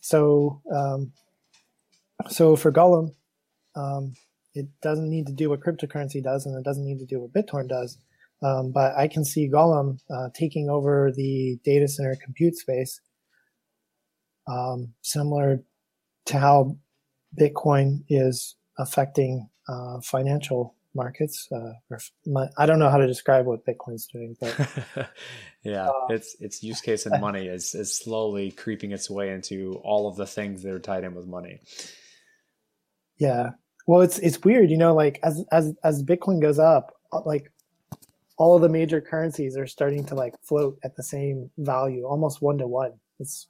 so 0.00 0.60
um, 0.72 1.12
so 2.28 2.56
for 2.56 2.72
Golem, 2.72 3.14
um, 3.74 4.14
it 4.54 4.66
doesn't 4.80 5.08
need 5.10 5.26
to 5.26 5.32
do 5.32 5.50
what 5.50 5.60
cryptocurrency 5.60 6.22
does, 6.22 6.46
and 6.46 6.56
it 6.56 6.64
doesn't 6.64 6.84
need 6.84 6.98
to 6.98 7.06
do 7.06 7.20
what 7.20 7.32
BitTorrent 7.32 7.68
does. 7.68 7.98
Um, 8.42 8.72
but 8.72 8.94
I 8.96 9.08
can 9.08 9.24
see 9.24 9.48
Golem 9.48 9.98
uh, 10.10 10.28
taking 10.34 10.68
over 10.68 11.10
the 11.14 11.58
data 11.64 11.88
center 11.88 12.16
compute 12.22 12.56
space, 12.56 13.00
um, 14.46 14.92
similar 15.02 15.62
to 16.26 16.38
how 16.38 16.76
Bitcoin 17.38 18.04
is 18.08 18.56
affecting 18.78 19.48
uh, 19.68 20.00
financial 20.02 20.74
markets. 20.94 21.48
Uh, 21.52 21.72
or 21.90 21.98
my, 22.26 22.48
I 22.58 22.66
don't 22.66 22.78
know 22.78 22.90
how 22.90 22.98
to 22.98 23.06
describe 23.06 23.46
what 23.46 23.66
Bitcoin's 23.66 24.06
doing, 24.06 24.36
but 24.40 25.10
yeah, 25.64 25.88
uh, 25.88 26.06
its 26.10 26.36
its 26.40 26.62
use 26.62 26.80
case 26.80 27.06
in 27.06 27.20
money 27.20 27.46
is 27.46 27.74
is 27.74 27.96
slowly 27.96 28.50
creeping 28.50 28.92
its 28.92 29.10
way 29.10 29.30
into 29.30 29.80
all 29.84 30.08
of 30.08 30.16
the 30.16 30.26
things 30.26 30.62
that 30.62 30.72
are 30.72 30.80
tied 30.80 31.04
in 31.04 31.14
with 31.14 31.26
money. 31.26 31.60
Yeah, 33.18 33.50
well, 33.86 34.00
it's 34.00 34.18
it's 34.18 34.42
weird, 34.42 34.70
you 34.70 34.78
know, 34.78 34.94
like 34.94 35.20
as 35.22 35.44
as 35.52 35.74
as 35.84 36.02
Bitcoin 36.02 36.40
goes 36.40 36.58
up, 36.58 36.92
uh, 37.12 37.20
like 37.24 37.50
all 38.36 38.56
of 38.56 38.62
the 38.62 38.68
major 38.68 39.00
currencies 39.00 39.56
are 39.56 39.66
starting 39.66 40.04
to 40.06 40.14
like 40.14 40.34
float 40.42 40.78
at 40.82 40.96
the 40.96 41.02
same 41.02 41.50
value, 41.58 42.04
almost 42.04 42.42
one 42.42 42.58
to 42.58 42.66
one. 42.66 42.92
It's 43.20 43.46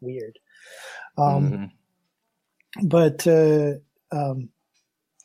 weird. 0.00 0.38
Um, 1.16 1.50
mm-hmm. 1.50 2.86
But 2.86 3.26
uh, 3.26 3.74
um, 4.12 4.48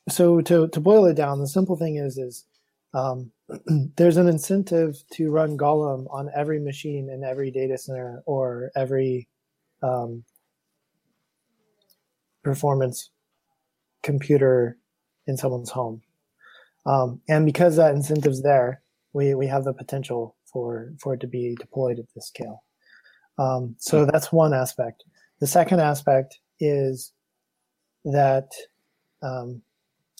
so 0.10 0.41
to 0.41 0.68
to 0.68 0.80
boil 0.80 1.06
it 1.06 1.15
down, 1.15 1.40
the 1.40 1.48
simple 1.48 1.76
thing 1.76 1.98
is 1.98 2.18
is 2.18 2.45
um, 2.94 3.32
there's 3.98 4.18
an 4.18 4.27
incentive 4.27 4.95
to 5.14 5.30
run 5.30 5.57
Golem 5.57 6.06
on 6.11 6.30
every 6.36 6.60
machine 6.60 7.10
in 7.10 7.23
every 7.23 7.52
data 7.52 7.77
center 7.77 8.23
or 8.26 8.72
every 8.76 9.27
um, 9.84 10.23
performance 12.44 13.10
computer 14.03 14.77
in 15.27 15.36
someone's 15.36 15.69
home. 15.69 16.02
Um, 16.86 17.19
and 17.27 17.45
because 17.45 17.76
that 17.76 17.95
incentive's 17.95 18.44
there, 18.44 18.82
we, 19.14 19.34
we 19.34 19.48
have 19.48 19.64
the 19.64 19.73
potential 19.73 20.36
for, 20.45 20.94
for 20.99 21.15
it 21.15 21.19
to 21.22 21.27
be 21.27 21.56
deployed 21.60 21.99
at 21.99 22.06
this 22.14 22.27
scale. 22.27 22.64
Um, 23.38 23.76
so 23.80 24.06
that's 24.06 24.32
one 24.32 24.53
aspect. 24.53 25.03
The 25.40 25.48
second 25.48 25.82
aspect 25.82 26.40
is 26.60 27.11
that 28.06 28.52
um, 29.22 29.61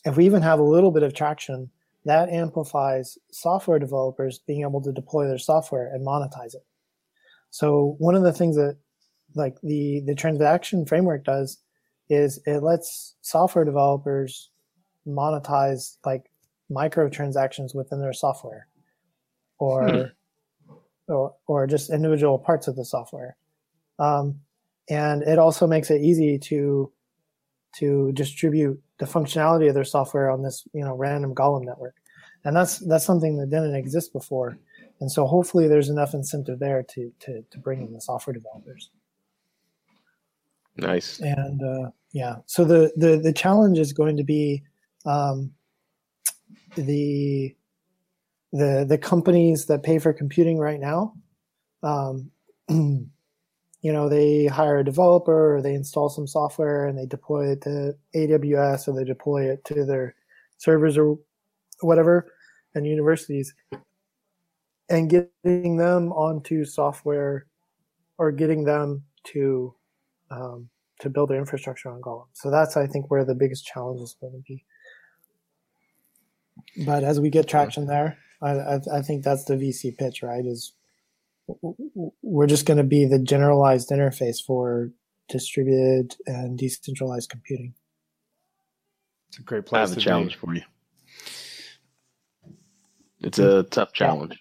if 0.06 0.18
we 0.18 0.26
even 0.26 0.42
have 0.42 0.60
a 0.60 0.64
little 0.64 0.92
bit 0.92 1.04
of 1.04 1.14
traction, 1.14 1.70
that 2.06 2.30
amplifies 2.30 3.18
software 3.32 3.80
developers 3.80 4.40
being 4.40 4.62
able 4.62 4.82
to 4.82 4.92
deploy 4.92 5.28
their 5.28 5.40
software 5.40 5.88
and 5.88 6.06
monetize 6.06 6.54
it. 6.54 6.66
So 7.50 7.96
one 8.00 8.16
of 8.16 8.24
the 8.24 8.34
things 8.34 8.56
that 8.56 8.78
like 9.34 9.60
the 9.62 10.02
the 10.06 10.16
transaction 10.16 10.86
framework 10.86 11.24
does 11.26 11.58
is 12.10 12.40
it 12.46 12.62
lets 12.62 13.16
software 13.22 13.66
developers 13.66 14.52
monetize 15.08 15.98
like 16.06 16.32
microtransactions 16.72 17.76
within 17.76 18.00
their 18.00 18.14
software 18.14 18.68
or 19.60 19.90
hmm. 19.90 20.74
or, 21.08 21.36
or 21.48 21.68
just 21.68 21.92
individual 21.92 22.40
parts 22.40 22.68
of 22.68 22.76
the 22.76 22.86
software 22.86 23.36
um, 24.00 24.40
and 24.90 25.24
it 25.24 25.40
also 25.40 25.68
makes 25.68 25.90
it 25.90 26.02
easy 26.02 26.38
to 26.38 26.92
to 27.78 28.12
distribute 28.14 28.82
the 29.00 29.06
functionality 29.06 29.68
of 29.68 29.74
their 29.74 29.84
software 29.84 30.30
on 30.30 30.42
this 30.42 30.68
you 30.74 30.84
know 30.84 30.96
random 30.96 31.34
golem 31.36 31.64
network. 31.64 31.96
And 32.44 32.56
that's 32.56 32.80
that's 32.80 33.06
something 33.06 33.38
that 33.38 33.50
didn't 33.50 33.76
exist 33.76 34.14
before. 34.14 34.58
And 35.02 35.12
so 35.12 35.26
hopefully 35.26 35.68
there's 35.68 35.90
enough 35.90 36.14
incentive 36.14 36.60
there 36.60 36.84
to 36.84 37.12
to, 37.22 37.44
to 37.50 37.60
bring 37.60 37.82
in 37.82 37.94
the 37.94 38.02
software 38.02 38.34
developers. 38.34 38.90
Nice. 40.78 41.20
And 41.20 41.62
uh, 41.62 41.90
yeah. 42.12 42.36
So 42.46 42.64
the, 42.66 42.92
the 42.96 43.18
the 43.18 43.34
challenge 43.34 43.80
is 43.80 43.94
going 43.94 44.18
to 44.18 44.24
be 44.24 44.64
um, 45.06 45.52
the 46.76 47.56
the 48.52 48.86
the 48.88 48.98
companies 48.98 49.66
that 49.66 49.84
pay 49.84 50.00
for 50.00 50.14
computing 50.14 50.58
right 50.58 50.80
now 50.80 51.14
um, 51.84 52.32
you 53.86 53.94
know 53.94 54.10
they 54.10 54.48
hire 54.48 54.80
a 54.80 54.84
developer 54.84 55.56
or 55.56 55.62
they 55.62 55.76
install 55.76 56.10
some 56.10 56.26
software 56.26 56.88
and 56.88 56.98
they 56.98 57.06
deploy 57.06 57.52
it 57.52 57.62
to 57.62 57.94
aws 58.16 58.88
or 58.88 58.96
they 58.96 59.04
deploy 59.04 59.44
it 59.48 59.64
to 59.64 59.86
their 59.86 60.16
servers 60.58 60.98
or 60.98 61.20
whatever 61.82 62.34
and 62.74 62.88
universities 62.88 63.54
and 64.90 65.12
getting 65.12 65.78
them 65.78 66.12
onto 66.14 66.66
software 66.66 67.46
or 68.18 68.32
getting 68.32 68.64
them 68.64 69.04
to 69.24 69.76
um, 70.32 70.68
to 71.00 71.08
build 71.08 71.30
their 71.30 71.38
infrastructure 71.38 71.92
on 71.92 72.02
Golem. 72.02 72.26
So 72.34 72.50
that's 72.50 72.76
I 72.76 72.88
think 72.88 73.12
where 73.12 73.24
the 73.24 73.36
biggest 73.36 73.68
challenge 73.68 74.02
is 74.02 74.16
going 74.20 74.34
to 74.34 74.44
be. 74.48 74.66
But 76.88 77.04
as 77.04 77.20
we 77.20 77.30
get 77.30 77.48
traction 77.48 77.86
there, 77.86 78.18
I, 78.42 78.50
I, 78.50 78.80
I 78.96 79.02
think 79.04 79.24
that's 79.24 79.46
the 79.46 79.54
VC 79.54 79.96
pitch, 79.96 80.24
right? 80.24 80.44
Is 80.44 80.74
we're 82.22 82.48
just 82.48 82.66
going 82.66 82.78
to 82.78 82.84
be 82.84 83.06
the 83.06 83.20
generalized 83.20 83.90
interface 83.90 84.44
for 84.44 84.92
distributed 85.30 86.16
and 86.26 86.58
decentralized 86.58 87.30
computing. 87.30 87.74
It's 89.30 89.40
a 89.40 89.44
great 89.44 89.66
place. 89.66 89.80
I 89.80 89.90
have 89.90 89.98
a 89.98 90.02
challenge 90.02 90.34
be. 90.34 90.40
for 90.40 90.54
you. 90.56 90.62
It's 93.22 93.40
a 93.40 93.64
tough 93.64 93.92
challenge. 93.92 94.40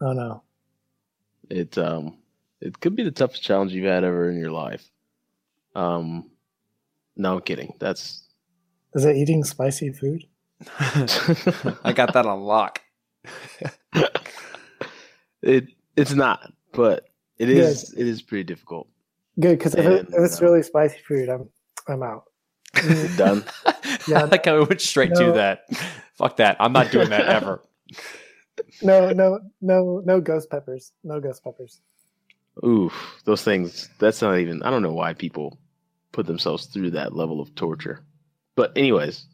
Oh 0.00 0.12
no. 0.12 0.42
It 1.48 1.78
um 1.78 2.18
it 2.60 2.80
could 2.80 2.96
be 2.96 3.04
the 3.04 3.12
toughest 3.12 3.42
challenge 3.42 3.72
you've 3.72 3.86
had 3.86 4.04
ever 4.04 4.28
in 4.28 4.38
your 4.38 4.50
life. 4.50 4.84
Um 5.74 6.30
no 7.16 7.34
I'm 7.34 7.40
kidding. 7.40 7.74
That's 7.78 8.26
Is 8.94 9.04
it 9.04 9.16
eating 9.16 9.44
spicy 9.44 9.92
food? 9.92 10.24
I 10.78 11.92
got 11.94 12.14
that 12.14 12.26
on 12.26 12.40
lock. 12.40 12.82
it 15.42 15.68
it's 15.96 16.12
not, 16.12 16.52
but 16.72 17.08
it 17.38 17.48
is 17.48 17.90
Good. 17.90 18.00
it 18.00 18.08
is 18.08 18.22
pretty 18.22 18.44
difficult. 18.44 18.88
Good 19.40 19.58
because 19.58 19.74
if, 19.74 19.84
if, 19.84 20.08
it's 20.12 20.40
really 20.40 20.58
um, 20.58 20.62
spicy 20.62 20.98
food, 21.06 21.28
I'm 21.28 21.48
I'm 21.88 22.02
out. 22.02 22.24
Done. 23.16 23.44
yeah, 24.08 24.20
I 24.20 24.24
like 24.24 24.44
how 24.44 24.58
we 24.58 24.64
went 24.64 24.80
straight 24.80 25.12
no. 25.12 25.26
to 25.26 25.32
that. 25.32 25.64
Fuck 26.14 26.36
that! 26.36 26.56
I'm 26.60 26.72
not 26.72 26.90
doing 26.90 27.10
that 27.10 27.26
ever. 27.26 27.62
no, 28.82 29.10
no, 29.10 29.40
no, 29.60 30.02
no 30.04 30.20
ghost 30.20 30.50
peppers. 30.50 30.92
No 31.04 31.20
ghost 31.20 31.44
peppers. 31.44 31.80
Oof, 32.64 33.20
those 33.24 33.42
things. 33.42 33.90
That's 33.98 34.22
not 34.22 34.38
even. 34.38 34.62
I 34.62 34.70
don't 34.70 34.82
know 34.82 34.92
why 34.92 35.12
people 35.12 35.58
put 36.12 36.26
themselves 36.26 36.66
through 36.66 36.92
that 36.92 37.14
level 37.14 37.40
of 37.40 37.54
torture. 37.54 38.04
But 38.54 38.72
anyways, 38.76 39.26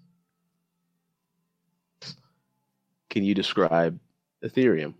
can 3.08 3.22
you 3.22 3.34
describe 3.34 4.00
Ethereum? 4.44 4.94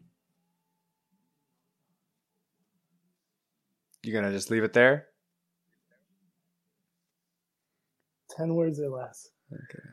You 4.02 4.12
gonna 4.12 4.32
just 4.32 4.50
leave 4.50 4.64
it 4.64 4.72
there? 4.72 5.06
Ten 8.36 8.54
words 8.54 8.80
or 8.80 8.88
less. 8.88 9.30
Okay. 9.52 9.88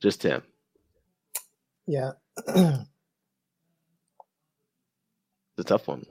Just 0.00 0.20
ten. 0.20 0.42
Yeah. 1.86 2.12
it's 2.48 2.86
a 5.58 5.64
tough 5.64 5.86
one. 5.86 6.04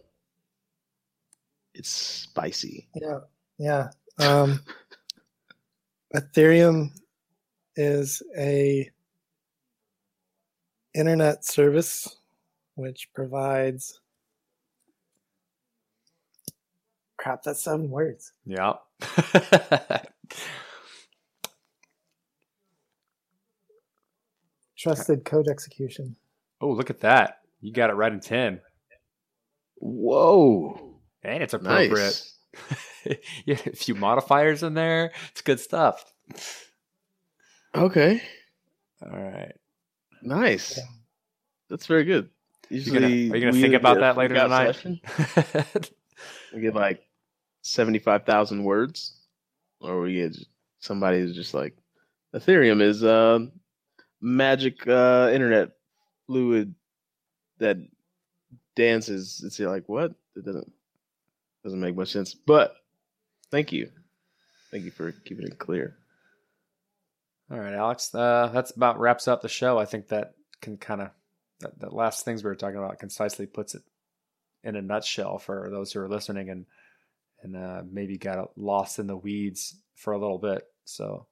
It's 1.74 1.90
spicy. 1.90 2.88
Yeah. 2.96 3.20
Yeah. 3.58 3.88
Um, 4.20 4.62
Ethereum 6.16 6.92
is 7.76 8.22
a 8.38 8.90
internet 10.94 11.46
service 11.46 12.21
which 12.82 13.08
provides 13.14 14.00
crap 17.18 17.44
that's 17.44 17.64
seven 17.64 17.90
words. 17.90 18.34
Yeah 18.46 18.74
trusted 24.78 25.24
code 25.24 25.48
execution. 25.48 26.16
Oh 26.60 26.72
look 26.72 26.90
at 26.90 27.02
that. 27.02 27.42
You 27.62 27.72
got 27.72 27.92
it 27.92 27.94
right 27.94 28.12
in 28.12 28.20
10 28.20 28.60
whoa. 29.82 30.96
And 31.24 31.44
it's 31.44 31.54
appropriate. 31.54 31.92
Nice. 31.92 32.36
yeah, 33.46 33.58
a 33.66 33.76
few 33.76 33.96
modifiers 33.96 34.64
in 34.64 34.74
there. 34.74 35.12
It's 35.32 35.42
good 35.42 35.60
stuff. 35.60 36.12
Okay. 37.76 38.22
All 39.04 39.20
right. 39.20 39.54
Nice. 40.22 40.78
Yeah. 40.78 40.84
that's 41.70 41.86
very 41.88 42.04
good 42.04 42.30
Usually, 42.72 43.04
are 43.04 43.10
you 43.10 43.30
gonna, 43.30 43.40
gonna 43.40 43.62
think 43.62 43.74
about 43.74 44.00
that 44.00 44.16
later 44.18 44.36
tonight? 44.36 44.82
we 46.54 46.62
get 46.62 46.74
like 46.74 47.02
seventy-five 47.64 48.26
thousand 48.26 48.64
words, 48.64 49.20
or 49.82 50.02
we 50.02 50.16
get 50.16 50.38
somebody 50.80 51.20
who's 51.20 51.36
just 51.36 51.54
like, 51.54 51.76
Ethereum 52.34 52.82
is 52.82 53.04
uh, 53.04 53.40
magic 54.22 54.88
uh, 54.88 55.30
internet 55.34 55.72
fluid 56.28 56.74
that 57.60 57.78
dances. 58.76 59.44
It's 59.46 59.60
like 59.60 59.90
what? 59.90 60.14
It 60.36 60.46
doesn't. 60.46 60.72
Doesn't 61.64 61.82
make 61.82 61.96
much 61.96 62.12
sense. 62.12 62.34
But 62.34 62.76
thank 63.52 63.72
you. 63.72 63.90
Thank 64.72 64.86
you 64.86 64.92
for 64.92 65.12
keeping 65.12 65.46
it 65.46 65.60
clear. 65.60 65.98
All 67.52 67.60
right, 67.60 67.74
Alex. 67.74 68.16
Uh, 68.16 68.50
that's 68.54 68.72
about 68.72 68.98
wraps 68.98 69.28
up 69.28 69.42
the 69.42 69.50
show. 69.50 69.78
I 69.78 69.86
think 69.86 70.08
that 70.08 70.36
can 70.62 70.78
kind 70.78 71.02
of 71.02 71.10
that, 71.62 71.80
that 71.80 71.94
last 71.94 72.26
things 72.26 72.44
we 72.44 72.50
were 72.50 72.56
talking 72.56 72.78
about 72.78 73.00
concisely 73.00 73.46
puts 73.46 73.76
it 73.76 73.84
in 74.64 74.76
a 74.76 74.82
nutshell 74.82 75.38
for 75.38 75.70
those 75.72 75.92
who 75.92 76.00
are 76.00 76.10
listening 76.10 76.50
and 76.50 76.66
and 77.44 77.56
uh, 77.56 77.82
maybe 77.90 78.18
got 78.18 78.56
lost 78.56 79.00
in 79.00 79.08
the 79.08 79.18
weeds 79.18 79.76
for 79.96 80.14
a 80.14 80.20
little 80.20 80.38
bit. 80.38 80.64
So 80.86 81.26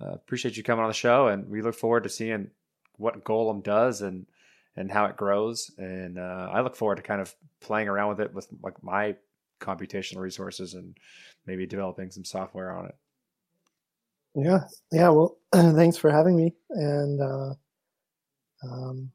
uh, 0.00 0.12
appreciate 0.12 0.56
you 0.56 0.62
coming 0.62 0.82
on 0.82 0.90
the 0.90 0.94
show, 0.94 1.28
and 1.28 1.48
we 1.48 1.62
look 1.62 1.74
forward 1.74 2.02
to 2.02 2.10
seeing 2.10 2.50
what 2.96 3.24
Golem 3.24 3.62
does 3.62 4.02
and 4.02 4.26
and 4.76 4.90
how 4.90 5.06
it 5.06 5.16
grows. 5.16 5.70
And 5.78 6.18
uh, 6.18 6.50
I 6.52 6.60
look 6.60 6.76
forward 6.76 6.96
to 6.96 7.02
kind 7.02 7.20
of 7.20 7.34
playing 7.60 7.88
around 7.88 8.10
with 8.10 8.20
it 8.20 8.34
with 8.34 8.48
like 8.62 8.82
my 8.82 9.16
computational 9.60 10.18
resources 10.18 10.74
and 10.74 10.96
maybe 11.46 11.66
developing 11.66 12.10
some 12.10 12.24
software 12.24 12.70
on 12.70 12.86
it. 12.86 12.94
Yeah, 14.34 14.64
yeah. 14.92 15.08
Well, 15.08 15.36
thanks 15.52 15.96
for 15.96 16.10
having 16.10 16.36
me, 16.36 16.54
and 16.70 17.20
uh, 17.20 17.54
um, 18.62 19.10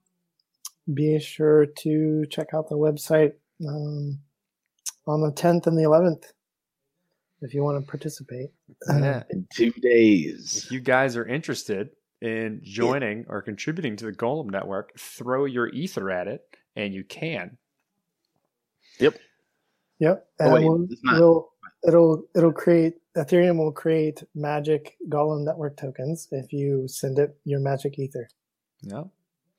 be 0.91 1.19
sure 1.19 1.65
to 1.65 2.25
check 2.29 2.53
out 2.53 2.69
the 2.69 2.77
website 2.77 3.33
um, 3.67 4.19
on 5.07 5.21
the 5.21 5.31
10th 5.31 5.67
and 5.67 5.77
the 5.77 5.83
11th 5.83 6.23
if 7.41 7.53
you 7.53 7.63
want 7.63 7.83
to 7.83 7.89
participate. 7.89 8.49
Yeah. 8.89 9.23
In 9.29 9.45
two 9.53 9.71
days. 9.71 10.63
If 10.65 10.71
you 10.71 10.79
guys 10.79 11.15
are 11.17 11.25
interested 11.25 11.89
in 12.21 12.61
joining 12.63 13.25
or 13.27 13.41
contributing 13.41 13.97
to 13.97 14.05
the 14.05 14.13
Golem 14.13 14.49
network, 14.49 14.97
throw 14.97 15.45
your 15.45 15.67
ether 15.69 16.09
at 16.09 16.27
it, 16.27 16.41
and 16.75 16.93
you 16.93 17.03
can. 17.03 17.57
Yep. 18.99 19.17
Yep. 19.99 20.27
And 20.39 20.53
wait, 20.53 20.63
we'll, 20.63 20.87
not- 21.03 21.19
we'll, 21.19 21.49
it'll 21.87 22.23
it'll 22.35 22.53
create 22.53 22.95
Ethereum 23.17 23.57
will 23.57 23.71
create 23.71 24.23
magic 24.33 24.97
Golem 25.09 25.43
network 25.43 25.77
tokens 25.77 26.27
if 26.31 26.51
you 26.51 26.87
send 26.87 27.19
it 27.19 27.37
your 27.45 27.59
magic 27.59 27.99
ether. 27.99 28.27
No, 28.83 29.11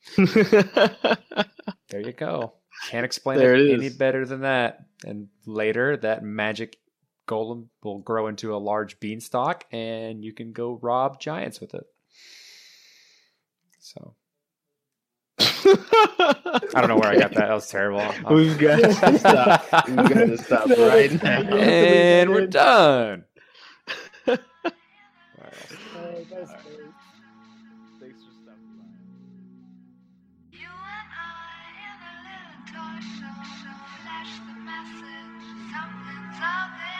there 0.16 2.00
you 2.00 2.12
go. 2.12 2.54
Can't 2.90 3.04
explain 3.04 3.38
There 3.38 3.54
it, 3.54 3.70
it 3.70 3.74
any 3.74 3.88
better 3.88 4.26
than 4.26 4.42
that. 4.42 4.80
And 5.04 5.28
later, 5.46 5.96
that 5.98 6.22
magic 6.22 6.76
golem 7.28 7.66
will 7.82 7.98
grow 7.98 8.26
into 8.26 8.54
a 8.54 8.58
large 8.58 9.00
beanstalk, 9.00 9.64
and 9.72 10.22
you 10.24 10.32
can 10.32 10.52
go 10.52 10.78
rob 10.82 11.20
giants 11.20 11.60
with 11.60 11.74
it. 11.74 11.84
So 13.80 14.14
I 15.38 16.68
don't 16.74 16.88
know 16.88 16.96
where 16.96 17.10
I 17.10 17.18
got 17.18 17.32
that. 17.32 17.48
That 17.48 17.54
was 17.54 17.68
terrible. 17.68 18.04
We've 18.34 18.58
got 18.58 18.80
to 18.80 18.92
stop. 19.18 19.88
We've 19.88 19.96
got 19.96 20.08
to 20.08 20.38
stop 20.38 20.68
right 20.68 21.22
now. 21.22 21.42
and 21.42 22.30
we're 22.30 22.46
done. 22.46 23.24
All 24.28 24.36
right. 25.38 25.54
Alright, 25.96 26.30
that's 26.30 26.52
in 36.44 36.50
a 36.50 36.93